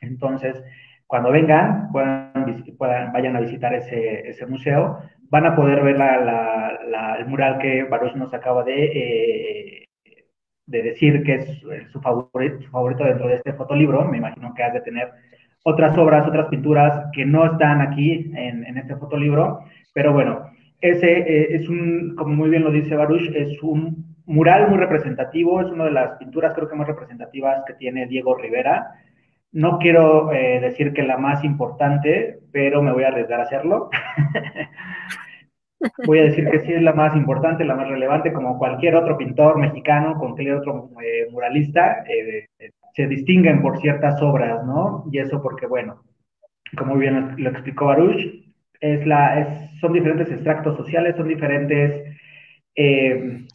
Entonces, 0.00 0.62
cuando 1.06 1.32
vengan, 1.32 1.90
puedan, 1.90 3.12
vayan 3.12 3.36
a 3.36 3.40
visitar 3.40 3.74
ese, 3.74 4.46
museo, 4.46 5.00
van 5.28 5.46
a 5.46 5.56
poder 5.56 5.82
ver 5.82 5.96
el 5.96 7.26
mural 7.26 7.58
que 7.58 7.84
Baruch 7.84 8.14
nos 8.14 8.32
acaba 8.32 8.62
de, 8.64 8.84
eh, 8.84 9.88
de 10.66 10.82
decir 10.82 11.24
que 11.24 11.34
es 11.34 11.64
su 11.90 12.00
favorito, 12.00 12.60
su 12.62 12.70
favorito 12.70 13.04
dentro 13.04 13.26
de 13.26 13.34
este 13.34 13.54
fotolibro. 13.54 14.04
Me 14.04 14.18
imagino 14.18 14.54
que 14.54 14.62
has 14.62 14.72
de 14.72 14.82
tener 14.82 15.10
otras 15.64 15.96
obras, 15.98 16.26
otras 16.26 16.48
pinturas 16.48 17.10
que 17.12 17.24
no 17.24 17.44
están 17.44 17.80
aquí 17.80 18.32
en, 18.34 18.64
en 18.64 18.78
este 18.78 18.96
fotolibro, 18.96 19.60
pero 19.92 20.12
bueno, 20.12 20.50
ese 20.80 21.18
eh, 21.18 21.56
es 21.56 21.68
un, 21.68 22.14
como 22.16 22.34
muy 22.34 22.50
bien 22.50 22.64
lo 22.64 22.70
dice 22.70 22.96
Baruch, 22.96 23.30
es 23.34 23.62
un 23.62 24.16
mural 24.26 24.68
muy 24.68 24.78
representativo, 24.78 25.60
es 25.60 25.70
una 25.70 25.84
de 25.84 25.90
las 25.90 26.16
pinturas 26.18 26.54
creo 26.54 26.68
que 26.68 26.76
más 26.76 26.86
representativas 26.86 27.62
que 27.66 27.74
tiene 27.74 28.06
Diego 28.06 28.34
Rivera. 28.34 28.94
No 29.52 29.78
quiero 29.78 30.32
eh, 30.32 30.60
decir 30.60 30.92
que 30.92 31.02
la 31.02 31.18
más 31.18 31.44
importante, 31.44 32.38
pero 32.52 32.82
me 32.82 32.92
voy 32.92 33.02
a 33.02 33.08
arriesgar 33.08 33.40
a 33.40 33.44
hacerlo. 33.44 33.90
voy 36.06 36.20
a 36.20 36.24
decir 36.24 36.48
que 36.48 36.60
sí 36.60 36.72
es 36.72 36.82
la 36.82 36.92
más 36.92 37.16
importante, 37.16 37.64
la 37.64 37.74
más 37.74 37.88
relevante, 37.88 38.32
como 38.32 38.58
cualquier 38.58 38.94
otro 38.94 39.18
pintor 39.18 39.58
mexicano, 39.58 40.16
cualquier 40.18 40.54
otro 40.54 40.90
eh, 41.02 41.28
muralista, 41.30 42.04
se 42.94 43.06
distinguen 43.06 43.62
por 43.62 43.80
ciertas 43.80 44.20
obras, 44.22 44.64
¿no? 44.64 45.04
Y 45.10 45.18
eso 45.18 45.42
porque, 45.42 45.66
bueno, 45.66 46.02
como 46.76 46.96
bien 46.96 47.34
lo 47.38 47.50
explicó 47.50 47.86
Baruch, 47.86 48.20
es 48.80 49.06
la, 49.06 49.68
son 49.80 49.92
diferentes 49.92 50.30
extractos 50.30 50.76
sociales, 50.76 51.16
son 51.16 51.28
diferentes 51.28 52.16
eh, 52.74 53.46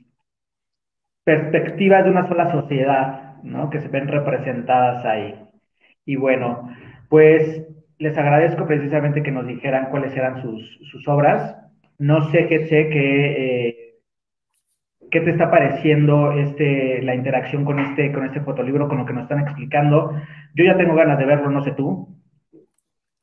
perspectivas 1.23 2.03
de 2.05 2.11
una 2.11 2.27
sola 2.27 2.51
sociedad, 2.51 3.41
¿no? 3.43 3.69
Que 3.69 3.81
se 3.81 3.87
ven 3.87 4.07
representadas 4.07 5.03
ahí. 5.05 5.35
Y 6.05 6.15
bueno, 6.15 6.69
pues 7.09 7.65
les 7.97 8.17
agradezco 8.17 8.67
precisamente 8.67 9.23
que 9.23 9.31
nos 9.31 9.47
dijeran 9.47 9.89
cuáles 9.89 10.15
eran 10.15 10.41
sus, 10.41 11.07
obras. 11.07 11.57
No 11.97 12.29
sé 12.29 12.47
qué 12.47 12.67
sé 12.67 12.89
que 12.89 13.84
¿Qué 15.15 15.21
te 15.21 15.29
está 15.29 15.49
pareciendo 15.49 16.33
este, 16.33 17.01
la 17.01 17.15
interacción 17.15 17.63
con 17.63 17.79
este, 17.79 18.11
con 18.11 18.25
este 18.25 18.41
fotolibro, 18.41 18.89
con 18.89 18.97
lo 18.97 19.05
que 19.05 19.13
nos 19.13 19.23
están 19.23 19.39
explicando? 19.39 20.11
Yo 20.53 20.65
ya 20.65 20.75
tengo 20.75 20.93
ganas 20.93 21.17
de 21.17 21.23
verlo, 21.23 21.49
no 21.49 21.63
sé 21.63 21.71
tú. 21.71 22.09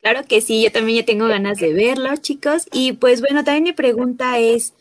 Claro 0.01 0.21
que 0.27 0.41
sí, 0.41 0.65
yo 0.65 0.73
también 0.73 1.01
ya 1.01 1.05
tengo 1.05 1.27
ganas 1.27 1.59
de 1.59 1.75
verlo, 1.75 2.17
chicos. 2.17 2.67
Y 2.73 2.95
pues 2.95 3.21
bueno, 3.21 3.45
también 3.45 3.65
mi 3.65 3.73
pregunta 3.75 4.39
es, 4.39 4.75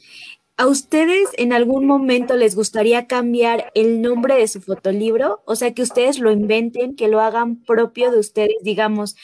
¿a 0.56 0.68
ustedes 0.68 1.28
en 1.38 1.52
algún 1.52 1.86
momento 1.86 2.38
les 2.38 2.56
gustaría 2.56 3.08
cambiar 3.08 3.74
el 3.76 4.02
nombre 4.02 4.36
de 4.36 4.48
su 4.48 4.62
fotolibro? 4.62 5.42
O 5.46 5.58
sea, 5.58 5.74
que 5.74 5.82
ustedes 5.82 6.18
lo 6.18 6.32
inventen, 6.32 6.96
que 6.96 7.10
lo 7.10 7.20
hagan 7.20 7.58
propio 7.58 8.10
de 8.10 8.20
ustedes, 8.20 8.56
digamos, 8.64 9.18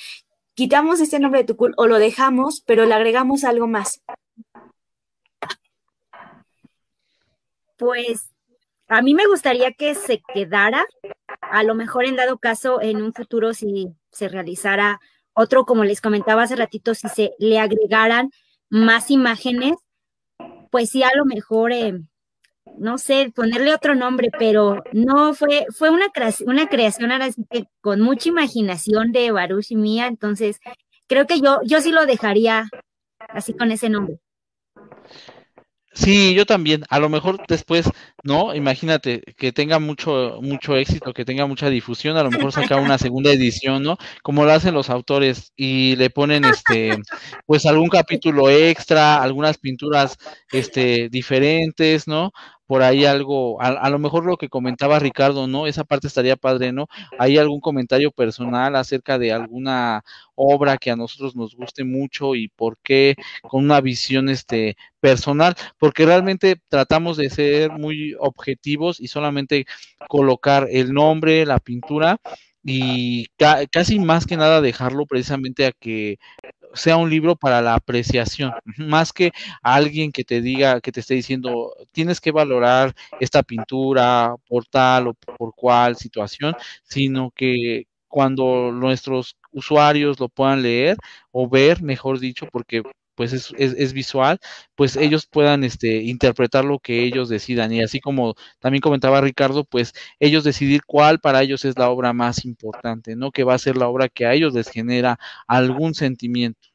quitamos 0.55 0.99
este 0.99 1.21
nombre 1.21 1.39
de 1.39 1.47
tu 1.47 1.55
cool 1.55 1.73
o 1.77 1.87
lo 1.87 1.99
dejamos, 1.99 2.59
pero 2.67 2.85
le 2.85 2.93
agregamos 2.93 3.45
algo 3.45 3.65
más. 3.65 4.01
Pues 7.77 8.31
a 8.87 9.01
mí 9.01 9.13
me 9.13 9.27
gustaría 9.27 9.73
que 9.73 9.95
se 9.95 10.21
quedara, 10.33 10.85
a 11.41 11.63
lo 11.63 11.75
mejor 11.75 12.05
en 12.05 12.15
dado 12.15 12.37
caso 12.39 12.81
en 12.81 13.01
un 13.01 13.13
futuro 13.13 13.53
si 13.53 13.89
se 14.11 14.29
realizara 14.29 14.99
otro, 15.33 15.65
como 15.65 15.83
les 15.83 16.01
comentaba 16.01 16.43
hace 16.43 16.55
ratito, 16.55 16.95
si 16.95 17.07
se 17.09 17.33
le 17.37 17.59
agregaran 17.59 18.31
más 18.69 19.11
imágenes, 19.11 19.75
pues 20.71 20.89
sí, 20.89 21.03
a 21.03 21.11
lo 21.15 21.25
mejor, 21.25 21.71
eh, 21.71 21.99
no 22.77 22.97
sé, 22.97 23.31
ponerle 23.35 23.73
otro 23.73 23.95
nombre, 23.95 24.29
pero 24.37 24.83
no 24.93 25.33
fue, 25.33 25.65
fue 25.71 25.89
una, 25.89 26.07
una 26.45 26.67
creación 26.67 27.11
ahora 27.11 27.31
sí 27.31 27.43
que 27.49 27.65
con 27.81 28.01
mucha 28.01 28.29
imaginación 28.29 29.11
de 29.11 29.31
Baruch 29.31 29.71
y 29.71 29.75
mía, 29.75 30.07
entonces 30.07 30.59
creo 31.07 31.27
que 31.27 31.39
yo, 31.41 31.59
yo 31.65 31.81
sí 31.81 31.91
lo 31.91 32.05
dejaría 32.05 32.69
así 33.29 33.53
con 33.53 33.71
ese 33.71 33.89
nombre. 33.89 34.19
Sí, 35.99 36.35
yo 36.35 36.45
también. 36.45 36.83
A 36.89 36.99
lo 36.99 37.09
mejor 37.09 37.39
después, 37.47 37.89
¿no? 38.23 38.53
Imagínate 38.53 39.21
que 39.35 39.51
tenga 39.51 39.79
mucho, 39.79 40.37
mucho 40.43 40.75
éxito, 40.75 41.11
que 41.11 41.25
tenga 41.25 41.47
mucha 41.47 41.69
difusión, 41.71 42.17
a 42.17 42.23
lo 42.23 42.29
mejor 42.29 42.51
saca 42.51 42.75
una 42.77 42.97
segunda 42.99 43.31
edición, 43.31 43.81
¿no? 43.81 43.97
Como 44.21 44.45
lo 44.45 44.51
hacen 44.51 44.75
los 44.75 44.91
autores 44.91 45.53
y 45.55 45.95
le 45.95 46.11
ponen 46.11 46.45
este, 46.45 46.97
pues 47.47 47.65
algún 47.65 47.89
capítulo 47.89 48.47
extra, 48.49 49.21
algunas 49.23 49.57
pinturas 49.57 50.17
este 50.51 51.09
diferentes, 51.09 52.07
¿no? 52.07 52.31
Por 52.67 52.83
ahí 52.83 53.05
algo, 53.05 53.61
a, 53.61 53.89
lo 53.89 53.97
mejor 53.97 54.25
lo 54.25 54.37
que 54.37 54.49
comentaba 54.49 54.99
Ricardo, 54.99 55.47
¿no? 55.47 55.67
Esa 55.67 55.85
parte 55.85 56.07
estaría 56.07 56.35
padre, 56.35 56.73
¿no? 56.73 56.87
¿Hay 57.17 57.37
algún 57.37 57.61
comentario 57.61 58.11
personal 58.11 58.75
acerca 58.75 59.17
de 59.17 59.31
alguna 59.31 60.03
obra 60.35 60.77
que 60.77 60.91
a 60.91 60.95
nosotros 60.97 61.35
nos 61.35 61.55
guste 61.55 61.83
mucho 61.85 62.35
y 62.35 62.49
por 62.49 62.77
qué 62.83 63.15
con 63.41 63.63
una 63.63 63.81
visión 63.81 64.29
este 64.29 64.77
personal, 64.99 65.55
porque 65.79 66.05
realmente 66.05 66.61
tratamos 66.67 67.17
de 67.17 67.29
ser 67.29 67.71
muy 67.71 68.15
objetivos 68.19 68.99
y 68.99 69.07
solamente 69.07 69.65
colocar 70.09 70.67
el 70.69 70.93
nombre, 70.93 71.45
la 71.45 71.59
pintura 71.59 72.19
y 72.63 73.27
casi 73.71 73.99
más 73.99 74.25
que 74.25 74.35
nada 74.35 74.59
dejarlo 74.59 75.05
precisamente 75.05 75.65
a 75.65 75.71
que 75.71 76.19
sea 76.73 76.97
un 76.97 77.09
libro 77.09 77.35
para 77.35 77.61
la 77.61 77.75
apreciación, 77.75 78.53
más 78.77 79.13
que 79.13 79.31
alguien 79.61 80.11
que 80.11 80.23
te 80.23 80.41
diga, 80.41 80.81
que 80.81 80.91
te 80.91 80.99
esté 81.01 81.15
diciendo, 81.15 81.73
tienes 81.91 82.21
que 82.21 82.31
valorar 82.31 82.93
esta 83.19 83.43
pintura 83.43 84.35
por 84.47 84.65
tal 84.65 85.07
o 85.09 85.13
por 85.13 85.53
cual 85.55 85.95
situación, 85.95 86.55
sino 86.83 87.31
que 87.31 87.85
cuando 88.07 88.71
nuestros 88.71 89.37
usuarios 89.51 90.19
lo 90.19 90.29
puedan 90.29 90.61
leer 90.63 90.97
o 91.31 91.49
ver, 91.49 91.81
mejor 91.83 92.19
dicho, 92.19 92.47
porque 92.51 92.83
pues 93.17 93.33
es, 93.33 93.51
es, 93.57 93.93
visual, 93.93 94.39
pues 94.75 94.95
ellos 94.95 95.25
puedan 95.25 95.63
este, 95.63 96.03
interpretar 96.03 96.63
lo 96.63 96.77
que 96.77 97.03
ellos 97.03 97.29
decidan. 97.29 97.73
Y 97.73 97.81
así 97.81 97.99
como 97.99 98.35
también 98.59 98.81
comentaba 98.81 99.21
Ricardo, 99.21 99.65
pues 99.65 99.93
ellos 100.19 100.43
decidir 100.43 100.81
cuál 100.85 101.19
para 101.19 101.41
ellos 101.41 101.65
es 101.65 101.79
la 101.79 101.89
obra 101.89 102.13
más 102.13 102.45
importante, 102.45 103.15
¿no? 103.15 103.31
Que 103.31 103.43
va 103.43 103.55
a 103.55 103.59
ser 103.59 103.75
la 103.75 103.87
obra 103.87 104.07
que 104.07 104.27
a 104.27 104.35
ellos 104.35 104.53
les 104.53 104.69
genera 104.69 105.17
algún 105.47 105.95
sentimiento. 105.95 106.69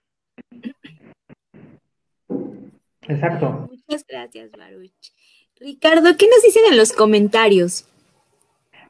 Exacto. 3.03 3.71
Muchas 3.71 4.05
gracias, 4.05 4.51
Baruch. 4.51 4.91
Ricardo, 5.61 6.17
¿qué 6.17 6.27
nos 6.27 6.43
dicen 6.43 6.65
en 6.69 6.77
los 6.77 6.93
comentarios? 6.93 7.87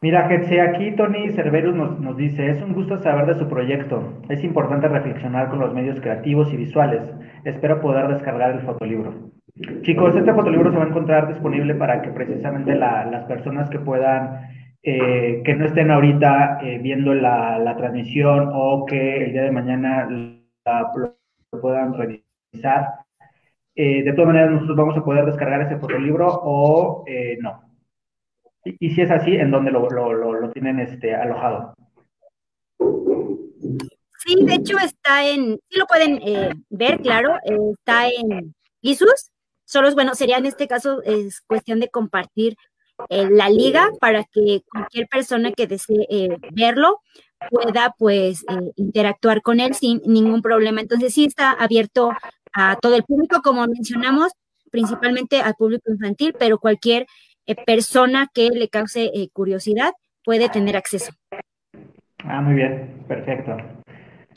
Mira, 0.02 0.26
Getse, 0.26 0.60
aquí 0.60 0.90
Tony 0.96 1.30
Cerverus 1.30 1.76
nos, 1.76 2.16
dice, 2.16 2.50
es 2.50 2.60
un 2.60 2.72
gusto 2.72 2.98
saber 2.98 3.24
de 3.24 3.34
su 3.34 3.48
proyecto. 3.48 4.20
Es 4.28 4.42
importante 4.42 4.88
reflexionar 4.88 5.48
con 5.48 5.60
los 5.60 5.72
medios 5.72 6.00
creativos 6.00 6.52
y 6.52 6.56
visuales. 6.56 7.02
Espero 7.44 7.80
poder 7.80 8.08
descargar 8.08 8.50
el 8.50 8.62
fotolibro. 8.62 9.30
Chicos, 9.82 10.16
este 10.16 10.34
fotolibro 10.34 10.72
se 10.72 10.76
va 10.76 10.84
a 10.86 10.88
encontrar 10.88 11.28
disponible 11.28 11.76
para 11.76 12.02
que 12.02 12.10
precisamente 12.10 12.74
las 12.74 13.24
personas 13.26 13.70
que 13.70 13.78
puedan, 13.78 14.40
eh, 14.82 15.40
que 15.44 15.54
no 15.54 15.66
estén 15.66 15.92
ahorita 15.92 16.58
eh, 16.64 16.80
viendo 16.82 17.14
la, 17.14 17.60
la, 17.60 17.76
transmisión 17.76 18.50
o 18.52 18.84
que 18.84 19.26
el 19.26 19.32
día 19.32 19.42
de 19.42 19.52
mañana 19.52 20.08
lo 20.10 21.60
puedan 21.60 21.94
revisar. 21.94 22.88
Eh, 23.76 24.02
de 24.02 24.12
todas 24.14 24.26
maneras, 24.26 24.50
nosotros 24.50 24.76
vamos 24.76 24.96
a 24.96 25.04
poder 25.04 25.26
descargar 25.26 25.62
ese 25.62 25.76
fotolibro 25.76 26.26
o 26.26 27.04
no. 27.40 27.71
Y, 28.64 28.90
si 28.90 29.00
es 29.00 29.10
así, 29.10 29.34
¿en 29.34 29.50
dónde 29.50 29.72
lo, 29.72 29.88
tienen 30.52 30.78
este, 30.80 31.14
alojado? 31.14 31.74
Sí, 34.24 34.36
de 34.44 34.54
hecho 34.54 34.78
está 34.78 35.26
en, 35.26 35.58
sí 35.68 35.78
lo 35.78 35.86
pueden 35.86 36.20
eh, 36.24 36.52
ver, 36.70 37.00
claro, 37.00 37.36
está 37.44 38.08
en 38.08 38.54
ISUS. 38.80 39.30
Solo 39.64 39.88
es 39.88 39.94
bueno, 39.94 40.14
sería 40.14 40.38
en 40.38 40.46
este 40.46 40.68
caso 40.68 41.02
es 41.02 41.40
cuestión 41.40 41.80
de 41.80 41.88
compartir 41.88 42.56
eh, 43.08 43.28
la 43.30 43.48
liga 43.48 43.90
para 44.00 44.22
que 44.24 44.62
cualquier 44.70 45.08
persona 45.08 45.50
que 45.50 45.66
desee 45.66 46.06
eh, 46.08 46.28
verlo 46.52 47.00
pueda 47.50 47.92
pues 47.98 48.44
interactuar 48.76 49.42
con 49.42 49.58
él 49.58 49.74
sin 49.74 50.00
ningún 50.06 50.42
problema. 50.42 50.80
Entonces 50.80 51.12
sí 51.14 51.24
está 51.24 51.50
abierto 51.50 52.12
a 52.52 52.76
todo 52.76 52.94
el 52.94 53.02
público, 53.02 53.40
como 53.42 53.66
mencionamos, 53.66 54.30
principalmente 54.70 55.40
al 55.40 55.54
público 55.54 55.90
infantil, 55.90 56.34
pero 56.38 56.58
cualquier 56.58 57.06
eh, 57.46 57.54
persona 57.54 58.28
que 58.32 58.48
le 58.50 58.68
cause 58.68 59.10
eh, 59.14 59.28
curiosidad 59.32 59.92
puede 60.24 60.48
tener 60.48 60.76
acceso. 60.76 61.12
Ah, 62.24 62.40
muy 62.40 62.54
bien, 62.54 63.04
perfecto. 63.08 63.56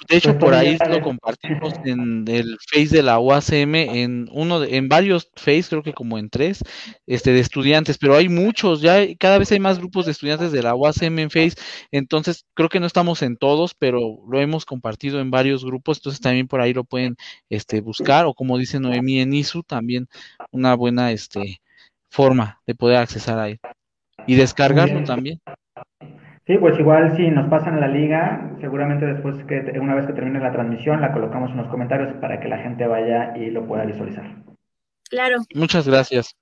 De 0.09 0.17
hecho, 0.17 0.37
por 0.37 0.53
ahí 0.53 0.77
lo 0.87 1.01
compartimos 1.01 1.73
en 1.83 2.25
el 2.27 2.57
Face 2.71 2.95
de 2.95 3.01
la 3.01 3.19
UACM, 3.19 3.75
en 3.75 4.29
uno 4.31 4.59
de, 4.59 4.77
en 4.77 4.87
varios 4.87 5.31
Face, 5.35 5.65
creo 5.69 5.83
que 5.83 5.93
como 5.93 6.17
en 6.19 6.29
tres, 6.29 6.63
este, 7.07 7.31
de 7.31 7.39
estudiantes, 7.39 7.97
pero 7.97 8.15
hay 8.15 8.29
muchos, 8.29 8.81
ya 8.81 9.01
cada 9.17 9.39
vez 9.39 9.51
hay 9.51 9.59
más 9.59 9.79
grupos 9.79 10.05
de 10.05 10.11
estudiantes 10.11 10.51
de 10.51 10.61
la 10.61 10.75
UACM 10.75 11.19
en 11.19 11.31
Face, 11.31 11.55
entonces 11.91 12.45
creo 12.53 12.69
que 12.69 12.79
no 12.79 12.85
estamos 12.85 13.21
en 13.23 13.37
todos, 13.37 13.73
pero 13.73 14.19
lo 14.29 14.39
hemos 14.39 14.65
compartido 14.65 15.19
en 15.19 15.31
varios 15.31 15.65
grupos, 15.65 15.97
entonces 15.97 16.21
también 16.21 16.47
por 16.47 16.61
ahí 16.61 16.73
lo 16.73 16.83
pueden 16.83 17.15
este, 17.49 17.81
buscar, 17.81 18.25
o 18.25 18.33
como 18.33 18.57
dice 18.57 18.79
Noemí 18.79 19.21
en 19.21 19.33
ISU, 19.33 19.63
también 19.63 20.07
una 20.51 20.75
buena 20.75 21.11
este, 21.13 21.61
forma 22.15 22.61
de 22.65 22.75
poder 22.75 22.97
accesar 22.97 23.37
a 23.37 23.49
él 23.49 23.59
y 24.25 24.35
descargarlo 24.35 25.03
también. 25.03 25.39
Sí, 26.47 26.57
pues 26.59 26.79
igual 26.79 27.17
si 27.17 27.27
nos 27.29 27.49
pasan 27.49 27.81
la 27.81 27.87
liga, 27.87 28.51
seguramente 28.61 29.05
después 29.05 29.35
que 29.45 29.79
una 29.79 29.95
vez 29.95 30.05
que 30.05 30.13
termine 30.13 30.39
la 30.39 30.51
transmisión 30.51 31.01
la 31.01 31.11
colocamos 31.11 31.51
en 31.51 31.57
los 31.57 31.67
comentarios 31.67 32.13
para 32.21 32.39
que 32.39 32.47
la 32.47 32.59
gente 32.59 32.87
vaya 32.87 33.35
y 33.35 33.49
lo 33.49 33.67
pueda 33.67 33.83
visualizar. 33.83 34.35
Claro. 35.09 35.37
Muchas 35.53 35.87
gracias. 35.87 36.35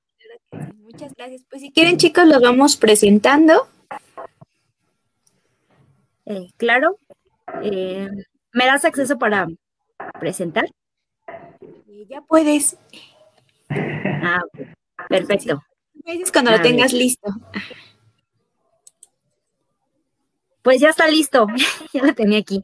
Muchas 0.82 1.14
gracias. 1.16 1.46
Pues 1.50 1.62
si 1.62 1.72
quieren 1.72 1.98
chicos 1.98 2.28
lo 2.28 2.40
vamos 2.40 2.76
presentando. 2.76 3.68
Eh, 6.26 6.50
claro. 6.58 6.98
Eh, 7.64 8.10
¿Me 8.52 8.66
das 8.66 8.86
acceso 8.86 9.18
para 9.18 9.48
presentar? 10.20 10.66
Ya 12.10 12.22
puedes. 12.22 12.78
Ah, 13.70 14.44
Perfecto. 15.10 15.64
Me 16.06 16.14
dices 16.14 16.32
cuando 16.32 16.51
lo 16.51 16.62
tengas 16.62 16.93
listo. 16.93 17.30
Pues 20.62 20.80
ya 20.80 20.89
está 20.89 21.08
listo. 21.08 21.47
ya 21.93 22.04
lo 22.04 22.14
tenía 22.14 22.39
aquí. 22.39 22.64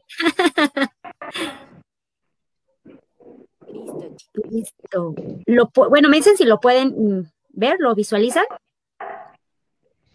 listo, 3.68 4.44
Listo. 4.50 5.14
Lo, 5.46 5.70
bueno, 5.88 6.08
me 6.08 6.16
dicen 6.16 6.36
si 6.36 6.44
lo 6.44 6.60
pueden 6.60 7.30
ver, 7.50 7.76
lo 7.78 7.94
visualizan. 7.94 8.44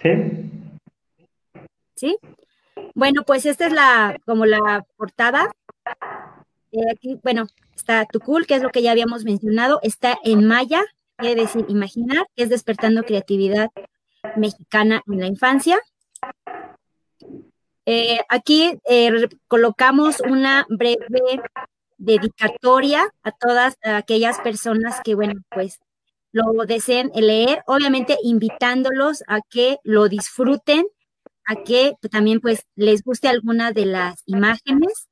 Sí. 0.01 0.09
¿Sí? 1.95 2.17
Bueno, 2.93 3.23
pues 3.23 3.45
esta 3.45 3.67
es 3.67 3.73
la, 3.73 4.17
como 4.25 4.45
la 4.45 4.85
portada. 4.97 5.51
Eh, 6.71 6.91
aquí, 6.91 7.19
bueno, 7.23 7.47
está 7.75 8.05
Tukul, 8.05 8.45
que 8.45 8.55
es 8.55 8.63
lo 8.63 8.69
que 8.69 8.81
ya 8.81 8.91
habíamos 8.91 9.23
mencionado, 9.23 9.79
está 9.81 10.17
en 10.23 10.45
maya, 10.45 10.83
quiere 11.17 11.41
decir 11.41 11.65
imaginar, 11.69 12.27
es 12.35 12.49
despertando 12.49 13.03
creatividad 13.03 13.69
mexicana 14.35 15.01
en 15.07 15.19
la 15.19 15.27
infancia. 15.27 15.79
Eh, 17.85 18.19
aquí 18.29 18.79
eh, 18.89 19.27
colocamos 19.47 20.19
una 20.21 20.65
breve 20.69 21.41
dedicatoria 21.97 23.07
a 23.23 23.31
todas 23.31 23.77
aquellas 23.83 24.39
personas 24.39 25.01
que, 25.03 25.15
bueno, 25.15 25.41
pues 25.49 25.79
lo 26.31 26.65
deseen 26.65 27.11
leer, 27.15 27.63
obviamente 27.65 28.17
invitándolos 28.21 29.23
a 29.27 29.39
que 29.49 29.77
lo 29.83 30.09
disfruten, 30.09 30.85
a 31.45 31.55
que 31.63 31.93
también 32.11 32.41
pues 32.41 32.65
les 32.75 33.03
guste 33.03 33.29
alguna 33.29 33.71
de 33.71 33.85
las 33.85 34.21
imágenes. 34.25 35.07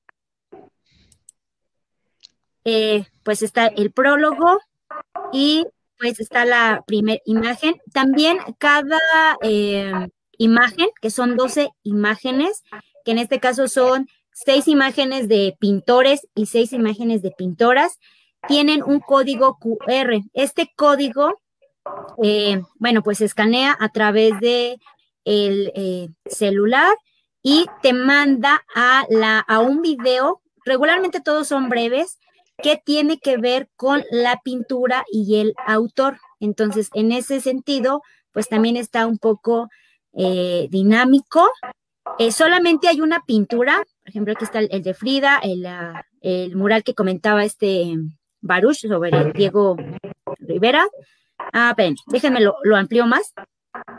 Eh, 2.66 3.06
pues 3.24 3.42
está 3.42 3.68
el 3.68 3.92
prólogo 3.92 4.60
y 5.32 5.66
pues 6.00 6.20
está 6.20 6.46
la 6.46 6.84
primera 6.86 7.22
imagen. 7.26 7.76
También 7.94 8.38
cada 8.58 9.00
eh, 9.42 10.08
imagen, 10.38 10.88
que 11.02 11.10
son 11.10 11.36
12 11.36 11.70
imágenes, 11.84 12.64
que 13.06 13.12
en 13.12 13.20
este 13.20 13.40
caso 13.40 13.68
son 13.68 14.08
seis 14.32 14.68
imágenes 14.68 15.28
de 15.28 15.56
pintores 15.60 16.28
y 16.36 16.48
seis 16.48 16.74
imágenes 16.74 17.22
de 17.22 17.32
pintoras, 17.32 18.00
tienen 18.48 18.84
un 18.84 19.00
código 19.00 19.58
QR. 19.58 20.22
Este 20.34 20.72
código, 20.76 21.40
eh, 22.22 22.62
bueno, 22.76 23.04
pues 23.04 23.20
se 23.20 23.26
escanea 23.26 23.78
a 23.80 23.90
través 23.90 24.40
de 24.40 24.78
el 25.26 25.72
eh, 25.76 26.10
celular 26.26 26.96
y 27.42 27.66
te 27.82 27.94
manda 27.94 28.64
a, 28.76 29.06
la, 29.10 29.40
a 29.40 29.60
un 29.60 29.82
video, 29.82 30.42
regularmente 30.66 31.22
todos 31.22 31.48
son 31.48 31.70
breves, 31.70 32.18
que 32.62 32.82
tiene 32.84 33.20
que 33.20 33.38
ver 33.38 33.70
con 33.76 34.04
la 34.12 34.40
pintura 34.44 35.04
y 35.12 35.40
el 35.40 35.54
autor. 35.66 36.18
Entonces, 36.40 36.90
en 36.94 37.12
ese 37.12 37.42
sentido, 37.42 38.02
pues 38.32 38.48
también 38.50 38.78
está 38.78 39.08
un 39.08 39.18
poco 39.18 39.70
eh, 40.14 40.68
dinámico. 40.70 41.50
solamente 42.32 42.88
hay 42.88 43.02
una 43.02 43.22
pintura, 43.22 43.78
por 44.02 44.10
ejemplo, 44.10 44.34
aquí 44.34 44.44
está 44.44 44.60
el, 44.60 44.84
de 44.84 44.94
Frida, 44.94 45.40
el, 45.42 45.66
el, 46.22 46.56
mural 46.56 46.84
que 46.84 46.94
comentaba 46.94 47.44
este 47.44 47.96
Baruch 48.42 48.88
sobre 48.88 49.32
Diego 49.34 49.78
Rivera. 50.40 50.86
Ah, 51.54 51.70
esperen, 51.70 51.96
déjenme 52.08 52.42
lo, 52.42 52.58
lo 52.64 52.76
amplío 52.76 53.06
más. 53.06 53.34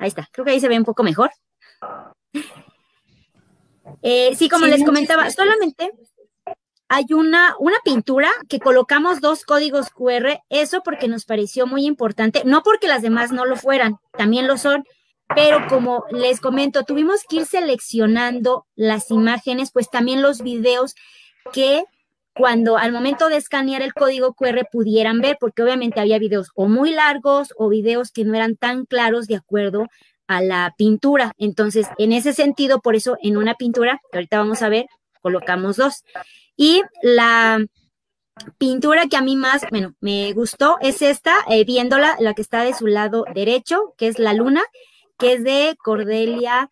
Ahí 0.01 0.09
está, 0.09 0.29
creo 0.31 0.45
que 0.45 0.53
ahí 0.53 0.61
se 0.61 0.69
ve 0.69 0.79
un 0.79 0.85
poco 0.85 1.03
mejor. 1.03 1.31
Eh, 4.03 4.35
sí, 4.35 4.49
como 4.49 4.67
les 4.67 4.85
comentaba, 4.85 5.31
solamente 5.31 5.91
hay 6.95 7.07
una, 7.11 7.57
una 7.59 7.77
pintura 7.85 8.31
que 8.49 8.61
colocamos 8.61 9.21
dos 9.21 9.45
códigos 9.45 9.91
QR, 9.91 10.43
eso 10.49 10.83
porque 10.85 11.09
nos 11.09 11.25
pareció 11.25 11.67
muy 11.67 11.87
importante, 11.87 12.43
no 12.45 12.63
porque 12.63 12.87
las 12.87 13.03
demás 13.03 13.33
no 13.33 13.45
lo 13.45 13.57
fueran, 13.57 13.97
también 14.17 14.47
lo 14.47 14.57
son, 14.57 14.85
pero 15.35 15.67
como 15.69 16.05
les 16.13 16.39
comento, 16.39 16.85
tuvimos 16.85 17.23
que 17.29 17.37
ir 17.37 17.47
seleccionando 17.47 18.67
las 18.77 19.11
imágenes, 19.11 19.73
pues 19.73 19.91
también 19.91 20.23
los 20.23 20.43
videos 20.43 20.95
que 21.53 21.83
cuando 22.33 22.77
al 22.77 22.93
momento 22.93 23.29
de 23.29 23.39
escanear 23.39 23.83
el 23.83 23.93
código 23.93 24.35
QR 24.35 24.69
pudieran 24.71 25.21
ver, 25.21 25.37
porque 25.41 25.65
obviamente 25.65 25.99
había 25.99 26.21
videos 26.21 26.51
o 26.55 26.69
muy 26.69 26.93
largos 26.93 27.53
o 27.57 27.69
videos 27.69 28.13
que 28.13 28.25
no 28.25 28.37
eran 28.37 28.55
tan 28.55 28.87
claros 28.87 29.27
de 29.27 29.35
acuerdo 29.35 29.87
a 30.29 30.43
la 30.43 30.75
pintura. 30.79 31.33
Entonces, 31.39 31.89
en 31.99 32.13
ese 32.13 32.33
sentido, 32.33 32.81
por 32.81 32.95
eso 32.95 33.17
en 33.21 33.37
una 33.37 33.55
pintura, 33.55 34.01
que 34.13 34.19
ahorita 34.19 34.39
vamos 34.39 34.63
a 34.63 34.69
ver, 34.69 34.87
colocamos 35.23 35.77
dos. 35.77 36.05
Y 36.57 36.83
la 37.03 37.65
pintura 38.59 39.07
que 39.07 39.17
a 39.17 39.23
mí 39.23 39.37
más, 39.37 39.65
bueno, 39.71 39.95
me 40.01 40.33
gustó 40.33 40.77
es 40.81 41.03
esta, 41.03 41.35
eh, 41.49 41.65
viéndola, 41.65 42.17
la 42.19 42.35
que 42.35 42.43
está 42.43 42.63
de 42.63 42.75
su 42.75 42.87
lado 42.87 43.25
derecho, 43.35 43.95
que 43.97 44.09
es 44.09 44.19
la 44.19 44.33
luna, 44.33 44.63
que 45.19 45.35
es 45.35 45.45
de 45.45 45.77
Cordelia 45.83 46.71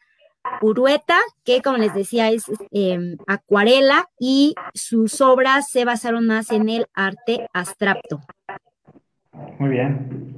Urueta, 0.61 1.19
que 1.45 1.63
como 1.63 1.79
les 1.79 1.95
decía 1.95 2.31
es 2.31 2.45
em, 2.73 3.17
acuarela 3.27 4.09
y 4.19 4.55
sus 4.75 5.21
obras 5.21 5.71
se 5.71 5.85
basaron 5.85 6.27
más 6.27 6.51
en 6.51 6.69
el 6.69 6.87
arte 6.95 7.49
abstracto. 7.53 8.21
Muy 9.59 9.71
bien. 9.71 10.33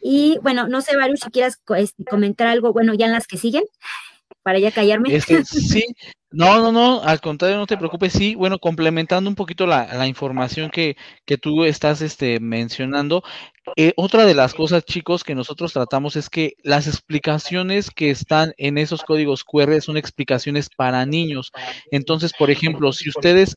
Y 0.00 0.38
bueno, 0.42 0.68
no 0.68 0.80
sé, 0.80 0.96
Baruch, 0.96 1.24
si 1.24 1.30
quieras 1.30 1.60
este, 1.76 2.04
comentar 2.04 2.46
algo, 2.46 2.72
bueno, 2.72 2.94
ya 2.94 3.06
en 3.06 3.12
las 3.12 3.26
que 3.26 3.36
siguen, 3.36 3.64
para 4.48 4.60
ya 4.60 4.70
callarme. 4.70 5.14
Este, 5.14 5.44
sí, 5.44 5.84
no, 6.30 6.58
no, 6.58 6.72
no, 6.72 7.02
al 7.02 7.20
contrario, 7.20 7.58
no 7.58 7.66
te 7.66 7.76
preocupes, 7.76 8.14
sí, 8.14 8.34
bueno, 8.34 8.58
complementando 8.58 9.28
un 9.28 9.36
poquito 9.36 9.66
la, 9.66 9.92
la 9.92 10.06
información 10.06 10.70
que, 10.70 10.96
que 11.26 11.36
tú 11.36 11.64
estás 11.64 12.00
este, 12.00 12.40
mencionando, 12.40 13.22
eh, 13.76 13.92
otra 13.96 14.24
de 14.24 14.32
las 14.32 14.54
cosas, 14.54 14.86
chicos, 14.86 15.22
que 15.22 15.34
nosotros 15.34 15.74
tratamos 15.74 16.16
es 16.16 16.30
que 16.30 16.54
las 16.62 16.86
explicaciones 16.86 17.90
que 17.90 18.08
están 18.08 18.54
en 18.56 18.78
esos 18.78 19.02
códigos 19.02 19.44
QR 19.44 19.82
son 19.82 19.98
explicaciones 19.98 20.70
para 20.74 21.04
niños. 21.04 21.52
Entonces, 21.90 22.32
por 22.32 22.50
ejemplo, 22.50 22.90
si 22.94 23.10
ustedes 23.10 23.54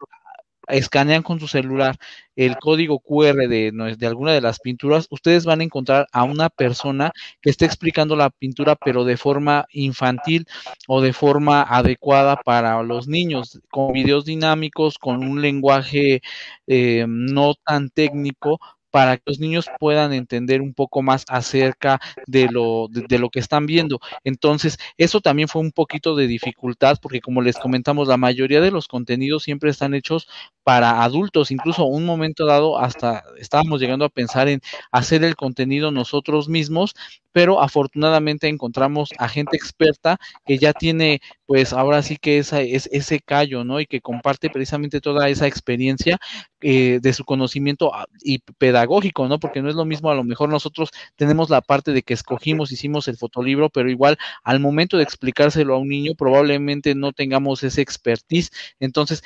escanean 0.67 1.23
con 1.23 1.39
su 1.39 1.47
celular 1.47 1.97
el 2.35 2.57
código 2.57 2.99
QR 2.99 3.47
de, 3.47 3.95
de 3.97 4.07
alguna 4.07 4.31
de 4.33 4.41
las 4.41 4.59
pinturas, 4.59 5.07
ustedes 5.09 5.45
van 5.45 5.61
a 5.61 5.63
encontrar 5.63 6.07
a 6.11 6.23
una 6.23 6.49
persona 6.49 7.11
que 7.41 7.49
esté 7.49 7.65
explicando 7.65 8.15
la 8.15 8.29
pintura, 8.29 8.75
pero 8.75 9.03
de 9.03 9.17
forma 9.17 9.65
infantil 9.71 10.47
o 10.87 11.01
de 11.01 11.13
forma 11.13 11.61
adecuada 11.61 12.37
para 12.37 12.81
los 12.83 13.07
niños, 13.07 13.61
con 13.69 13.93
videos 13.93 14.25
dinámicos, 14.25 14.97
con 14.97 15.23
un 15.23 15.41
lenguaje 15.41 16.21
eh, 16.67 17.05
no 17.07 17.53
tan 17.55 17.89
técnico, 17.89 18.59
para 18.91 19.17
que 19.17 19.23
los 19.25 19.39
niños 19.39 19.65
puedan 19.79 20.13
entender 20.13 20.61
un 20.61 20.73
poco 20.73 21.01
más 21.01 21.25
acerca 21.29 21.99
de 22.27 22.47
lo, 22.49 22.87
de, 22.89 23.19
lo 23.19 23.29
que 23.29 23.39
están 23.39 23.65
viendo. 23.65 23.99
Entonces, 24.23 24.77
eso 24.97 25.21
también 25.21 25.47
fue 25.47 25.61
un 25.61 25.71
poquito 25.71 26.15
de 26.15 26.27
dificultad 26.27 26.97
porque 27.01 27.21
como 27.21 27.41
les 27.41 27.57
comentamos, 27.57 28.07
la 28.07 28.17
mayoría 28.17 28.61
de 28.61 28.71
los 28.71 28.87
contenidos 28.87 29.43
siempre 29.43 29.69
están 29.69 29.93
hechos 29.93 30.27
para 30.63 31.03
adultos, 31.03 31.51
incluso 31.51 31.85
un 31.85 32.05
momento 32.05 32.45
dado 32.45 32.77
hasta 32.77 33.23
estábamos 33.37 33.81
llegando 33.81 34.05
a 34.05 34.09
pensar 34.09 34.47
en 34.47 34.61
hacer 34.91 35.23
el 35.23 35.35
contenido 35.35 35.91
nosotros 35.91 36.49
mismos, 36.49 36.93
pero 37.31 37.61
afortunadamente 37.61 38.47
encontramos 38.47 39.09
a 39.17 39.29
gente 39.29 39.57
experta 39.57 40.17
que 40.45 40.57
ya 40.57 40.73
tiene 40.73 41.21
pues 41.45 41.73
ahora 41.73 42.01
sí 42.01 42.15
que 42.15 42.37
esa, 42.37 42.61
es, 42.61 42.87
ese 42.93 43.19
callo, 43.19 43.65
¿no? 43.65 43.81
Y 43.81 43.85
que 43.85 43.99
comparte 43.99 44.49
precisamente 44.49 45.01
toda 45.01 45.27
esa 45.27 45.47
experiencia 45.47 46.17
eh, 46.61 46.99
de 47.01 47.13
su 47.13 47.25
conocimiento 47.25 47.93
ah, 47.93 48.05
y 48.23 48.39
pedagógico, 48.57 49.27
¿no? 49.27 49.37
Porque 49.37 49.61
no 49.61 49.69
es 49.69 49.75
lo 49.75 49.83
mismo, 49.83 50.09
a 50.09 50.15
lo 50.15 50.23
mejor 50.23 50.47
nosotros 50.49 50.91
tenemos 51.17 51.49
la 51.49 51.61
parte 51.61 51.91
de 51.91 52.03
que 52.03 52.13
escogimos, 52.13 52.71
hicimos 52.71 53.07
el 53.09 53.17
fotolibro, 53.17 53.69
pero 53.69 53.89
igual 53.89 54.17
al 54.43 54.61
momento 54.61 54.95
de 54.95 55.03
explicárselo 55.03 55.75
a 55.75 55.79
un 55.79 55.89
niño 55.89 56.13
probablemente 56.17 56.95
no 56.95 57.11
tengamos 57.11 57.63
ese 57.63 57.81
expertise. 57.81 58.51
Entonces, 58.79 59.21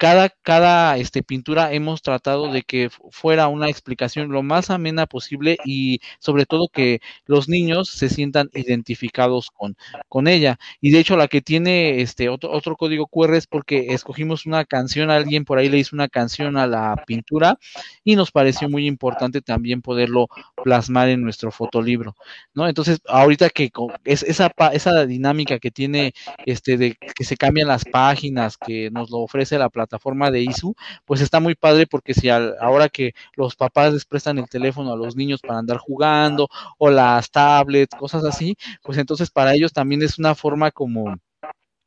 cada, 0.00 0.30
cada 0.30 0.96
este, 0.96 1.22
pintura 1.22 1.74
hemos 1.74 2.00
tratado 2.00 2.50
de 2.50 2.62
que 2.62 2.88
fuera 3.10 3.48
una 3.48 3.68
explicación 3.68 4.30
lo 4.32 4.42
más 4.42 4.70
amena 4.70 5.04
posible 5.04 5.58
y 5.66 6.00
sobre 6.20 6.46
todo 6.46 6.68
que 6.72 7.00
los 7.26 7.50
niños 7.50 7.90
se 7.90 8.08
sientan 8.08 8.48
identificados 8.54 9.50
con, 9.50 9.76
con 10.08 10.26
ella. 10.26 10.58
Y 10.80 10.90
de 10.90 11.00
hecho 11.00 11.18
la 11.18 11.28
que 11.28 11.42
tiene 11.42 12.00
este 12.00 12.30
otro, 12.30 12.50
otro 12.50 12.76
código 12.76 13.08
QR 13.08 13.36
es 13.36 13.46
porque 13.46 13.88
escogimos 13.90 14.46
una 14.46 14.64
canción, 14.64 15.10
alguien 15.10 15.44
por 15.44 15.58
ahí 15.58 15.68
le 15.68 15.76
hizo 15.76 15.94
una 15.94 16.08
canción 16.08 16.56
a 16.56 16.66
la 16.66 16.96
pintura 17.06 17.58
y 18.02 18.16
nos 18.16 18.30
pareció 18.32 18.70
muy 18.70 18.86
importante 18.86 19.42
también 19.42 19.82
poderlo 19.82 20.28
plasmar 20.64 21.10
en 21.10 21.20
nuestro 21.20 21.50
fotolibro, 21.52 22.16
¿no? 22.54 22.66
Entonces, 22.66 23.00
ahorita 23.06 23.50
que 23.50 23.70
es 24.06 24.22
esa, 24.22 24.50
esa 24.72 25.04
dinámica 25.04 25.58
que 25.58 25.70
tiene 25.70 26.14
este 26.46 26.78
de 26.78 26.96
que 26.96 27.24
se 27.24 27.36
cambian 27.36 27.68
las 27.68 27.84
páginas, 27.84 28.56
que 28.56 28.90
nos 28.90 29.10
lo 29.10 29.18
ofrece 29.18 29.58
la 29.58 29.68
plataforma, 29.68 29.89
plataforma 29.90 30.30
de 30.30 30.42
ISU, 30.42 30.74
pues 31.04 31.20
está 31.20 31.40
muy 31.40 31.54
padre 31.54 31.86
porque 31.86 32.14
si 32.14 32.28
ahora 32.28 32.88
que 32.88 33.12
los 33.34 33.56
papás 33.56 33.92
les 33.92 34.04
prestan 34.04 34.38
el 34.38 34.48
teléfono 34.48 34.92
a 34.92 34.96
los 34.96 35.16
niños 35.16 35.40
para 35.40 35.58
andar 35.58 35.78
jugando 35.78 36.48
o 36.78 36.90
las 36.90 37.30
tablets, 37.30 37.96
cosas 37.96 38.24
así, 38.24 38.56
pues 38.82 38.98
entonces 38.98 39.30
para 39.30 39.54
ellos 39.54 39.72
también 39.72 40.02
es 40.02 40.18
una 40.18 40.34
forma 40.34 40.70
como 40.70 41.16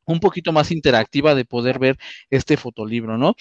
un 0.06 0.20
poquito 0.20 0.52
más 0.52 0.70
interactiva 0.70 1.34
de 1.34 1.46
poder 1.46 1.78
ver 1.78 1.96
este 2.28 2.58
fotolibro, 2.58 3.16
¿no? 3.16 3.34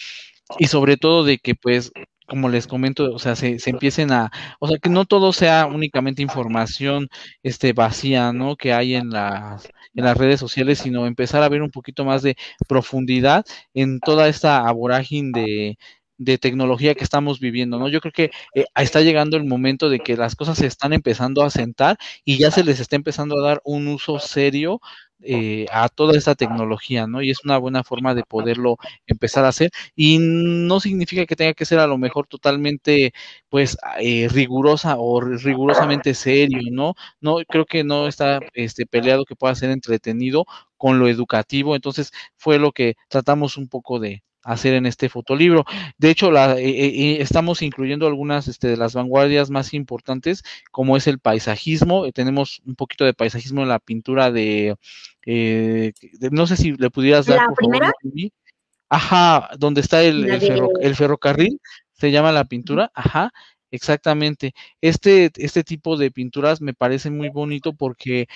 Y 0.60 0.68
sobre 0.68 0.98
todo 0.98 1.26
de 1.26 1.38
que 1.40 1.56
pues 1.56 1.92
como 2.28 2.50
les 2.50 2.68
comento, 2.68 3.14
o 3.14 3.20
sea, 3.20 3.36
se, 3.36 3.60
se, 3.60 3.70
empiecen 3.70 4.12
a, 4.12 4.32
o 4.60 4.68
sea, 4.68 4.78
que 4.78 4.90
no 4.90 5.06
todo 5.06 5.34
sea 5.34 5.66
únicamente 5.66 6.22
información 6.22 7.10
este 7.44 7.74
vacía, 7.74 8.34
¿no? 8.34 8.56
Que 8.56 8.74
hay 8.74 8.96
en 8.96 9.10
las 9.10 9.70
en 9.96 10.06
las 10.06 10.18
redes 10.18 10.40
sociales, 10.40 10.80
sino 10.80 11.06
empezar 11.06 11.44
a 11.44 11.50
ver 11.50 11.62
un 11.62 11.72
poquito 11.72 12.06
más 12.06 12.24
de 12.24 12.36
profundidad 12.68 13.46
en 13.74 14.00
toda 14.00 14.28
esta 14.28 14.72
vorágine 14.72 15.32
de, 15.34 15.78
de 16.18 16.38
tecnología 16.38 16.96
que 16.96 17.04
estamos 17.04 17.40
viviendo, 17.40 17.80
¿no? 17.80 17.90
Yo 17.90 18.02
creo 18.02 18.12
que 18.14 18.32
eh, 18.56 18.66
está 18.76 19.02
llegando 19.02 19.38
el 19.38 19.46
momento 19.46 19.90
de 19.90 20.00
que 20.00 20.18
las 20.18 20.36
cosas 20.36 20.58
se 20.58 20.68
están 20.68 20.94
empezando 20.94 21.44
a 21.44 21.50
sentar 21.50 21.98
y 22.26 22.38
ya 22.38 22.52
se 22.52 22.64
les 22.64 22.80
está 22.80 22.96
empezando 22.96 23.38
a 23.40 23.48
dar 23.48 23.62
un 23.64 23.88
uso 23.88 24.20
serio 24.20 24.80
eh, 25.26 25.66
a 25.72 25.90
toda 25.90 26.18
esta 26.18 26.36
tecnología, 26.36 27.08
¿no? 27.08 27.22
Y 27.22 27.30
es 27.32 27.44
una 27.44 27.58
buena 27.58 27.84
forma 27.84 28.14
de 28.16 28.24
poderlo 28.24 28.78
empezar 29.08 29.46
a 29.46 29.50
hacer 29.50 29.72
y 29.96 30.18
no 30.20 30.80
significa 30.80 31.26
que 31.26 31.36
tenga 31.36 31.54
que 31.54 31.66
ser 31.66 31.80
a 31.80 31.88
lo 31.88 31.98
mejor 31.98 32.28
totalmente, 32.28 33.14
pues, 33.50 33.78
eh, 34.00 34.28
rigurosa 34.32 34.96
o 34.98 35.22
rigurosamente 35.22 36.14
serio, 36.14 36.60
¿no? 36.72 36.94
No, 37.22 37.38
creo 37.48 37.66
que 37.66 37.84
no 37.84 38.08
está 38.08 38.40
este, 38.54 38.86
peleado 38.86 39.26
que 39.26 39.36
pueda 39.36 39.56
ser 39.56 39.72
entretenido 39.72 40.46
con 40.78 41.00
lo 41.00 41.08
educativo, 41.08 41.76
entonces 41.76 42.12
fue 42.38 42.60
lo 42.60 42.72
que 42.72 42.96
tratamos 43.10 43.58
un 43.58 43.68
poco 43.70 44.00
de, 44.00 44.24
hacer 44.44 44.74
en 44.74 44.86
este 44.86 45.10
fotolibro. 45.10 45.66
De 45.98 46.10
hecho, 46.10 46.32
la, 46.32 46.60
eh, 46.60 46.70
eh, 46.70 47.18
estamos 47.22 47.62
incluyendo 47.62 48.08
algunas 48.08 48.48
este, 48.48 48.68
de 48.68 48.78
las 48.78 48.94
vanguardias 48.94 49.50
más 49.50 49.74
importantes, 49.74 50.44
como 50.72 50.98
es 50.98 51.08
el 51.08 51.20
paisajismo. 51.20 52.12
tenemos 52.12 52.62
un 52.66 52.76
poquito 52.76 53.06
de 53.06 53.14
paisajismo 53.14 53.62
en 53.62 53.70
la 53.70 53.80
pintura 53.80 54.32
de, 54.32 54.76
no 56.32 56.48
sé 56.48 56.58
si 56.58 56.74
le 56.74 56.90
pudieras 56.90 57.26
dar, 57.26 57.48
por 57.48 57.56
primera? 57.56 57.92
favor. 58.02 58.32
Ajá, 58.90 59.50
donde 59.58 59.82
está 59.82 60.04
el, 60.04 60.30
el 60.30 60.96
ferrocarril, 60.96 61.60
se 61.94 62.12
llama 62.12 62.32
la 62.32 62.44
pintura, 62.44 62.92
ajá, 62.94 63.32
Exactamente. 63.74 64.54
Este, 64.82 65.32
este 65.38 65.64
tipo 65.64 65.98
de 65.98 66.12
pinturas 66.12 66.62
me 66.62 66.76
parece 66.76 67.10
muy 67.10 67.30
bonito 67.30 67.74
porque 67.74 68.28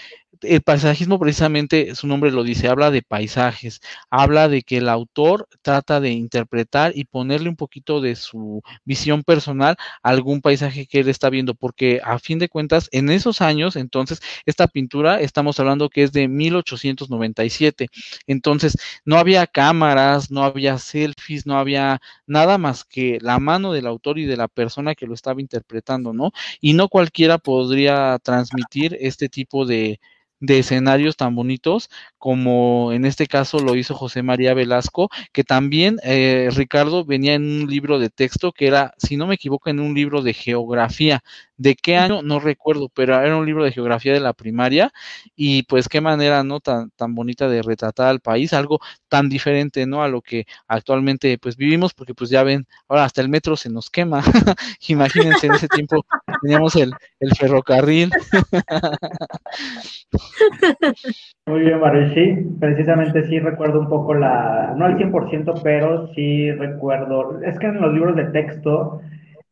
el 0.42 0.62
paisajismo 0.62 1.20
precisamente, 1.20 1.94
su 1.96 2.08
nombre 2.08 2.32
lo 2.32 2.44
dice, 2.44 2.68
habla 2.68 2.90
de 2.92 3.04
paisajes, 3.04 3.80
habla 4.10 4.50
de 4.50 4.62
que 4.64 4.78
el 4.78 4.90
autor 4.90 5.48
trata 5.62 6.00
de 6.00 6.10
interpretar 6.12 6.92
y 6.96 7.06
ponerle 7.06 7.50
un 7.50 7.56
poquito 7.56 8.02
de 8.02 8.16
su 8.16 8.62
visión 8.84 9.24
personal 9.24 9.76
a 10.04 10.10
algún 10.10 10.42
paisaje 10.42 10.88
que 10.88 11.00
él 11.02 11.10
está 11.10 11.30
viendo, 11.30 11.54
porque 11.56 12.02
a 12.04 12.18
fin 12.20 12.40
de 12.40 12.50
cuentas, 12.50 12.88
en 12.92 13.10
esos 13.12 13.42
años, 13.42 13.76
entonces, 13.76 14.20
esta 14.48 14.68
pintura, 14.68 15.20
estamos 15.22 15.60
hablando 15.60 15.90
que 15.90 16.04
es 16.04 16.12
de 16.12 16.28
1897, 16.28 17.90
entonces, 18.28 18.76
no 19.06 19.18
había 19.18 19.46
cámaras, 19.48 20.30
no 20.32 20.44
había 20.44 20.78
selfies, 20.80 21.46
no 21.48 21.58
había 21.58 22.00
nada 22.28 22.58
más 22.60 22.84
que 22.86 23.18
la 23.22 23.40
mano 23.40 23.72
del 23.74 23.88
autor 23.88 24.20
y 24.20 24.26
de 24.26 24.38
la 24.38 24.48
persona 24.48 24.94
que 24.96 25.08
lo 25.08 25.14
estaba 25.28 25.41
interpretando, 25.41 26.13
¿no? 26.13 26.32
Y 26.61 26.73
no 26.73 26.88
cualquiera 26.88 27.38
podría 27.38 28.17
transmitir 28.19 28.95
este 28.99 29.28
tipo 29.28 29.65
de 29.65 29.99
de 30.40 30.60
escenarios 30.60 31.18
tan 31.18 31.36
bonitos 31.36 31.90
como 32.18 32.92
en 32.94 33.06
este 33.06 33.28
caso 33.28 33.60
lo 33.60 33.76
hizo 33.76 33.96
José 33.96 34.24
María 34.24 34.54
Velasco, 34.54 35.10
que 35.32 35.44
también 35.44 35.98
eh, 36.04 36.50
Ricardo 36.54 37.06
venía 37.06 37.34
en 37.36 37.44
un 37.64 37.68
libro 37.70 38.00
de 38.00 38.10
texto 38.10 38.52
que 38.52 38.68
era, 38.68 38.94
si 38.98 39.18
no 39.18 39.28
me 39.28 39.36
equivoco, 39.36 39.70
en 39.70 39.80
un 39.80 39.94
libro 39.94 40.22
de 40.22 40.34
geografía. 40.34 41.24
¿De 41.58 41.76
qué 41.76 41.98
año? 41.98 42.22
No 42.22 42.40
recuerdo, 42.40 42.90
pero 42.90 43.20
era 43.20 43.36
un 43.38 43.46
libro 43.46 43.64
de 43.64 43.72
geografía 43.72 44.14
de 44.14 44.20
la 44.20 44.34
primaria 44.34 44.92
y 45.36 45.64
pues 45.64 45.88
qué 45.90 46.02
manera, 46.02 46.44
¿no? 46.44 46.60
Tan, 46.60 46.92
tan 46.92 47.16
bonita 47.16 47.48
de 47.50 47.62
retratar 47.62 48.08
al 48.08 48.20
país, 48.20 48.54
algo 48.54 48.80
tan 49.08 49.30
diferente, 49.30 49.86
¿no? 49.86 50.04
A 50.04 50.08
lo 50.08 50.22
que 50.22 50.46
actualmente 50.68 51.38
pues 51.40 51.56
vivimos, 51.58 51.94
porque 51.94 52.14
pues 52.14 52.30
ya 52.30 52.44
ven, 52.44 52.68
ahora 52.88 53.06
hasta 53.06 53.22
el 53.22 53.30
metro 53.30 53.56
se 53.58 53.70
nos 53.70 53.90
quema. 53.90 54.24
Imagínense, 54.88 55.48
en 55.48 55.54
ese 55.56 55.68
tiempo 55.68 56.06
teníamos 56.42 56.76
el, 56.76 56.92
el 57.20 57.36
ferrocarril. 57.36 58.12
Muy 61.47 61.61
bien, 61.61 61.80
Mario. 61.80 62.09
Sí, 62.13 62.36
precisamente 62.59 63.25
sí 63.28 63.39
recuerdo 63.39 63.80
un 63.80 63.88
poco 63.88 64.13
la, 64.13 64.73
no 64.75 64.86
al 64.86 64.97
100%, 64.97 65.61
pero 65.63 66.07
sí 66.13 66.51
recuerdo, 66.51 67.41
es 67.41 67.57
que 67.59 67.67
en 67.67 67.82
los 67.82 67.93
libros 67.93 68.15
de 68.15 68.25
texto, 68.25 69.01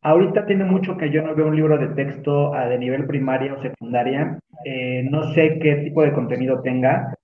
ahorita 0.02 0.46
tiene 0.46 0.64
mucho 0.64 0.96
que 0.96 1.10
yo 1.10 1.22
no 1.22 1.34
veo 1.34 1.46
un 1.46 1.56
libro 1.56 1.78
de 1.78 1.88
texto 1.88 2.54
ah, 2.54 2.66
de 2.66 2.78
nivel 2.78 3.06
primaria 3.06 3.54
o 3.54 3.62
secundaria, 3.62 4.38
eh, 4.64 5.06
no 5.10 5.32
sé 5.32 5.58
qué 5.58 5.76
tipo 5.76 6.02
de 6.02 6.12
contenido 6.12 6.60
tenga, 6.60 7.14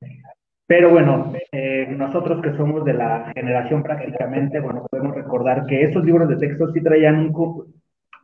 pero 0.67 0.91
bueno, 0.91 1.33
eh, 1.53 1.87
nosotros 1.91 2.41
que 2.43 2.57
somos 2.57 2.85
de 2.85 2.95
la 2.95 3.31
generación 3.35 3.83
prácticamente, 3.83 4.59
bueno, 4.61 4.87
podemos 4.91 5.15
recordar 5.15 5.67
que 5.67 5.83
esos 5.83 6.03
libros 6.05 6.29
de 6.31 6.37
texto 6.37 6.73
sí 6.73 6.83
traían 6.83 7.19
un, 7.19 7.75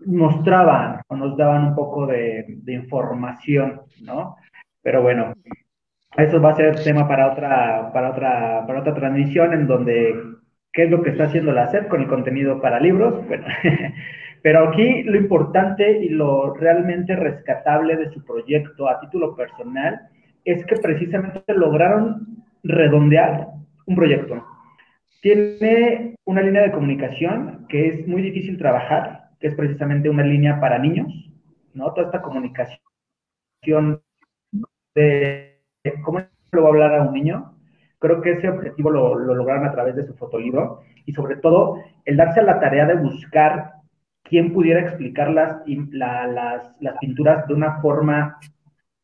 mostraban 0.07 1.03
o 1.09 1.17
nos 1.17 1.37
daban 1.37 1.69
un 1.69 1.75
poco 1.75 2.07
de 2.07 2.47
información, 2.69 3.83
¿no? 4.03 4.37
Pero 4.83 5.03
bueno, 5.03 5.35
eso 6.17 6.41
va 6.41 6.51
a 6.51 6.57
ser 6.57 6.83
tema 6.83 7.07
para 7.07 7.31
otra, 7.33 7.93
para 7.93 8.11
otra, 8.11 8.65
para 8.67 8.81
otra 8.81 8.95
transmisión 8.95 9.53
en 9.53 9.67
donde 9.67 10.15
qué 10.73 10.85
es 10.85 10.91
lo 10.91 11.03
que 11.03 11.11
está 11.11 11.25
haciendo 11.25 11.53
la 11.53 11.71
SEP 11.71 11.89
con 11.89 12.01
el 12.01 12.09
contenido 12.09 12.61
para 12.61 12.81
libros. 12.81 13.27
Bueno, 13.27 13.47
pero 14.43 14.69
aquí 14.69 15.03
lo 15.03 15.17
importante 15.17 16.05
y 16.05 16.09
lo 16.09 16.55
realmente 16.55 17.15
rescatable 17.17 17.97
de 17.97 18.11
su 18.11 18.25
proyecto 18.25 18.89
a 18.89 19.01
título 19.01 19.37
personal 19.37 20.09
es 20.45 20.65
que 20.67 20.77
precisamente 20.77 21.55
lograron 21.55 22.45
redondear 22.63 23.49
un 23.87 23.95
proyecto. 23.95 24.45
Tiene 25.21 26.17
una 26.25 26.43
línea 26.43 26.63
de 26.63 26.73
comunicación 26.73 27.67
que 27.69 27.89
es 27.89 28.07
muy 28.07 28.23
difícil 28.23 28.57
trabajar, 28.57 29.31
que 29.41 29.49
es 29.49 29.55
precisamente 29.55 30.09
una 30.09 30.23
línea 30.23 30.61
para 30.61 30.79
niños, 30.79 31.13
¿no? 31.75 31.93
Toda 31.93 32.07
esta 32.07 32.23
comunicación 32.23 32.81
de 34.99 35.59
cómo 36.05 36.21
lo 36.53 36.63
va 36.63 36.69
a 36.69 36.73
hablar 36.73 36.95
a 36.95 37.03
un 37.03 37.15
niño. 37.15 37.55
Creo 37.99 38.21
que 38.21 38.33
ese 38.33 38.49
objetivo 38.49 38.91
lo, 38.91 39.15
lograron 39.17 39.67
a 39.67 39.73
través 39.73 39.97
de 39.97 40.07
su 40.07 40.15
fotolibro 40.15 40.81
y 41.05 41.13
sobre 41.13 41.37
todo 41.37 41.83
el 42.05 42.17
darse 42.17 42.41
a 42.41 42.45
la 42.45 42.61
tarea 42.61 42.87
de 42.87 42.95
buscar 42.95 43.73
quién 44.23 44.53
pudiera 44.53 44.81
explicar 44.81 45.31
las, 45.31 45.63
las, 45.67 46.99
pinturas 47.01 47.47
de 47.49 47.55
una 47.55 47.81
forma 47.81 48.39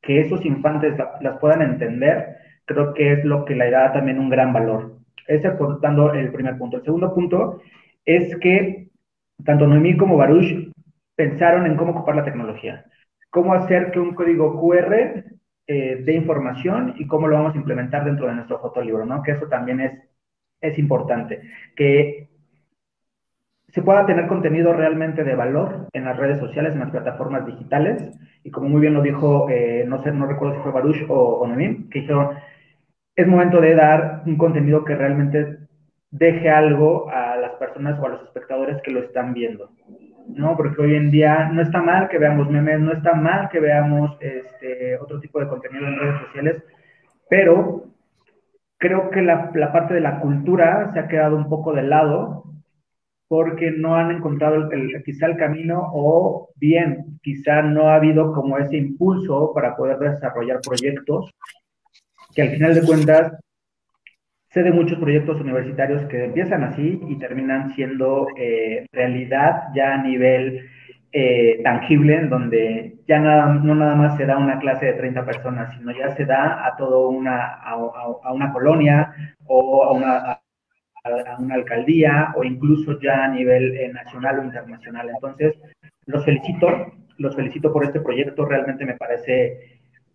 que 0.03 0.21
esos 0.21 0.45
infantes 0.45 0.97
las 1.21 1.39
puedan 1.39 1.63
entender, 1.63 2.37
creo 2.67 2.93
que 2.93 3.13
es 3.13 3.25
lo 3.25 3.45
que 3.45 3.55
le 3.55 3.71
da 3.71 3.93
también 3.93 4.19
un 4.19 4.29
gran 4.29 4.53
valor. 4.53 4.99
Ese 5.27 5.51
dando 5.81 6.13
el 6.13 6.31
primer 6.31 6.59
punto. 6.59 6.77
El 6.77 6.85
segundo 6.85 7.15
punto 7.15 7.61
es 8.05 8.37
que 8.37 8.91
tanto 9.45 9.67
Noemí 9.67 9.97
como 9.97 10.19
Baruch 10.19 10.71
pensaron 11.17 11.67
en 11.67 11.77
cómo 11.77 11.93
ocupar 11.93 12.17
la 12.17 12.25
tecnología. 12.25 12.85
Cómo 13.31 13.55
hacer 13.55 13.91
que 13.91 13.99
un 13.99 14.15
código 14.15 14.61
QR 14.61 15.25
eh, 15.67 15.97
de 16.05 16.13
información 16.15 16.95
y 16.99 17.07
cómo 17.07 17.29
lo 17.29 17.37
vamos 17.37 17.55
a 17.55 17.59
implementar 17.59 18.05
dentro 18.05 18.27
de 18.27 18.35
nuestro 18.35 18.61
fotolibro, 18.61 19.07
¿no? 19.07 19.23
Que 19.23 19.33
eso 19.33 19.47
también 19.49 19.81
es, 19.81 19.93
es 20.61 20.79
importante. 20.79 21.43
Que 21.77 22.29
se 23.69 23.83
pueda 23.83 24.07
tener 24.07 24.29
contenido 24.29 24.73
realmente 24.73 25.25
de 25.25 25.35
valor 25.35 25.89
en 25.93 26.05
las 26.05 26.17
redes 26.17 26.39
sociales, 26.39 26.75
en 26.75 26.81
las 26.81 26.91
plataformas 26.91 27.45
digitales. 27.47 28.03
Y 28.45 28.51
como 28.51 28.69
muy 28.69 28.81
bien 28.81 28.95
lo 28.95 29.03
dijo, 29.03 29.49
eh, 29.51 29.85
no 29.87 30.03
sé, 30.03 30.13
no 30.13 30.27
recuerdo 30.27 30.55
si 30.57 30.63
fue 30.63 30.73
Baruch 30.73 31.05
o, 31.09 31.43
o 31.43 31.57
que 31.57 32.01
dijeron, 32.01 32.37
es 33.17 33.27
momento 33.27 33.61
de 33.61 33.75
dar 33.75 34.23
un 34.27 34.37
contenido 34.37 34.85
que 34.85 34.95
realmente 34.95 35.59
deje 36.11 36.51
algo 36.51 37.11
a 37.11 37.37
las 37.37 37.53
personas 37.55 37.99
o 37.99 38.07
a 38.07 38.11
los 38.11 38.23
espectadores 38.23 38.81
que 38.83 38.93
lo 38.93 39.01
están 39.01 39.35
viendo. 39.35 39.71
¿No? 40.29 40.57
Porque 40.57 40.83
hoy 40.83 40.95
en 40.95 41.11
día 41.11 41.49
no 41.53 41.63
está 41.63 41.83
mal 41.83 42.09
que 42.09 42.19
veamos 42.19 42.51
memes, 42.51 42.81
no 42.81 42.93
está 42.93 43.15
mal 43.15 43.49
que 43.51 43.61
veamos 43.61 44.17
este, 44.21 44.97
otro 44.99 45.21
tipo 45.21 45.41
de 45.41 45.49
contenido 45.49 45.87
en 45.87 45.99
redes 45.99 46.21
sociales, 46.27 46.65
pero 47.29 47.85
creo 48.79 49.11
que 49.11 49.23
la, 49.23 49.53
parte 49.73 49.95
de 49.95 50.01
la 50.01 50.21
cultura 50.21 50.93
se 50.93 50.99
ha 50.99 51.09
quedado 51.09 51.37
un 51.37 51.49
poco 51.49 51.73
de 51.73 51.83
lado 51.83 52.45
porque 53.29 53.71
no 53.71 53.97
han 53.97 54.11
encontrado 54.11 54.71
el, 54.71 55.03
quizá 55.03 55.27
el 55.27 55.37
camino 55.37 55.91
o 55.93 56.51
bien, 56.57 57.19
quizá 57.23 57.63
no 57.63 57.89
ha 57.89 57.97
habido 57.97 58.33
como 58.33 58.59
ese 58.59 58.77
impulso 58.77 59.53
para 59.55 59.75
poder 59.77 59.99
desarrollar 59.99 60.61
proyectos 60.61 61.31
que 62.35 62.43
al 62.43 62.51
final 62.51 62.75
de 62.75 62.83
cuentas 62.83 63.33
Sé 64.55 64.63
de 64.63 64.71
muchos 64.71 65.01
proyectos 65.01 65.41
universitarios 65.41 66.05
que 66.07 66.27
empiezan 66.27 66.63
así 66.63 67.01
y 67.09 67.19
terminan 67.19 67.73
siendo 67.75 68.29
eh, 68.37 68.87
realidad 68.93 69.65
ya 69.75 69.95
a 69.95 69.99
nivel 69.99 70.71
eh, 71.11 71.61
tangible, 71.65 72.15
en 72.15 72.31
donde 72.31 72.95
ya 73.09 73.19
no 73.19 73.75
nada 73.75 73.97
más 73.97 74.17
se 74.17 74.27
da 74.27 74.39
una 74.39 74.61
clase 74.61 74.87
de 74.87 74.93
30 74.93 75.25
personas, 75.25 75.77
sino 75.77 75.91
ya 75.91 76.15
se 76.15 76.25
da 76.25 76.65
a 76.65 76.77
todo 76.77 77.09
una, 77.09 77.47
a, 77.65 78.33
una 78.33 78.53
colonia 78.53 79.13
o 79.45 79.83
a 79.83 79.93
una, 79.93 80.19
a 81.03 81.37
una, 81.41 81.55
alcaldía 81.57 82.33
o 82.37 82.45
incluso 82.45 83.01
ya 83.01 83.25
a 83.25 83.29
nivel 83.31 83.77
eh, 83.77 83.93
nacional 83.93 84.39
o 84.39 84.45
internacional. 84.45 85.11
Entonces, 85.11 85.59
los 86.07 86.25
felicito, 86.25 86.93
los 87.19 87.35
felicito 87.35 87.73
por 87.73 87.83
este 87.83 88.01
proyecto, 88.01 88.47
realmente 88.47 88.87
me 88.87 88.95
parece 88.95 89.74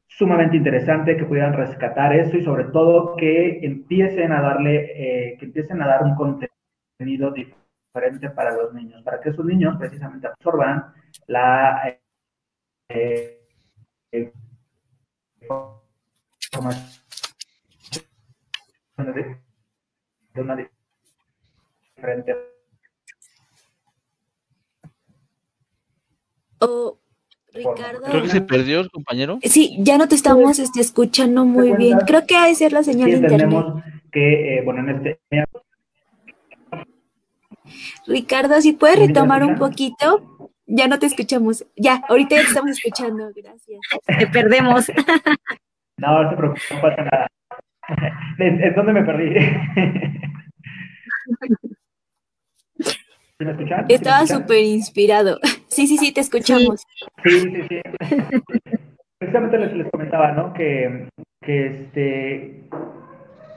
sumamente 0.09 0.57
interesante 0.57 1.15
que 1.15 1.23
pudieran 1.23 1.53
rescatar 1.53 2.13
eso 2.15 2.35
y 2.35 2.43
sobre 2.43 2.65
todo 2.65 3.15
que 3.15 3.59
empiecen 3.63 4.31
a 4.31 4.41
darle, 4.41 5.31
eh, 5.31 5.37
que 5.37 5.45
empiecen 5.45 5.81
a 5.81 5.87
dar 5.87 6.03
un 6.03 6.15
contenido 6.15 7.31
diferente 7.31 8.29
para 8.31 8.55
los 8.55 8.73
niños, 8.73 9.03
para 9.03 9.21
que 9.21 9.29
esos 9.29 9.45
niños 9.45 9.77
precisamente 9.77 10.27
absorban 10.27 10.93
la 11.27 11.97
eh, 12.89 13.39
eh, 14.11 14.33
de 20.33 20.41
una 20.41 20.55
diferente. 21.95 22.35
Ricardo. 27.53 28.01
Creo 28.03 28.21
que 28.21 28.29
se 28.29 28.41
perdió 28.41 28.81
el 28.81 28.89
compañero. 28.89 29.39
Sí, 29.43 29.77
ya 29.79 29.97
no 29.97 30.07
te 30.07 30.15
estamos 30.15 30.59
este, 30.59 30.81
escuchando 30.81 31.45
muy 31.45 31.73
bien. 31.73 31.99
Creo 32.05 32.25
que 32.25 32.35
ha 32.35 32.45
de 32.45 32.55
ser 32.55 32.73
la 32.73 32.83
señal 32.83 33.11
de 33.11 33.17
internet. 33.17 33.65
que, 34.11 34.57
eh, 34.57 34.61
bueno, 34.63 34.81
en 34.81 35.07
este... 35.07 35.19
Ricardo, 38.07 38.59
si 38.61 38.73
puedes 38.73 38.99
retomar 38.99 39.43
un 39.43 39.55
poquito, 39.55 40.51
ya 40.65 40.87
no 40.87 40.99
te 40.99 41.07
escuchamos. 41.07 41.65
Ya, 41.75 42.03
ahorita 42.07 42.35
ya 42.35 42.41
te 42.41 42.47
estamos 42.47 42.71
escuchando, 42.71 43.31
gracias. 43.35 43.79
Te 44.05 44.27
perdemos. 44.27 44.91
No, 45.99 46.23
no 46.23 46.29
se 46.29 46.37
preocupe, 46.37 46.61
no 46.71 46.81
pasa 46.81 47.03
nada. 47.03 47.27
¿En 48.39 48.73
dónde 48.73 48.93
me 48.93 49.03
perdí? 49.03 49.31
¿Me 53.39 53.51
escuchan? 53.51 53.85
Estaba 53.89 54.25
súper 54.25 54.63
inspirado. 54.63 55.37
Sí, 55.79 55.87
sí, 55.87 55.97
sí, 55.97 56.13
te 56.13 56.19
escuchamos. 56.19 56.85
Sí, 57.23 57.39
sí, 57.39 57.61
sí. 57.69 57.81
Precisamente 59.17 59.57
les, 59.57 59.73
les 59.73 59.89
comentaba, 59.89 60.33
¿no? 60.33 60.51
Que, 60.51 61.07
que, 61.39 61.67
este, 61.67 62.63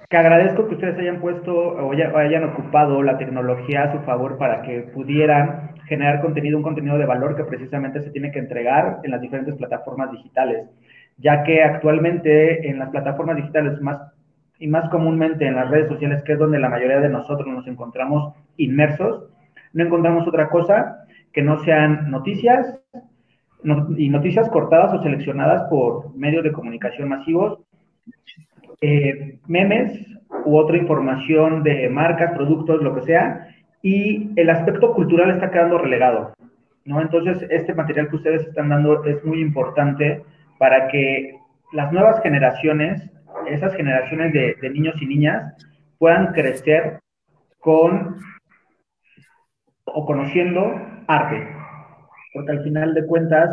que 0.08 0.16
agradezco 0.16 0.68
que 0.68 0.76
ustedes 0.76 0.96
hayan 1.00 1.20
puesto 1.20 1.52
o 1.52 1.92
ya, 1.94 2.16
hayan 2.16 2.44
ocupado 2.44 3.02
la 3.02 3.18
tecnología 3.18 3.82
a 3.82 3.92
su 3.92 3.98
favor 4.04 4.38
para 4.38 4.62
que 4.62 4.82
pudieran 4.82 5.72
generar 5.88 6.20
contenido, 6.20 6.58
un 6.58 6.62
contenido 6.62 6.96
de 6.96 7.06
valor 7.06 7.34
que 7.34 7.42
precisamente 7.42 8.00
se 8.02 8.10
tiene 8.10 8.30
que 8.30 8.38
entregar 8.38 9.00
en 9.02 9.10
las 9.10 9.20
diferentes 9.20 9.56
plataformas 9.56 10.12
digitales, 10.12 10.68
ya 11.18 11.42
que 11.42 11.64
actualmente 11.64 12.70
en 12.70 12.78
las 12.78 12.90
plataformas 12.90 13.34
digitales 13.34 13.80
más 13.80 13.98
y 14.60 14.68
más 14.68 14.88
comúnmente 14.90 15.44
en 15.44 15.56
las 15.56 15.68
redes 15.68 15.88
sociales, 15.88 16.22
que 16.22 16.34
es 16.34 16.38
donde 16.38 16.60
la 16.60 16.68
mayoría 16.68 17.00
de 17.00 17.08
nosotros 17.08 17.48
nos 17.48 17.66
encontramos 17.66 18.32
inmersos, 18.58 19.24
no 19.72 19.84
encontramos 19.84 20.28
otra 20.28 20.48
cosa 20.50 21.01
que 21.32 21.42
no 21.42 21.62
sean 21.64 22.10
noticias 22.10 22.78
y 23.96 24.08
noticias 24.08 24.48
cortadas 24.50 24.92
o 24.92 25.02
seleccionadas 25.02 25.68
por 25.70 26.14
medios 26.16 26.42
de 26.42 26.52
comunicación 26.52 27.08
masivos 27.08 27.60
eh, 28.80 29.38
memes 29.46 29.92
u 30.44 30.56
otra 30.56 30.76
información 30.76 31.62
de 31.62 31.88
marcas, 31.88 32.32
productos, 32.32 32.82
lo 32.82 32.94
que 32.96 33.02
sea, 33.02 33.48
y 33.80 34.30
el 34.34 34.50
aspecto 34.50 34.92
cultural 34.92 35.30
está 35.30 35.50
quedando 35.50 35.78
relegado, 35.78 36.34
¿no? 36.84 37.00
Entonces, 37.00 37.46
este 37.50 37.74
material 37.74 38.08
que 38.08 38.16
ustedes 38.16 38.46
están 38.46 38.70
dando 38.70 39.04
es 39.04 39.24
muy 39.24 39.40
importante 39.40 40.24
para 40.58 40.88
que 40.88 41.38
las 41.72 41.92
nuevas 41.92 42.20
generaciones, 42.22 43.08
esas 43.46 43.74
generaciones 43.74 44.32
de, 44.32 44.56
de 44.60 44.70
niños 44.70 45.00
y 45.00 45.06
niñas, 45.06 45.54
puedan 45.98 46.32
crecer 46.32 46.98
con 47.60 48.16
o 49.94 50.06
conociendo 50.06 50.74
arte, 51.06 51.46
porque 52.32 52.52
al 52.52 52.62
final 52.62 52.94
de 52.94 53.06
cuentas 53.06 53.50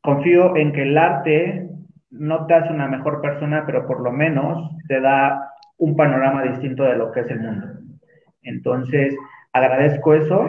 confío 0.00 0.56
en 0.56 0.72
que 0.72 0.82
el 0.82 0.98
arte 0.98 1.68
no 2.10 2.46
te 2.46 2.54
hace 2.54 2.72
una 2.72 2.88
mejor 2.88 3.20
persona, 3.20 3.64
pero 3.66 3.86
por 3.86 4.00
lo 4.00 4.12
menos 4.12 4.70
te 4.88 5.00
da 5.00 5.52
un 5.78 5.96
panorama 5.96 6.42
distinto 6.42 6.84
de 6.84 6.96
lo 6.96 7.12
que 7.12 7.20
es 7.20 7.30
el 7.30 7.40
mundo. 7.40 7.66
Entonces, 8.42 9.14
agradezco 9.52 10.14
eso. 10.14 10.48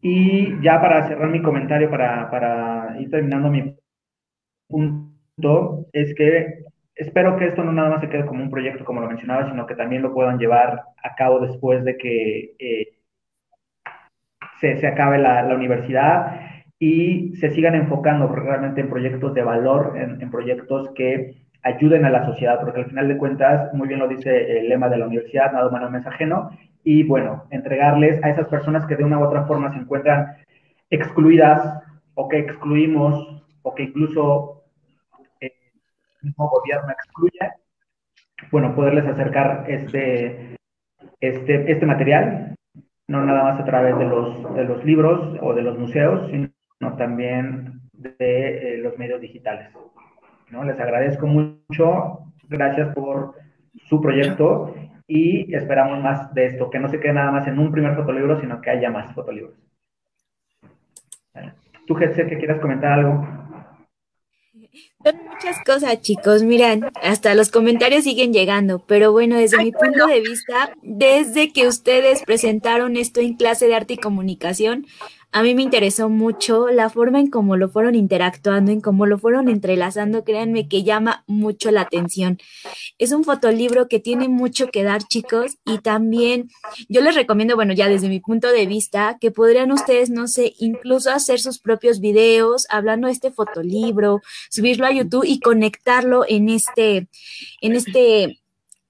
Y 0.00 0.60
ya 0.62 0.80
para 0.80 1.08
cerrar 1.08 1.30
mi 1.30 1.40
comentario, 1.40 1.90
para, 1.90 2.30
para 2.30 2.96
ir 3.00 3.10
terminando 3.10 3.50
mi 3.50 3.76
punto, 4.68 5.86
es 5.92 6.14
que 6.14 6.64
espero 6.94 7.36
que 7.36 7.46
esto 7.46 7.64
no 7.64 7.72
nada 7.72 7.90
más 7.90 8.00
se 8.02 8.08
quede 8.08 8.26
como 8.26 8.42
un 8.42 8.50
proyecto, 8.50 8.84
como 8.84 9.00
lo 9.00 9.08
mencionaba, 9.08 9.48
sino 9.48 9.66
que 9.66 9.74
también 9.74 10.02
lo 10.02 10.12
puedan 10.12 10.38
llevar 10.38 10.82
a 11.02 11.14
cabo 11.16 11.40
después 11.40 11.84
de 11.84 11.96
que 11.96 12.54
eh, 12.58 12.93
se, 14.60 14.86
acabe 14.86 15.18
la, 15.18 15.54
universidad 15.54 16.40
y 16.78 17.34
se 17.36 17.50
sigan 17.50 17.74
enfocando 17.74 18.28
realmente 18.28 18.80
en 18.80 18.90
proyectos 18.90 19.34
de 19.34 19.42
valor, 19.42 19.94
en, 19.96 20.30
proyectos 20.30 20.90
que 20.94 21.36
ayuden 21.62 22.04
a 22.04 22.10
la 22.10 22.26
sociedad, 22.26 22.60
porque 22.60 22.80
al 22.80 22.86
final 22.86 23.08
de 23.08 23.16
cuentas, 23.16 23.72
muy 23.72 23.88
bien 23.88 24.00
lo 24.00 24.08
dice 24.08 24.58
el 24.58 24.68
lema 24.68 24.88
de 24.88 24.98
la 24.98 25.06
universidad, 25.06 25.52
nada 25.52 25.68
humano 25.68 25.90
mensajeno, 25.90 26.50
y 26.82 27.02
bueno, 27.04 27.44
entregarles 27.50 28.22
a 28.22 28.30
esas 28.30 28.48
personas 28.48 28.84
que 28.86 28.96
de 28.96 29.04
una 29.04 29.18
u 29.18 29.24
otra 29.24 29.44
forma 29.44 29.72
se 29.72 29.78
encuentran 29.78 30.36
excluidas 30.90 31.82
o 32.14 32.28
que 32.28 32.38
excluimos 32.38 33.42
o 33.62 33.74
que 33.74 33.84
incluso 33.84 34.64
el 35.40 35.50
mismo 36.22 36.48
gobierno 36.48 36.90
excluye, 36.90 37.50
bueno, 38.50 38.74
poderles 38.74 39.06
acercar 39.06 39.64
este, 39.68 40.56
este, 41.20 41.72
este 41.72 41.86
material, 41.86 42.53
no 43.08 43.24
nada 43.24 43.44
más 43.44 43.60
a 43.60 43.64
través 43.64 43.98
de 43.98 44.06
los, 44.06 44.54
de 44.54 44.64
los 44.64 44.84
libros 44.84 45.38
o 45.40 45.54
de 45.54 45.62
los 45.62 45.78
museos, 45.78 46.30
sino 46.30 46.96
también 46.96 47.80
de 47.92 48.16
eh, 48.18 48.78
los 48.78 48.96
medios 48.98 49.20
digitales. 49.20 49.68
¿no? 50.50 50.64
Les 50.64 50.78
agradezco 50.80 51.26
mucho, 51.26 52.32
gracias 52.48 52.94
por 52.94 53.34
su 53.88 54.00
proyecto 54.00 54.74
y 55.06 55.54
esperamos 55.54 56.02
más 56.02 56.32
de 56.34 56.46
esto, 56.46 56.70
que 56.70 56.78
no 56.78 56.88
se 56.88 57.00
quede 57.00 57.12
nada 57.14 57.30
más 57.30 57.46
en 57.46 57.58
un 57.58 57.70
primer 57.70 57.94
fotolibro, 57.94 58.40
sino 58.40 58.60
que 58.60 58.70
haya 58.70 58.90
más 58.90 59.12
fotolibros. 59.14 59.54
Tú, 61.86 61.98
Hetze, 61.98 62.26
que 62.26 62.38
quieras 62.38 62.60
comentar 62.60 62.92
algo. 62.92 63.26
Son 65.04 65.16
muchas 65.30 65.62
cosas, 65.66 66.00
chicos. 66.00 66.42
Miren, 66.42 66.86
hasta 67.02 67.34
los 67.34 67.50
comentarios 67.50 68.04
siguen 68.04 68.32
llegando. 68.32 68.78
Pero 68.86 69.12
bueno, 69.12 69.36
desde 69.36 69.58
mi 69.58 69.70
punto 69.70 70.06
de 70.06 70.20
vista, 70.20 70.74
desde 70.82 71.52
que 71.52 71.68
ustedes 71.68 72.22
presentaron 72.22 72.96
esto 72.96 73.20
en 73.20 73.34
clase 73.34 73.66
de 73.66 73.74
arte 73.74 73.94
y 73.94 73.98
comunicación, 73.98 74.86
a 75.34 75.42
mí 75.42 75.52
me 75.56 75.62
interesó 75.62 76.08
mucho 76.08 76.68
la 76.68 76.88
forma 76.88 77.18
en 77.18 77.28
cómo 77.28 77.56
lo 77.56 77.68
fueron 77.68 77.96
interactuando, 77.96 78.70
en 78.70 78.80
cómo 78.80 79.04
lo 79.04 79.18
fueron 79.18 79.48
entrelazando, 79.48 80.22
créanme 80.22 80.68
que 80.68 80.84
llama 80.84 81.24
mucho 81.26 81.72
la 81.72 81.80
atención. 81.80 82.38
Es 82.98 83.10
un 83.10 83.24
fotolibro 83.24 83.88
que 83.88 83.98
tiene 83.98 84.28
mucho 84.28 84.68
que 84.68 84.84
dar, 84.84 85.02
chicos, 85.02 85.56
y 85.66 85.78
también 85.78 86.50
yo 86.88 87.00
les 87.00 87.16
recomiendo, 87.16 87.56
bueno, 87.56 87.72
ya 87.72 87.88
desde 87.88 88.08
mi 88.08 88.20
punto 88.20 88.46
de 88.52 88.66
vista, 88.66 89.18
que 89.20 89.32
podrían 89.32 89.72
ustedes, 89.72 90.08
no 90.08 90.28
sé, 90.28 90.54
incluso 90.60 91.10
hacer 91.10 91.40
sus 91.40 91.58
propios 91.58 91.98
videos 91.98 92.68
hablando 92.70 93.08
de 93.08 93.14
este 93.14 93.32
fotolibro, 93.32 94.20
subirlo 94.50 94.86
a 94.86 94.92
YouTube 94.92 95.24
y 95.26 95.40
conectarlo 95.40 96.24
en 96.28 96.48
este, 96.48 97.08
en 97.60 97.74
este 97.74 98.43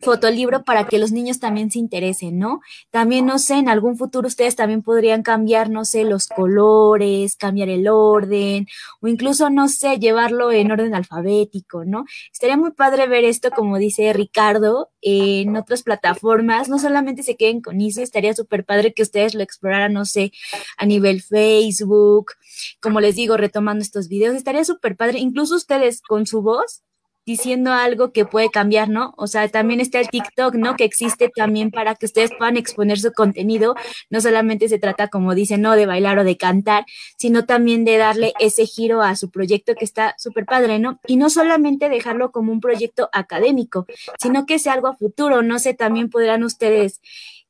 fotolibro 0.05 0.65
para 0.65 0.87
que 0.87 0.99
los 0.99 1.11
niños 1.11 1.41
también 1.41 1.71
se 1.71 1.79
interesen, 1.79 2.39
¿no? 2.39 2.61
También, 2.91 3.27
no 3.27 3.39
sé, 3.39 3.55
en 3.55 3.69
algún 3.69 3.97
futuro 3.97 4.29
ustedes 4.29 4.55
también 4.55 4.83
podrían 4.83 5.23
cambiar, 5.23 5.71
no 5.71 5.85
sé, 5.85 6.05
los 6.05 6.29
colores, 6.29 7.37
cambiar 7.37 7.69
el 7.69 7.89
orden, 7.89 8.67
o 9.01 9.09
incluso, 9.09 9.51
no 9.51 9.69
sé, 9.69 9.99
llevarlo 9.99 10.53
en 10.53 10.71
orden 10.71 10.95
alfabético, 10.95 11.85
¿no? 11.85 12.05
Estaría 12.33 12.57
muy 12.57 12.73
padre 12.73 13.07
ver 13.09 13.25
esto, 13.25 13.51
como 13.51 13.79
dice 13.79 14.13
Ricardo, 14.13 14.91
en 15.01 15.57
otras 15.57 15.83
plataformas, 15.83 16.69
no 16.69 16.79
solamente 16.79 17.23
se 17.23 17.37
queden 17.37 17.61
con 17.61 17.81
eso, 17.81 18.03
estaría 18.03 18.35
súper 18.35 18.65
padre 18.65 18.95
que 18.95 19.03
ustedes 19.03 19.35
lo 19.35 19.43
exploraran, 19.43 19.93
no 19.93 20.05
sé, 20.05 20.33
a 20.77 20.87
nivel 20.87 21.23
Facebook, 21.23 22.33
como 22.81 23.01
les 23.01 23.17
digo, 23.17 23.37
retomando 23.37 23.83
estos 23.83 24.09
videos, 24.09 24.35
estaría 24.35 24.65
súper 24.65 24.97
padre, 24.97 25.19
incluso 25.19 25.57
ustedes 25.57 26.03
con 26.03 26.27
su 26.27 26.43
voz 26.43 26.83
diciendo 27.27 27.73
algo 27.73 28.13
que 28.13 28.25
puede 28.25 28.51
cambiar, 28.51 28.89
¿no? 28.89 29.15
O 29.17 29.27
sea, 29.27 29.49
también 29.49 29.81
está 29.81 30.01
el 30.01 30.09
TikTok, 30.09 30.55
¿no? 30.55 30.77
Que 30.77 30.85
existe 30.85 31.31
también 31.35 31.71
para 31.71 31.95
que 31.95 32.07
ustedes 32.07 32.31
puedan 32.37 32.57
exponer 32.57 32.99
su 32.99 33.13
contenido. 33.13 33.75
No 34.11 34.21
solamente 34.21 34.69
se 34.69 34.79
trata, 34.79 35.09
como 35.09 35.35
dicen, 35.35 35.63
¿no? 35.63 35.75
De 35.75 35.87
bailar 35.87 36.19
o 36.19 36.25
de 36.25 36.37
cantar, 36.37 36.85
sino 37.17 37.45
también 37.47 37.85
de 37.85 37.97
darle 37.97 38.33
ese 38.41 38.67
giro 38.67 39.03
a 39.03 39.17
su 39.17 39.31
proyecto 39.31 39.75
que 39.75 39.85
está 39.85 40.15
súper 40.19 40.45
padre, 40.45 40.79
¿no? 40.79 41.01
Y 41.07 41.17
no 41.17 41.31
solamente 41.31 41.89
dejarlo 41.89 42.31
como 42.31 42.53
un 42.53 42.61
proyecto 42.61 43.09
académico, 43.13 43.87
sino 44.19 44.47
que 44.47 44.59
sea 44.59 44.75
algo 44.75 44.89
a 44.89 44.97
futuro. 44.97 45.43
No 45.43 45.59
sé, 45.59 45.75
también 45.75 46.11
podrán 46.11 46.45
ustedes 46.45 47.01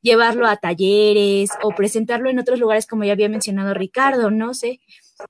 llevarlo 0.03 0.47
a 0.47 0.57
talleres 0.57 1.51
o 1.63 1.71
presentarlo 1.71 2.29
en 2.29 2.39
otros 2.39 2.61
lugares, 2.61 2.87
como 2.87 3.05
ya 3.05 3.13
había 3.13 3.29
mencionado 3.29 3.73
Ricardo, 3.73 4.31
no 4.31 4.53
sé 4.53 4.81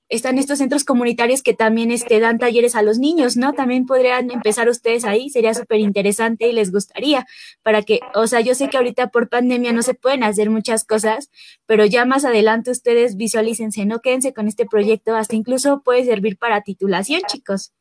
están 0.09 0.37
estos 0.37 0.57
centros 0.57 0.83
comunitarios 0.83 1.43
que 1.43 1.53
también 1.53 1.91
este, 1.91 2.19
dan 2.19 2.39
talleres 2.39 2.75
a 2.75 2.81
los 2.81 2.97
niños, 2.97 3.37
¿no? 3.37 3.53
También 3.53 3.85
podrían 3.85 4.31
empezar 4.31 4.69
ustedes 4.69 5.05
ahí, 5.05 5.29
sería 5.29 5.53
súper 5.53 5.79
interesante 5.79 6.47
y 6.47 6.53
les 6.53 6.71
gustaría 6.71 7.25
para 7.63 7.81
que, 7.83 7.99
o 8.13 8.27
sea, 8.27 8.41
yo 8.41 8.55
sé 8.55 8.69
que 8.69 8.77
ahorita 8.77 9.07
por 9.07 9.29
pandemia 9.29 9.73
no 9.73 9.83
se 9.83 9.93
pueden 9.93 10.23
hacer 10.23 10.49
muchas 10.49 10.83
cosas, 10.85 11.29
pero 11.65 11.85
ya 11.85 12.05
más 12.05 12.25
adelante 12.25 12.71
ustedes 12.71 13.15
visualícense, 13.15 13.85
no 13.85 13.99
quédense 13.99 14.33
con 14.33 14.47
este 14.47 14.65
proyecto, 14.65 15.15
hasta 15.15 15.35
incluso 15.35 15.81
puede 15.81 16.05
servir 16.05 16.37
para 16.37 16.61
titulación, 16.61 17.21
chicos. 17.27 17.73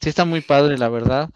Sí, 0.00 0.08
está 0.08 0.24
muy 0.24 0.40
padre, 0.40 0.78
la 0.78 0.88
verdad. 0.88 1.30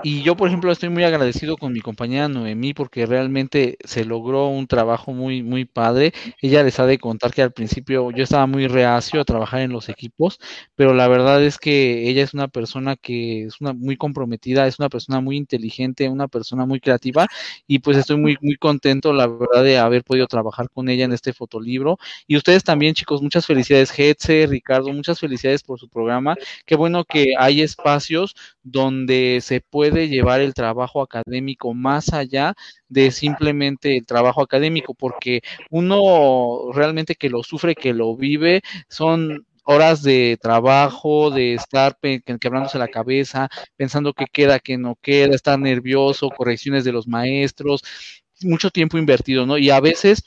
Y 0.00 0.22
yo, 0.22 0.36
por 0.36 0.48
ejemplo, 0.48 0.72
estoy 0.72 0.88
muy 0.88 1.04
agradecido 1.04 1.56
con 1.56 1.72
mi 1.72 1.80
compañera 1.80 2.28
Noemí 2.28 2.74
porque 2.74 3.06
realmente 3.06 3.76
se 3.84 4.04
logró 4.04 4.48
un 4.48 4.66
trabajo 4.66 5.12
muy, 5.12 5.42
muy 5.44 5.64
padre. 5.64 6.12
Ella 6.40 6.64
les 6.64 6.80
ha 6.80 6.86
de 6.86 6.98
contar 6.98 7.32
que 7.32 7.42
al 7.42 7.52
principio 7.52 8.10
yo 8.10 8.24
estaba 8.24 8.46
muy 8.46 8.66
reacio 8.66 9.20
a 9.20 9.24
trabajar 9.24 9.60
en 9.60 9.70
los 9.72 9.88
equipos, 9.88 10.38
pero 10.74 10.92
la 10.94 11.06
verdad 11.06 11.42
es 11.44 11.56
que 11.58 12.08
ella 12.08 12.24
es 12.24 12.34
una 12.34 12.48
persona 12.48 12.96
que 12.96 13.44
es 13.44 13.60
una 13.60 13.72
muy 13.74 13.96
comprometida, 13.96 14.66
es 14.66 14.78
una 14.80 14.88
persona 14.88 15.20
muy 15.20 15.36
inteligente, 15.36 16.08
una 16.08 16.26
persona 16.26 16.66
muy 16.66 16.80
creativa 16.80 17.28
y 17.68 17.78
pues 17.78 17.96
estoy 17.96 18.16
muy, 18.16 18.36
muy 18.40 18.56
contento, 18.56 19.12
la 19.12 19.26
verdad, 19.28 19.62
de 19.62 19.78
haber 19.78 20.02
podido 20.04 20.26
trabajar 20.26 20.68
con 20.70 20.88
ella 20.88 21.04
en 21.04 21.12
este 21.12 21.32
fotolibro. 21.32 21.98
Y 22.26 22.36
ustedes 22.36 22.64
también, 22.64 22.94
chicos, 22.94 23.22
muchas 23.22 23.46
felicidades, 23.46 23.96
Hetze, 23.96 24.46
Ricardo, 24.48 24.92
muchas 24.92 25.20
felicidades 25.20 25.62
por 25.62 25.78
su 25.78 25.88
programa. 25.88 26.34
Qué 26.66 26.74
bueno 26.76 27.04
que 27.04 27.34
hay 27.38 27.62
espacios 27.62 28.34
donde 28.62 29.40
se 29.42 29.60
puede 29.60 30.08
llevar 30.08 30.40
el 30.40 30.54
trabajo 30.54 31.02
académico 31.02 31.74
más 31.74 32.12
allá 32.12 32.54
de 32.88 33.10
simplemente 33.10 33.96
el 33.96 34.06
trabajo 34.06 34.42
académico, 34.42 34.94
porque 34.94 35.42
uno 35.70 36.70
realmente 36.72 37.14
que 37.14 37.30
lo 37.30 37.42
sufre, 37.42 37.74
que 37.74 37.92
lo 37.94 38.16
vive, 38.16 38.62
son 38.88 39.46
horas 39.64 40.02
de 40.02 40.38
trabajo, 40.40 41.30
de 41.30 41.54
estar 41.54 41.96
quebrándose 42.40 42.78
la 42.78 42.88
cabeza, 42.88 43.48
pensando 43.76 44.12
qué 44.12 44.26
queda, 44.30 44.58
qué 44.58 44.76
no 44.78 44.96
queda, 45.00 45.34
estar 45.34 45.58
nervioso, 45.58 46.30
correcciones 46.30 46.84
de 46.84 46.92
los 46.92 47.06
maestros, 47.06 47.82
mucho 48.42 48.70
tiempo 48.70 48.98
invertido, 48.98 49.46
¿no? 49.46 49.58
Y 49.58 49.70
a 49.70 49.80
veces 49.80 50.24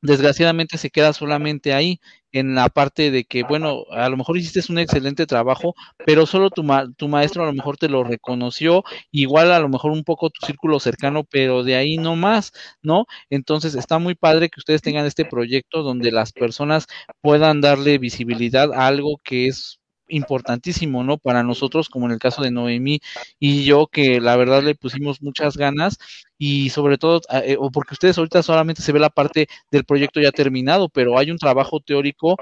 desgraciadamente 0.00 0.78
se 0.78 0.90
queda 0.90 1.12
solamente 1.12 1.72
ahí 1.72 2.00
en 2.38 2.54
la 2.54 2.68
parte 2.68 3.10
de 3.10 3.24
que, 3.24 3.42
bueno, 3.44 3.84
a 3.90 4.08
lo 4.08 4.16
mejor 4.16 4.36
hiciste 4.36 4.60
un 4.70 4.78
excelente 4.78 5.26
trabajo, 5.26 5.74
pero 6.04 6.26
solo 6.26 6.50
tu, 6.50 6.62
tu 6.96 7.08
maestro 7.08 7.42
a 7.42 7.46
lo 7.46 7.52
mejor 7.54 7.78
te 7.78 7.88
lo 7.88 8.04
reconoció, 8.04 8.84
igual 9.10 9.52
a 9.52 9.58
lo 9.58 9.68
mejor 9.68 9.92
un 9.92 10.04
poco 10.04 10.30
tu 10.30 10.44
círculo 10.46 10.78
cercano, 10.80 11.24
pero 11.24 11.62
de 11.64 11.76
ahí 11.76 11.96
no 11.96 12.14
más, 12.16 12.52
¿no? 12.82 13.06
Entonces 13.30 13.74
está 13.74 13.98
muy 13.98 14.14
padre 14.14 14.50
que 14.50 14.60
ustedes 14.60 14.82
tengan 14.82 15.06
este 15.06 15.24
proyecto 15.24 15.82
donde 15.82 16.12
las 16.12 16.32
personas 16.32 16.86
puedan 17.22 17.60
darle 17.60 17.98
visibilidad 17.98 18.72
a 18.72 18.86
algo 18.86 19.18
que 19.24 19.46
es 19.46 19.80
importantísimo, 20.08 21.04
¿no? 21.04 21.18
Para 21.18 21.42
nosotros, 21.42 21.88
como 21.88 22.06
en 22.06 22.12
el 22.12 22.18
caso 22.18 22.42
de 22.42 22.50
Noemí 22.50 23.00
y 23.38 23.64
yo, 23.64 23.86
que 23.86 24.20
la 24.20 24.36
verdad 24.36 24.62
le 24.62 24.74
pusimos 24.74 25.22
muchas 25.22 25.56
ganas 25.56 25.98
y 26.38 26.70
sobre 26.70 26.98
todo, 26.98 27.20
eh, 27.44 27.56
o 27.58 27.70
porque 27.70 27.94
ustedes 27.94 28.18
ahorita 28.18 28.42
solamente 28.42 28.82
se 28.82 28.92
ve 28.92 28.98
la 29.00 29.10
parte 29.10 29.48
del 29.70 29.84
proyecto 29.84 30.20
ya 30.20 30.32
terminado, 30.32 30.88
pero 30.88 31.18
hay 31.18 31.30
un 31.30 31.38
trabajo 31.38 31.80
teórico 31.80 32.36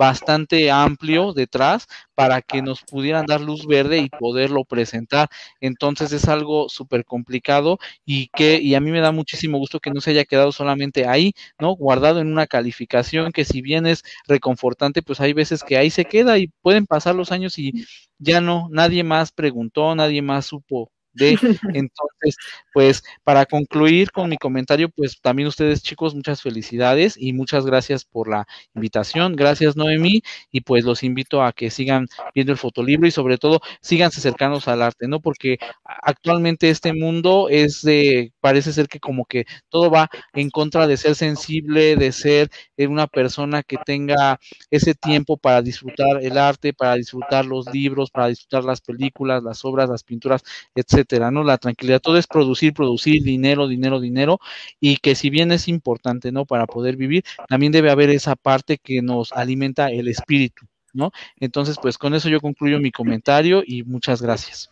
bastante 0.00 0.70
amplio 0.70 1.34
detrás 1.34 1.86
para 2.14 2.40
que 2.40 2.62
nos 2.62 2.80
pudieran 2.82 3.26
dar 3.26 3.42
luz 3.42 3.66
verde 3.66 3.98
y 3.98 4.08
poderlo 4.08 4.64
presentar. 4.64 5.28
Entonces 5.60 6.10
es 6.12 6.26
algo 6.26 6.70
súper 6.70 7.04
complicado 7.04 7.78
y 8.06 8.28
que 8.28 8.58
y 8.62 8.74
a 8.74 8.80
mí 8.80 8.90
me 8.90 9.00
da 9.00 9.12
muchísimo 9.12 9.58
gusto 9.58 9.78
que 9.78 9.90
no 9.90 10.00
se 10.00 10.12
haya 10.12 10.24
quedado 10.24 10.52
solamente 10.52 11.06
ahí, 11.06 11.34
¿no? 11.58 11.72
Guardado 11.76 12.20
en 12.20 12.28
una 12.32 12.46
calificación 12.46 13.30
que 13.32 13.44
si 13.44 13.60
bien 13.60 13.86
es 13.86 14.02
reconfortante, 14.26 15.02
pues 15.02 15.20
hay 15.20 15.34
veces 15.34 15.62
que 15.64 15.76
ahí 15.76 15.90
se 15.90 16.06
queda 16.06 16.38
y 16.38 16.48
pueden 16.62 16.86
pasar 16.86 17.14
los 17.14 17.30
años 17.30 17.58
y 17.58 17.74
ya 18.18 18.40
no, 18.40 18.68
nadie 18.70 19.04
más 19.04 19.32
preguntó, 19.32 19.94
nadie 19.94 20.22
más 20.22 20.46
supo 20.46 20.90
de. 21.12 21.32
Entonces, 21.74 22.36
pues 22.72 23.02
para 23.24 23.46
concluir 23.46 24.10
con 24.12 24.28
mi 24.30 24.36
comentario, 24.36 24.88
pues 24.88 25.20
también 25.20 25.48
ustedes 25.48 25.82
chicos, 25.82 26.14
muchas 26.14 26.42
felicidades 26.42 27.16
y 27.18 27.32
muchas 27.32 27.66
gracias 27.66 28.04
por 28.04 28.28
la 28.28 28.46
invitación. 28.74 29.36
Gracias 29.36 29.76
Noemí 29.76 30.22
y 30.50 30.60
pues 30.62 30.84
los 30.84 31.02
invito 31.02 31.42
a 31.42 31.52
que 31.52 31.70
sigan 31.70 32.06
viendo 32.34 32.52
el 32.52 32.58
fotolibro 32.58 33.06
y 33.06 33.10
sobre 33.10 33.38
todo 33.38 33.60
síganse 33.80 34.20
cercanos 34.20 34.68
al 34.68 34.82
arte, 34.82 35.08
¿no? 35.08 35.20
Porque 35.20 35.58
actualmente 35.84 36.70
este 36.70 36.92
mundo 36.92 37.48
es 37.50 37.82
de, 37.82 38.32
parece 38.40 38.72
ser 38.72 38.88
que 38.88 39.00
como 39.00 39.24
que 39.24 39.46
todo 39.68 39.90
va 39.90 40.08
en 40.32 40.50
contra 40.50 40.86
de 40.86 40.96
ser 40.96 41.14
sensible, 41.14 41.96
de 41.96 42.12
ser 42.12 42.50
eh, 42.76 42.86
una 42.86 43.06
persona 43.06 43.62
que 43.62 43.76
tenga 43.84 44.38
ese 44.70 44.94
tiempo 44.94 45.36
para 45.36 45.62
disfrutar 45.62 46.22
el 46.22 46.38
arte, 46.38 46.72
para 46.72 46.94
disfrutar 46.94 47.44
los 47.44 47.66
libros, 47.72 48.10
para 48.10 48.28
disfrutar 48.28 48.64
las 48.64 48.80
películas, 48.80 49.42
las 49.42 49.64
obras, 49.64 49.88
las 49.88 50.04
pinturas, 50.04 50.42
etcétera 50.74 50.99
La 51.44 51.58
tranquilidad, 51.58 52.00
todo 52.00 52.16
es 52.16 52.26
producir, 52.26 52.72
producir, 52.74 53.22
dinero, 53.22 53.68
dinero, 53.68 54.00
dinero, 54.00 54.38
y 54.80 54.96
que 54.96 55.14
si 55.14 55.30
bien 55.30 55.52
es 55.52 55.68
importante, 55.68 56.32
¿no? 56.32 56.46
Para 56.46 56.66
poder 56.66 56.96
vivir, 56.96 57.24
también 57.48 57.72
debe 57.72 57.90
haber 57.90 58.10
esa 58.10 58.36
parte 58.36 58.78
que 58.78 59.02
nos 59.02 59.32
alimenta 59.32 59.90
el 59.90 60.08
espíritu, 60.08 60.66
¿no? 60.92 61.12
Entonces, 61.36 61.76
pues 61.80 61.98
con 61.98 62.14
eso 62.14 62.28
yo 62.28 62.40
concluyo 62.40 62.80
mi 62.80 62.90
comentario 62.90 63.62
y 63.66 63.82
muchas 63.84 64.22
gracias. 64.22 64.70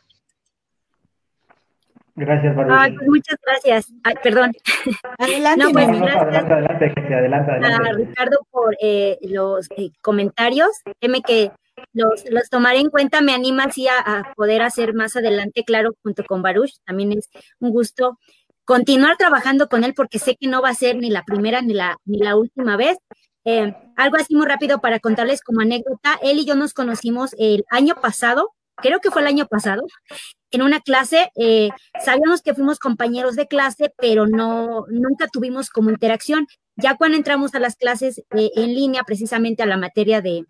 Gracias, 2.18 2.56
Barbara. 2.56 2.92
Pues 2.96 3.08
muchas 3.08 3.36
gracias. 3.46 3.92
Ay, 4.02 4.14
perdón. 4.22 4.52
Adelante, 5.18 5.64
no, 5.64 5.70
pues, 5.70 5.88
adelante, 5.88 6.52
adelante, 6.52 7.14
adelante, 7.14 7.66
A 7.66 7.92
Ricardo 7.92 8.38
por 8.50 8.76
eh, 8.80 9.18
los 9.22 9.68
eh, 9.76 9.90
comentarios. 10.00 10.70
Deme 11.00 11.22
que 11.22 11.52
los, 11.92 12.28
los 12.28 12.50
tomaré 12.50 12.80
en 12.80 12.90
cuenta, 12.90 13.20
me 13.20 13.34
anima 13.34 13.64
así 13.64 13.86
a, 13.86 14.32
poder 14.34 14.62
hacer 14.62 14.94
más 14.94 15.14
adelante, 15.14 15.62
claro, 15.64 15.92
junto 16.02 16.24
con 16.24 16.42
Baruch, 16.42 16.72
también 16.84 17.12
es 17.12 17.30
un 17.60 17.70
gusto 17.70 18.18
continuar 18.64 19.16
trabajando 19.16 19.68
con 19.68 19.84
él 19.84 19.94
porque 19.94 20.18
sé 20.18 20.36
que 20.36 20.48
no 20.48 20.60
va 20.60 20.70
a 20.70 20.74
ser 20.74 20.96
ni 20.96 21.10
la 21.10 21.24
primera 21.24 21.62
ni 21.62 21.72
la, 21.72 21.96
ni 22.04 22.18
la 22.18 22.36
última 22.36 22.76
vez. 22.76 22.98
Eh, 23.44 23.74
algo 23.96 24.16
así 24.16 24.34
muy 24.34 24.46
rápido 24.46 24.80
para 24.80 24.98
contarles 24.98 25.40
como 25.40 25.60
anécdota, 25.60 26.18
él 26.20 26.38
y 26.38 26.44
yo 26.44 26.56
nos 26.56 26.74
conocimos 26.74 27.34
el 27.38 27.64
año 27.70 27.94
pasado, 27.94 28.50
creo 28.76 28.98
que 28.98 29.10
fue 29.10 29.22
el 29.22 29.28
año 29.28 29.46
pasado, 29.46 29.86
en 30.50 30.62
una 30.62 30.80
clase, 30.80 31.30
eh, 31.36 31.70
sabíamos 32.04 32.42
que 32.42 32.54
fuimos 32.54 32.78
compañeros 32.78 33.36
de 33.36 33.46
clase, 33.46 33.92
pero 33.98 34.26
no, 34.26 34.84
nunca 34.88 35.28
tuvimos 35.28 35.70
como 35.70 35.90
interacción. 35.90 36.46
Ya 36.76 36.96
cuando 36.96 37.16
entramos 37.16 37.54
a 37.54 37.60
las 37.60 37.76
clases 37.76 38.18
eh, 38.36 38.50
en 38.54 38.74
línea, 38.74 39.02
precisamente 39.04 39.62
a 39.62 39.66
la 39.66 39.76
materia 39.76 40.20
de, 40.20 40.44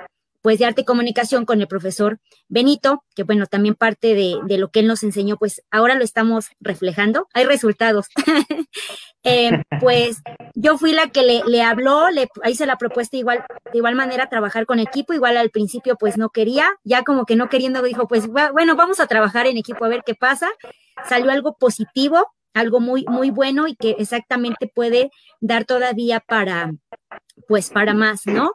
pues 0.49 0.61
de 0.61 0.64
arte 0.64 0.80
y 0.80 0.84
comunicación 0.86 1.44
con 1.44 1.61
el 1.61 1.68
profesor 1.68 2.20
Benito, 2.49 3.05
que 3.14 3.22
bueno, 3.22 3.44
también 3.44 3.74
parte 3.74 4.14
de, 4.14 4.57
lo 4.57 4.70
que 4.70 4.80
él 4.80 4.86
nos 4.86 5.03
enseñó, 5.03 5.36
pues 5.36 5.62
ahora 5.70 5.94
lo 5.94 6.03
estamos 6.03 6.46
reflejando, 6.59 7.28
hay 7.34 7.44
resultados. 7.44 8.07
Eh, 9.24 9.62
pues 9.80 10.22
yo 10.55 10.78
fui 10.78 10.92
la 10.92 11.09
que 11.09 11.22
le, 11.22 11.42
le 11.44 11.61
habló, 11.61 12.09
le 12.09 12.28
hice 12.49 12.64
la 12.64 12.78
propuesta 12.78 13.16
igual, 13.16 13.44
de 13.72 13.76
igual 13.76 13.94
manera 13.94 14.30
trabajar 14.30 14.64
con 14.64 14.78
equipo, 14.78 15.12
igual 15.12 15.36
al 15.36 15.51
principio 15.51 15.96
pues 15.96 16.16
no 16.16 16.30
quería, 16.30 16.70
ya 16.84 17.03
como 17.03 17.26
que 17.26 17.36
no 17.36 17.51
queriendo 17.51 17.82
dijo, 17.82 18.07
pues 18.09 18.28
bueno, 18.28 18.76
vamos 18.76 19.01
a 19.01 19.07
trabajar 19.07 19.46
en 19.46 19.59
equipo 19.59 19.84
a 19.84 19.88
ver 19.88 20.03
qué 20.07 20.14
pasa. 20.14 20.49
Salió 21.09 21.30
algo 21.30 21.57
positivo, 21.59 22.32
algo 22.55 22.80
muy, 22.80 23.05
muy 23.07 23.30
bueno 23.30 23.66
y 23.66 23.74
que 23.74 23.96
exactamente 23.99 24.70
puede 24.72 25.11
dar 25.40 25.64
todavía 25.64 26.20
para, 26.20 26.72
pues 27.49 27.70
para 27.70 27.92
más, 27.92 28.26
¿no? 28.26 28.53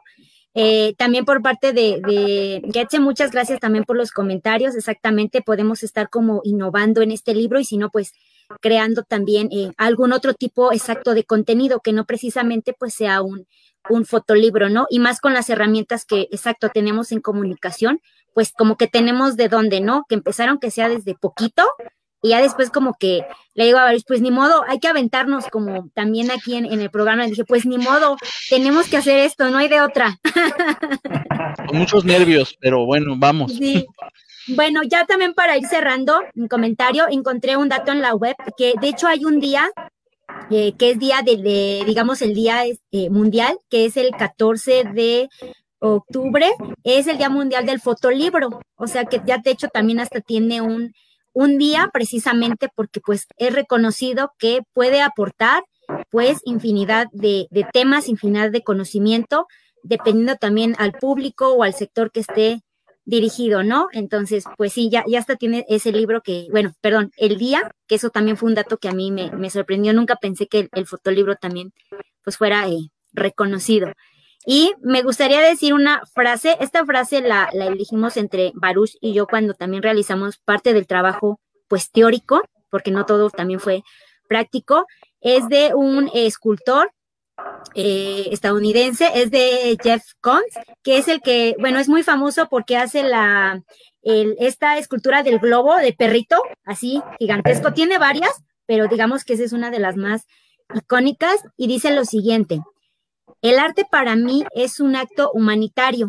Eh, 0.54 0.94
también 0.96 1.24
por 1.24 1.42
parte 1.42 1.72
de, 1.72 2.00
de 2.00 3.00
muchas 3.00 3.32
gracias 3.32 3.60
también 3.60 3.84
por 3.84 3.96
los 3.96 4.12
comentarios. 4.12 4.76
Exactamente, 4.76 5.42
podemos 5.42 5.82
estar 5.82 6.08
como 6.08 6.40
innovando 6.44 7.02
en 7.02 7.10
este 7.10 7.34
libro 7.34 7.58
y 7.58 7.64
si 7.64 7.76
no, 7.76 7.90
pues 7.90 8.12
creando 8.60 9.02
también 9.02 9.48
eh, 9.52 9.72
algún 9.76 10.12
otro 10.12 10.34
tipo 10.34 10.72
exacto 10.72 11.14
de 11.14 11.24
contenido 11.24 11.80
que 11.80 11.92
no 11.92 12.04
precisamente 12.04 12.74
pues 12.78 12.94
sea 12.94 13.22
un, 13.22 13.46
un 13.88 14.04
fotolibro, 14.04 14.68
¿no? 14.68 14.86
Y 14.90 14.98
más 14.98 15.20
con 15.20 15.34
las 15.34 15.50
herramientas 15.50 16.04
que 16.04 16.28
exacto 16.30 16.68
tenemos 16.68 17.12
en 17.12 17.20
comunicación, 17.20 18.00
pues 18.32 18.52
como 18.52 18.76
que 18.76 18.86
tenemos 18.86 19.36
de 19.36 19.48
dónde, 19.48 19.80
¿no? 19.80 20.04
Que 20.08 20.14
empezaron 20.14 20.58
que 20.58 20.70
sea 20.70 20.88
desde 20.88 21.14
poquito 21.14 21.64
y 22.24 22.30
ya 22.30 22.40
después 22.40 22.70
como 22.70 22.94
que 22.98 23.20
le 23.52 23.66
digo 23.66 23.76
a 23.76 23.84
Baruch, 23.84 24.04
pues 24.06 24.22
ni 24.22 24.30
modo, 24.30 24.64
hay 24.66 24.78
que 24.78 24.88
aventarnos 24.88 25.44
como 25.48 25.90
también 25.92 26.30
aquí 26.30 26.54
en, 26.54 26.64
el 26.64 26.90
programa. 26.90 27.24
Le 27.24 27.30
dije, 27.30 27.44
pues 27.44 27.66
ni 27.66 27.76
modo, 27.76 28.16
tenemos 28.48 28.88
que 28.88 28.96
hacer 28.96 29.18
esto, 29.18 29.50
no 29.50 29.58
hay 29.58 29.68
de 29.68 29.82
otra. 29.82 30.18
Con 31.68 31.76
muchos 31.76 32.06
nervios, 32.06 32.56
pero 32.58 32.86
bueno, 32.86 33.14
vamos. 33.18 33.52
Sí. 33.52 33.84
Bueno, 34.48 34.80
ya 34.84 35.04
también 35.04 35.34
para 35.34 35.58
ir 35.58 35.66
cerrando 35.66 36.18
mi 36.32 36.48
comentario, 36.48 37.04
encontré 37.10 37.58
un 37.58 37.68
dato 37.68 37.92
en 37.92 38.00
la 38.00 38.14
web 38.14 38.36
que 38.56 38.72
de 38.80 38.88
hecho 38.88 39.06
hay 39.06 39.26
un 39.26 39.38
día 39.38 39.70
eh, 40.50 40.72
que 40.78 40.92
es 40.92 40.98
día 40.98 41.20
de, 41.22 41.82
digamos, 41.84 42.22
el 42.22 42.32
día 42.32 42.64
eh, 42.64 43.10
mundial, 43.10 43.58
que 43.68 43.84
es 43.84 43.98
el 43.98 44.12
14 44.12 44.84
de 44.94 45.28
octubre, 45.78 46.46
es 46.84 47.06
el 47.06 47.18
Día 47.18 47.28
Mundial 47.28 47.66
del 47.66 47.80
Fotolibro. 47.80 48.62
O 48.76 48.86
sea 48.86 49.04
que 49.04 49.20
ya 49.26 49.36
de 49.36 49.50
hecho 49.50 49.68
también 49.68 50.00
hasta 50.00 50.22
tiene 50.22 50.62
un 50.62 50.94
un 51.34 51.58
día 51.58 51.90
precisamente 51.92 52.70
porque 52.74 53.00
pues 53.00 53.26
es 53.36 53.52
reconocido 53.52 54.32
que 54.38 54.60
puede 54.72 55.02
aportar 55.02 55.64
pues 56.10 56.40
infinidad 56.44 57.08
de, 57.12 57.46
temas, 57.72 58.08
infinidad 58.08 58.50
de 58.50 58.62
conocimiento, 58.62 59.46
dependiendo 59.82 60.36
también 60.36 60.74
al 60.78 60.92
público 60.92 61.52
o 61.52 61.62
al 61.62 61.74
sector 61.74 62.10
que 62.10 62.20
esté 62.20 62.62
dirigido, 63.04 63.62
¿no? 63.62 63.88
Entonces, 63.92 64.44
pues 64.56 64.72
sí, 64.72 64.88
ya, 64.88 65.04
ya 65.06 65.18
hasta 65.18 65.36
tiene 65.36 65.66
ese 65.68 65.92
libro 65.92 66.22
que, 66.22 66.46
bueno, 66.50 66.72
perdón, 66.80 67.10
el 67.18 67.36
día, 67.36 67.70
que 67.86 67.96
eso 67.96 68.08
también 68.08 68.38
fue 68.38 68.48
un 68.48 68.54
dato 68.54 68.78
que 68.78 68.88
a 68.88 68.92
mí 68.92 69.10
me, 69.10 69.50
sorprendió, 69.50 69.92
nunca 69.92 70.16
pensé 70.16 70.46
que 70.46 70.70
el, 70.72 70.86
fotolibro 70.86 71.36
también 71.36 71.74
pues 72.22 72.38
fuera 72.38 72.66
eh, 72.68 72.88
reconocido. 73.12 73.92
Y 74.46 74.72
me 74.82 75.02
gustaría 75.02 75.40
decir 75.40 75.72
una 75.72 76.02
frase, 76.12 76.56
esta 76.60 76.84
frase 76.84 77.20
la, 77.20 77.48
la 77.52 77.66
elegimos 77.66 78.16
entre 78.16 78.52
Baruch 78.54 78.96
y 79.00 79.14
yo 79.14 79.26
cuando 79.26 79.54
también 79.54 79.82
realizamos 79.82 80.38
parte 80.38 80.74
del 80.74 80.86
trabajo 80.86 81.40
pues 81.68 81.90
teórico, 81.90 82.42
porque 82.70 82.90
no 82.90 83.06
todo 83.06 83.30
también 83.30 83.60
fue 83.60 83.82
práctico, 84.28 84.86
es 85.20 85.48
de 85.48 85.74
un 85.74 86.10
escultor 86.12 86.92
eh, 87.74 88.28
estadounidense, 88.30 89.10
es 89.14 89.30
de 89.30 89.76
Jeff 89.82 90.04
Koons, 90.20 90.54
que 90.82 90.98
es 90.98 91.08
el 91.08 91.20
que, 91.20 91.56
bueno, 91.58 91.78
es 91.78 91.88
muy 91.88 92.02
famoso 92.02 92.48
porque 92.48 92.76
hace 92.76 93.02
la, 93.02 93.62
esta 94.02 94.78
escultura 94.78 95.22
del 95.22 95.38
globo 95.38 95.76
de 95.76 95.92
perrito, 95.92 96.36
así 96.64 97.02
gigantesco, 97.18 97.72
tiene 97.72 97.98
varias, 97.98 98.32
pero 98.66 98.86
digamos 98.86 99.24
que 99.24 99.34
esa 99.34 99.44
es 99.44 99.52
una 99.52 99.70
de 99.70 99.80
las 99.80 99.96
más 99.96 100.26
icónicas 100.74 101.42
y 101.56 101.66
dice 101.66 101.92
lo 101.92 102.04
siguiente, 102.04 102.60
el 103.44 103.58
arte 103.58 103.84
para 103.84 104.16
mí 104.16 104.42
es 104.54 104.80
un 104.80 104.96
acto 104.96 105.30
humanitario 105.34 106.08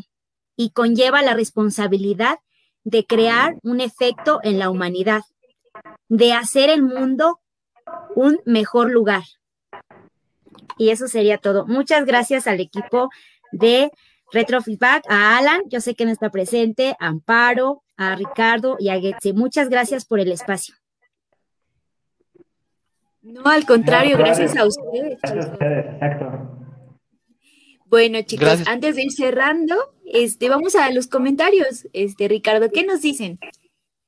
y 0.56 0.70
conlleva 0.70 1.22
la 1.22 1.34
responsabilidad 1.34 2.40
de 2.86 3.06
crear 3.06 3.56
un 3.62 3.82
efecto 3.82 4.40
en 4.42 4.58
la 4.58 4.70
humanidad, 4.70 5.22
de 6.08 6.32
hacer 6.32 6.70
el 6.70 6.82
mundo 6.82 7.42
un 8.16 8.40
mejor 8.46 8.90
lugar. 8.90 9.24
Y 10.78 10.92
eso 10.92 11.10
sería 11.10 11.38
todo. 11.38 11.68
Muchas 11.68 12.06
gracias 12.06 12.48
al 12.48 12.62
equipo 12.62 13.10
de 13.52 13.92
Retrofeedback, 14.32 15.04
a 15.10 15.38
Alan, 15.38 15.62
yo 15.68 15.82
sé 15.82 15.94
que 15.94 16.06
no 16.06 16.12
está 16.12 16.30
presente, 16.30 16.96
a 17.02 17.08
Amparo, 17.08 17.84
a 17.98 18.16
Ricardo 18.16 18.78
y 18.80 18.88
a 18.88 19.00
Getze. 19.02 19.34
Muchas 19.34 19.68
gracias 19.68 20.06
por 20.06 20.22
el 20.22 20.32
espacio. 20.32 20.76
No, 23.22 23.44
al 23.44 23.66
contrario, 23.66 24.18
gracias 24.18 24.56
a 24.56 24.66
ustedes. 24.66 25.20
Gracias 25.22 25.48
a 25.48 25.52
ustedes, 25.52 25.86
exacto. 25.96 26.55
Bueno, 27.86 28.20
chicos, 28.24 28.64
antes 28.68 28.96
de 28.96 29.04
ir 29.04 29.12
cerrando, 29.12 29.76
este, 30.06 30.50
vamos 30.50 30.76
a 30.76 30.92
los 30.92 31.08
comentarios. 31.08 31.88
Este, 31.94 32.28
Ricardo, 32.28 32.70
¿qué 32.74 32.86
nos 32.86 33.02
dicen? 33.02 33.40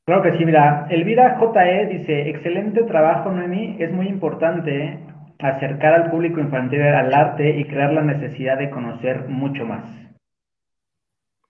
Claro 0.06 0.24
que 0.24 0.38
sí, 0.38 0.46
mira, 0.46 0.88
Elvira 0.90 1.38
JE 1.40 1.98
dice, 1.98 2.30
excelente 2.30 2.84
trabajo, 2.84 3.30
Noemi, 3.30 3.76
es 3.80 3.92
muy 3.92 4.08
importante 4.08 5.00
acercar 5.40 5.94
al 5.94 6.12
público 6.12 6.40
infantil 6.40 6.82
al 6.82 7.14
arte 7.14 7.60
y 7.60 7.66
crear 7.66 7.94
la 7.94 8.02
necesidad 8.02 8.58
de 8.58 8.70
conocer 8.70 9.28
mucho 9.28 9.66
más. 9.66 9.84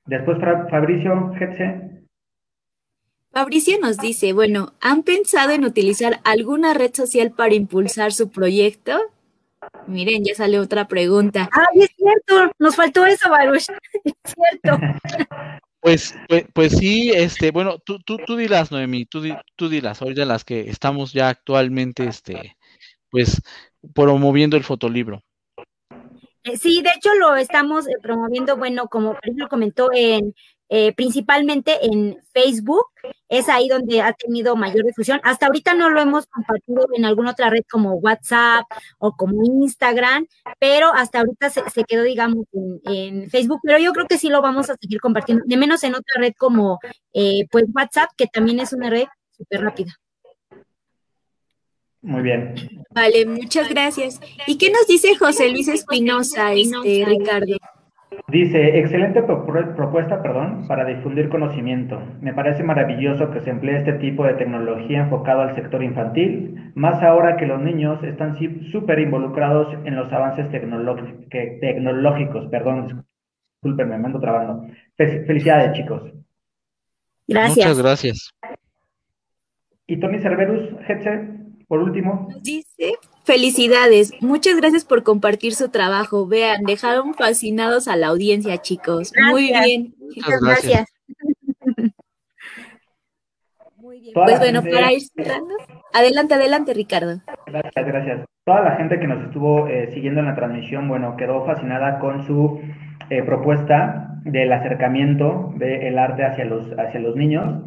Después, 0.05 0.37
Fabricio 0.69 1.33
Getze. 1.37 2.03
Fabricio 3.31 3.77
nos 3.79 3.97
dice, 3.97 4.33
bueno, 4.33 4.73
¿han 4.81 5.03
pensado 5.03 5.51
en 5.51 5.63
utilizar 5.63 6.19
alguna 6.23 6.73
red 6.73 6.93
social 6.93 7.31
para 7.31 7.53
impulsar 7.53 8.11
su 8.11 8.31
proyecto? 8.31 8.97
Miren, 9.87 10.23
ya 10.23 10.35
sale 10.35 10.59
otra 10.59 10.87
pregunta. 10.87 11.49
Ah, 11.51 11.65
es 11.75 11.89
cierto, 11.95 12.51
nos 12.59 12.75
faltó 12.75 13.05
eso, 13.05 13.29
Baruch. 13.29 13.67
Es 14.03 14.13
cierto. 14.23 14.79
Pues, 15.79 16.15
pues, 16.27 16.45
pues, 16.53 16.77
sí, 16.77 17.11
este, 17.11 17.51
bueno, 17.51 17.77
tú, 17.77 17.99
tú, 17.99 18.17
tú 18.17 18.35
dilas, 18.35 18.71
Noemi, 18.71 19.05
tú, 19.05 19.21
tú 19.55 19.69
dilas, 19.69 20.01
ahorita 20.01 20.25
las 20.25 20.43
que 20.43 20.69
estamos 20.69 21.13
ya 21.13 21.29
actualmente, 21.29 22.03
este, 22.05 22.57
pues, 23.09 23.41
promoviendo 23.93 24.57
el 24.57 24.65
fotolibro. 24.65 25.23
Eh, 26.43 26.57
sí, 26.57 26.81
de 26.81 26.89
hecho 26.95 27.13
lo 27.15 27.35
estamos 27.35 27.87
eh, 27.87 27.93
promoviendo, 28.01 28.57
bueno, 28.57 28.87
como 28.87 29.13
por 29.13 29.23
ejemplo 29.23 29.49
comentó 29.49 29.89
en 29.93 30.33
eh, 30.69 30.93
principalmente 30.93 31.85
en 31.85 32.17
Facebook, 32.33 32.85
es 33.29 33.47
ahí 33.49 33.67
donde 33.69 34.01
ha 34.01 34.13
tenido 34.13 34.55
mayor 34.55 34.85
difusión. 34.85 35.19
Hasta 35.23 35.47
ahorita 35.47 35.73
no 35.73 35.89
lo 35.89 36.01
hemos 36.01 36.27
compartido 36.27 36.87
en 36.95 37.05
alguna 37.05 37.31
otra 37.31 37.49
red 37.49 37.63
como 37.69 37.93
WhatsApp 37.95 38.65
o 38.99 39.13
como 39.13 39.43
Instagram, 39.43 40.27
pero 40.59 40.93
hasta 40.93 41.19
ahorita 41.19 41.49
se, 41.49 41.83
quedó, 41.85 42.03
digamos, 42.03 42.45
en, 42.85 43.29
Facebook, 43.29 43.59
pero 43.63 43.77
yo 43.79 43.93
creo 43.93 44.07
que 44.07 44.17
sí 44.17 44.29
lo 44.29 44.41
vamos 44.41 44.69
a 44.69 44.75
seguir 44.75 44.99
compartiendo, 44.99 45.43
de 45.45 45.57
menos 45.57 45.83
en 45.83 45.95
otra 45.95 46.19
red 46.19 46.33
como 46.37 46.79
eh, 47.13 47.45
pues 47.51 47.65
WhatsApp, 47.73 48.09
que 48.17 48.27
también 48.27 48.59
es 48.59 48.73
una 48.73 48.89
red 48.89 49.05
súper 49.31 49.61
rápida. 49.61 49.93
Muy 52.01 52.21
bien. 52.21 52.55
Vale, 52.91 53.25
muchas 53.25 53.69
gracias. 53.69 54.19
¿Y 54.45 54.57
qué 54.57 54.71
nos 54.71 54.87
dice 54.87 55.15
José 55.15 55.49
Luis 55.49 55.67
Espinosa, 55.67 56.53
este, 56.53 57.03
Ricardo? 57.05 57.57
Dice, 58.29 58.79
excelente 58.79 59.23
propuesta, 59.23 60.21
perdón, 60.21 60.67
para 60.67 60.83
difundir 60.85 61.29
conocimiento. 61.29 62.01
Me 62.19 62.33
parece 62.33 62.61
maravilloso 62.61 63.31
que 63.31 63.39
se 63.39 63.49
emplee 63.51 63.77
este 63.77 63.93
tipo 63.93 64.25
de 64.25 64.33
tecnología 64.33 65.03
enfocado 65.03 65.41
al 65.41 65.55
sector 65.55 65.81
infantil, 65.81 66.71
más 66.75 67.01
ahora 67.01 67.37
que 67.37 67.45
los 67.45 67.61
niños 67.61 68.03
están 68.03 68.35
súper 68.71 68.99
involucrados 68.99 69.73
en 69.85 69.95
los 69.95 70.11
avances 70.11 70.49
tecnológicos. 70.51 72.47
Perdón, 72.47 73.05
discúlpenme, 73.61 73.97
me 73.97 74.05
ando 74.07 74.19
trabando. 74.19 74.67
Felicidades, 74.97 75.71
chicos. 75.77 76.11
Gracias. 77.27 77.65
Muchas 77.65 77.81
gracias. 77.81 78.33
Y 79.87 79.99
Tony 80.01 80.19
Cerberus, 80.19 80.69
Hetze, 80.85 81.29
por 81.67 81.79
último. 81.79 82.27
Dice, 82.41 82.93
Felicidades, 83.27 84.13
muchas 84.21 84.55
gracias 84.55 84.85
por 84.85 85.03
compartir 85.03 85.53
su 85.53 85.67
trabajo. 85.67 86.27
Vean, 86.27 86.63
dejaron 86.63 87.13
fascinados 87.13 87.89
a 87.89 87.97
la 87.97 88.07
audiencia, 88.07 88.57
chicos. 88.59 89.11
Muy 89.29 89.51
bien. 89.51 89.93
Muchas 89.99 90.39
gracias. 90.41 90.93
Muy 93.75 93.99
bien. 93.99 94.13
Pues 94.13 94.39
bueno, 94.39 94.63
para 94.63 94.93
ir 94.93 95.01
cerrando, 95.01 95.53
adelante, 95.93 96.35
adelante, 96.35 96.73
Ricardo. 96.73 97.19
Gracias, 97.47 97.85
gracias. 97.85 98.25
Toda 98.45 98.61
la 98.61 98.77
gente 98.77 98.97
que 98.97 99.07
nos 99.07 99.21
estuvo 99.25 99.67
eh, 99.67 99.91
siguiendo 99.93 100.21
en 100.21 100.27
la 100.27 100.35
transmisión, 100.35 100.87
bueno, 100.87 101.17
quedó 101.17 101.45
fascinada 101.45 101.99
con 101.99 102.25
su 102.25 102.61
eh, 103.09 103.23
propuesta 103.23 104.21
del 104.23 104.53
acercamiento 104.53 105.51
del 105.57 105.99
arte 105.99 106.23
hacia 106.23 106.45
los, 106.45 106.71
hacia 106.79 107.01
los 107.01 107.17
niños. 107.17 107.61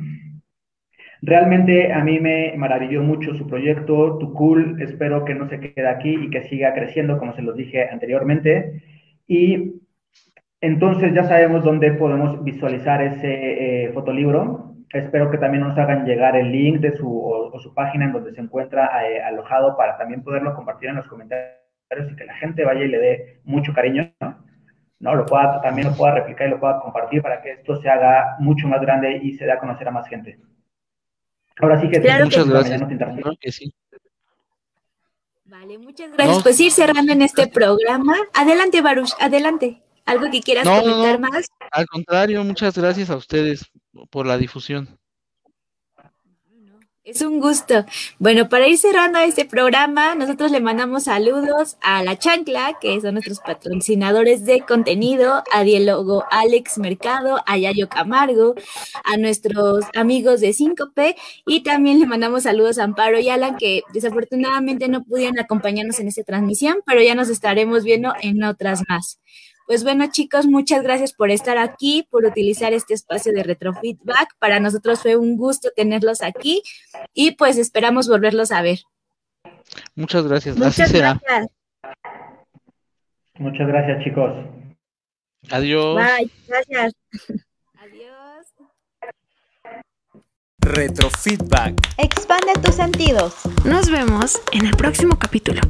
Realmente 1.23 1.93
a 1.93 2.03
mí 2.03 2.19
me 2.19 2.55
maravilló 2.57 3.03
mucho 3.03 3.35
su 3.35 3.47
proyecto, 3.47 4.17
tu 4.19 4.33
cool, 4.33 4.81
espero 4.81 5.25
que 5.25 5.35
no 5.35 5.49
se 5.49 5.61
quede 5.61 5.87
aquí 5.87 6.15
y 6.15 6.31
que 6.31 6.45
siga 6.45 6.73
creciendo, 6.73 7.19
como 7.19 7.35
se 7.35 7.43
los 7.43 7.57
dije 7.57 7.89
anteriormente. 7.91 8.83
Y 9.27 9.81
entonces 10.63 11.13
ya 11.15 11.25
sabemos 11.25 11.63
dónde 11.63 11.93
podemos 11.93 12.43
visualizar 12.43 13.03
ese 13.03 13.85
eh, 13.85 13.93
fotolibro. 13.93 14.75
Espero 14.93 15.31
que 15.31 15.39
también 15.39 15.63
nos 15.63 15.77
hagan 15.79 16.05
llegar 16.07 16.37
el 16.37 16.51
link 16.51 16.81
de 16.81 16.97
su, 16.97 17.09
o, 17.09 17.59
su 17.61 17.75
página 17.75 18.07
en 18.07 18.13
donde 18.13 18.33
se 18.33 18.41
encuentra 18.41 19.07
eh, 19.07 19.23
alojado 19.23 19.77
para 19.77 19.99
también 19.99 20.23
poderlo 20.23 20.55
compartir 20.55 20.89
en 20.89 20.97
los 20.97 21.07
comentarios 21.07 21.55
y 22.11 22.17
que 22.17 22.25
la 22.25 22.35
gente 22.35 22.65
vaya 22.65 22.85
y 22.85 22.89
le 22.89 22.99
dé 22.99 23.41
mucho 23.45 23.75
cariño. 23.75 24.11
¿no? 25.01 25.15
Lo 25.15 25.27
pueda, 25.27 25.61
también 25.61 25.89
lo 25.89 25.95
pueda 25.95 26.15
replicar 26.15 26.49
y 26.49 26.51
lo 26.51 26.61
pueda 26.61 26.81
compartir 26.81 27.23
para 27.23 27.43
que 27.43 27.53
esto 27.53 27.77
se 27.77 27.91
haga 27.91 28.37
mucho 28.39 28.69
más 28.69 28.81
grande 28.81 29.19
y 29.23 29.35
se 29.35 29.45
dé 29.45 29.53
a 29.53 29.59
conocer 29.59 29.87
a 29.89 29.93
más 29.93 30.09
gente. 30.09 30.39
Ahora 31.61 31.81
sí 31.81 31.89
que 31.89 32.01
muchas 32.25 32.49
gracias. 32.49 32.81
Vale, 35.45 35.79
muchas 35.79 36.13
gracias. 36.13 36.43
Pues 36.43 36.61
ir 36.61 36.71
cerrando 36.71 37.13
en 37.13 37.23
este 37.23 37.49
programa. 37.49 38.15
Adelante, 38.35 38.81
Baruch, 38.83 39.11
adelante. 39.19 39.83
¿Algo 40.07 40.31
que 40.31 40.41
quieras 40.41 40.67
comentar 40.67 41.19
más? 41.19 41.49
Al 41.71 41.87
contrario, 41.87 42.45
muchas 42.45 42.77
gracias 42.79 43.11
a 43.11 43.17
ustedes 43.17 43.71
por 44.11 44.27
la 44.27 44.39
difusión. 44.39 45.00
Es 47.11 47.23
un 47.23 47.41
gusto. 47.41 47.85
Bueno, 48.21 48.49
para 48.49 48.69
ir 48.69 48.79
cerrando 48.79 49.19
este 49.19 49.45
programa, 49.45 50.15
nosotros 50.15 50.53
le 50.53 50.61
mandamos 50.61 51.05
saludos 51.05 51.77
a 51.83 52.05
La 52.05 52.17
Chancla, 52.17 52.79
que 52.81 53.01
son 53.01 53.15
nuestros 53.15 53.41
patrocinadores 53.41 54.45
de 54.45 54.61
contenido, 54.61 55.43
a 55.53 55.65
Diálogo 55.65 56.25
Alex 56.31 56.79
Mercado, 56.79 57.43
a 57.47 57.59
Yayo 57.59 57.89
Camargo, 57.89 58.55
a 59.03 59.17
nuestros 59.17 59.87
amigos 59.97 60.41
de 60.41 60.53
Síncope 60.53 61.17
y 61.47 61.65
también 61.65 61.99
le 61.99 62.07
mandamos 62.07 62.45
saludos 62.45 62.79
a 62.79 62.85
Amparo 62.85 63.19
y 63.19 63.29
Alan, 63.29 63.57
que 63.57 63.83
desafortunadamente 63.93 64.87
no 64.87 65.03
pudieron 65.03 65.41
acompañarnos 65.41 65.99
en 65.99 66.07
esta 66.07 66.23
transmisión, 66.23 66.77
pero 66.87 67.03
ya 67.03 67.17
nos 67.17 67.29
estaremos 67.29 67.83
viendo 67.83 68.15
en 68.23 68.45
otras 68.45 68.83
más. 68.89 69.19
Pues 69.71 69.85
bueno, 69.85 70.05
chicos, 70.11 70.47
muchas 70.47 70.83
gracias 70.83 71.13
por 71.13 71.31
estar 71.31 71.57
aquí, 71.57 72.05
por 72.11 72.25
utilizar 72.25 72.73
este 72.73 72.93
espacio 72.93 73.33
de 73.33 73.45
retrofeedback. 73.45 74.37
Para 74.41 74.59
nosotros 74.59 75.01
fue 75.01 75.15
un 75.15 75.37
gusto 75.37 75.69
tenerlos 75.77 76.23
aquí 76.23 76.61
y 77.15 77.37
pues 77.37 77.57
esperamos 77.57 78.09
volverlos 78.09 78.51
a 78.51 78.63
ver. 78.63 78.81
Muchas 79.95 80.27
gracias. 80.27 80.57
Muchas 80.57 80.93
gracias. 80.93 81.47
Muchas 83.39 83.69
gracias, 83.69 84.03
chicos. 84.03 84.33
Adiós. 85.53 85.95
Bye, 85.95 86.31
gracias. 86.49 86.93
Adiós. 87.79 88.47
Retrofeedback. 90.59 91.81
Expande 91.97 92.55
tus 92.55 92.75
sentidos. 92.75 93.37
Nos 93.65 93.89
vemos 93.89 94.43
en 94.51 94.67
el 94.67 94.77
próximo 94.77 95.17
capítulo. 95.17 95.61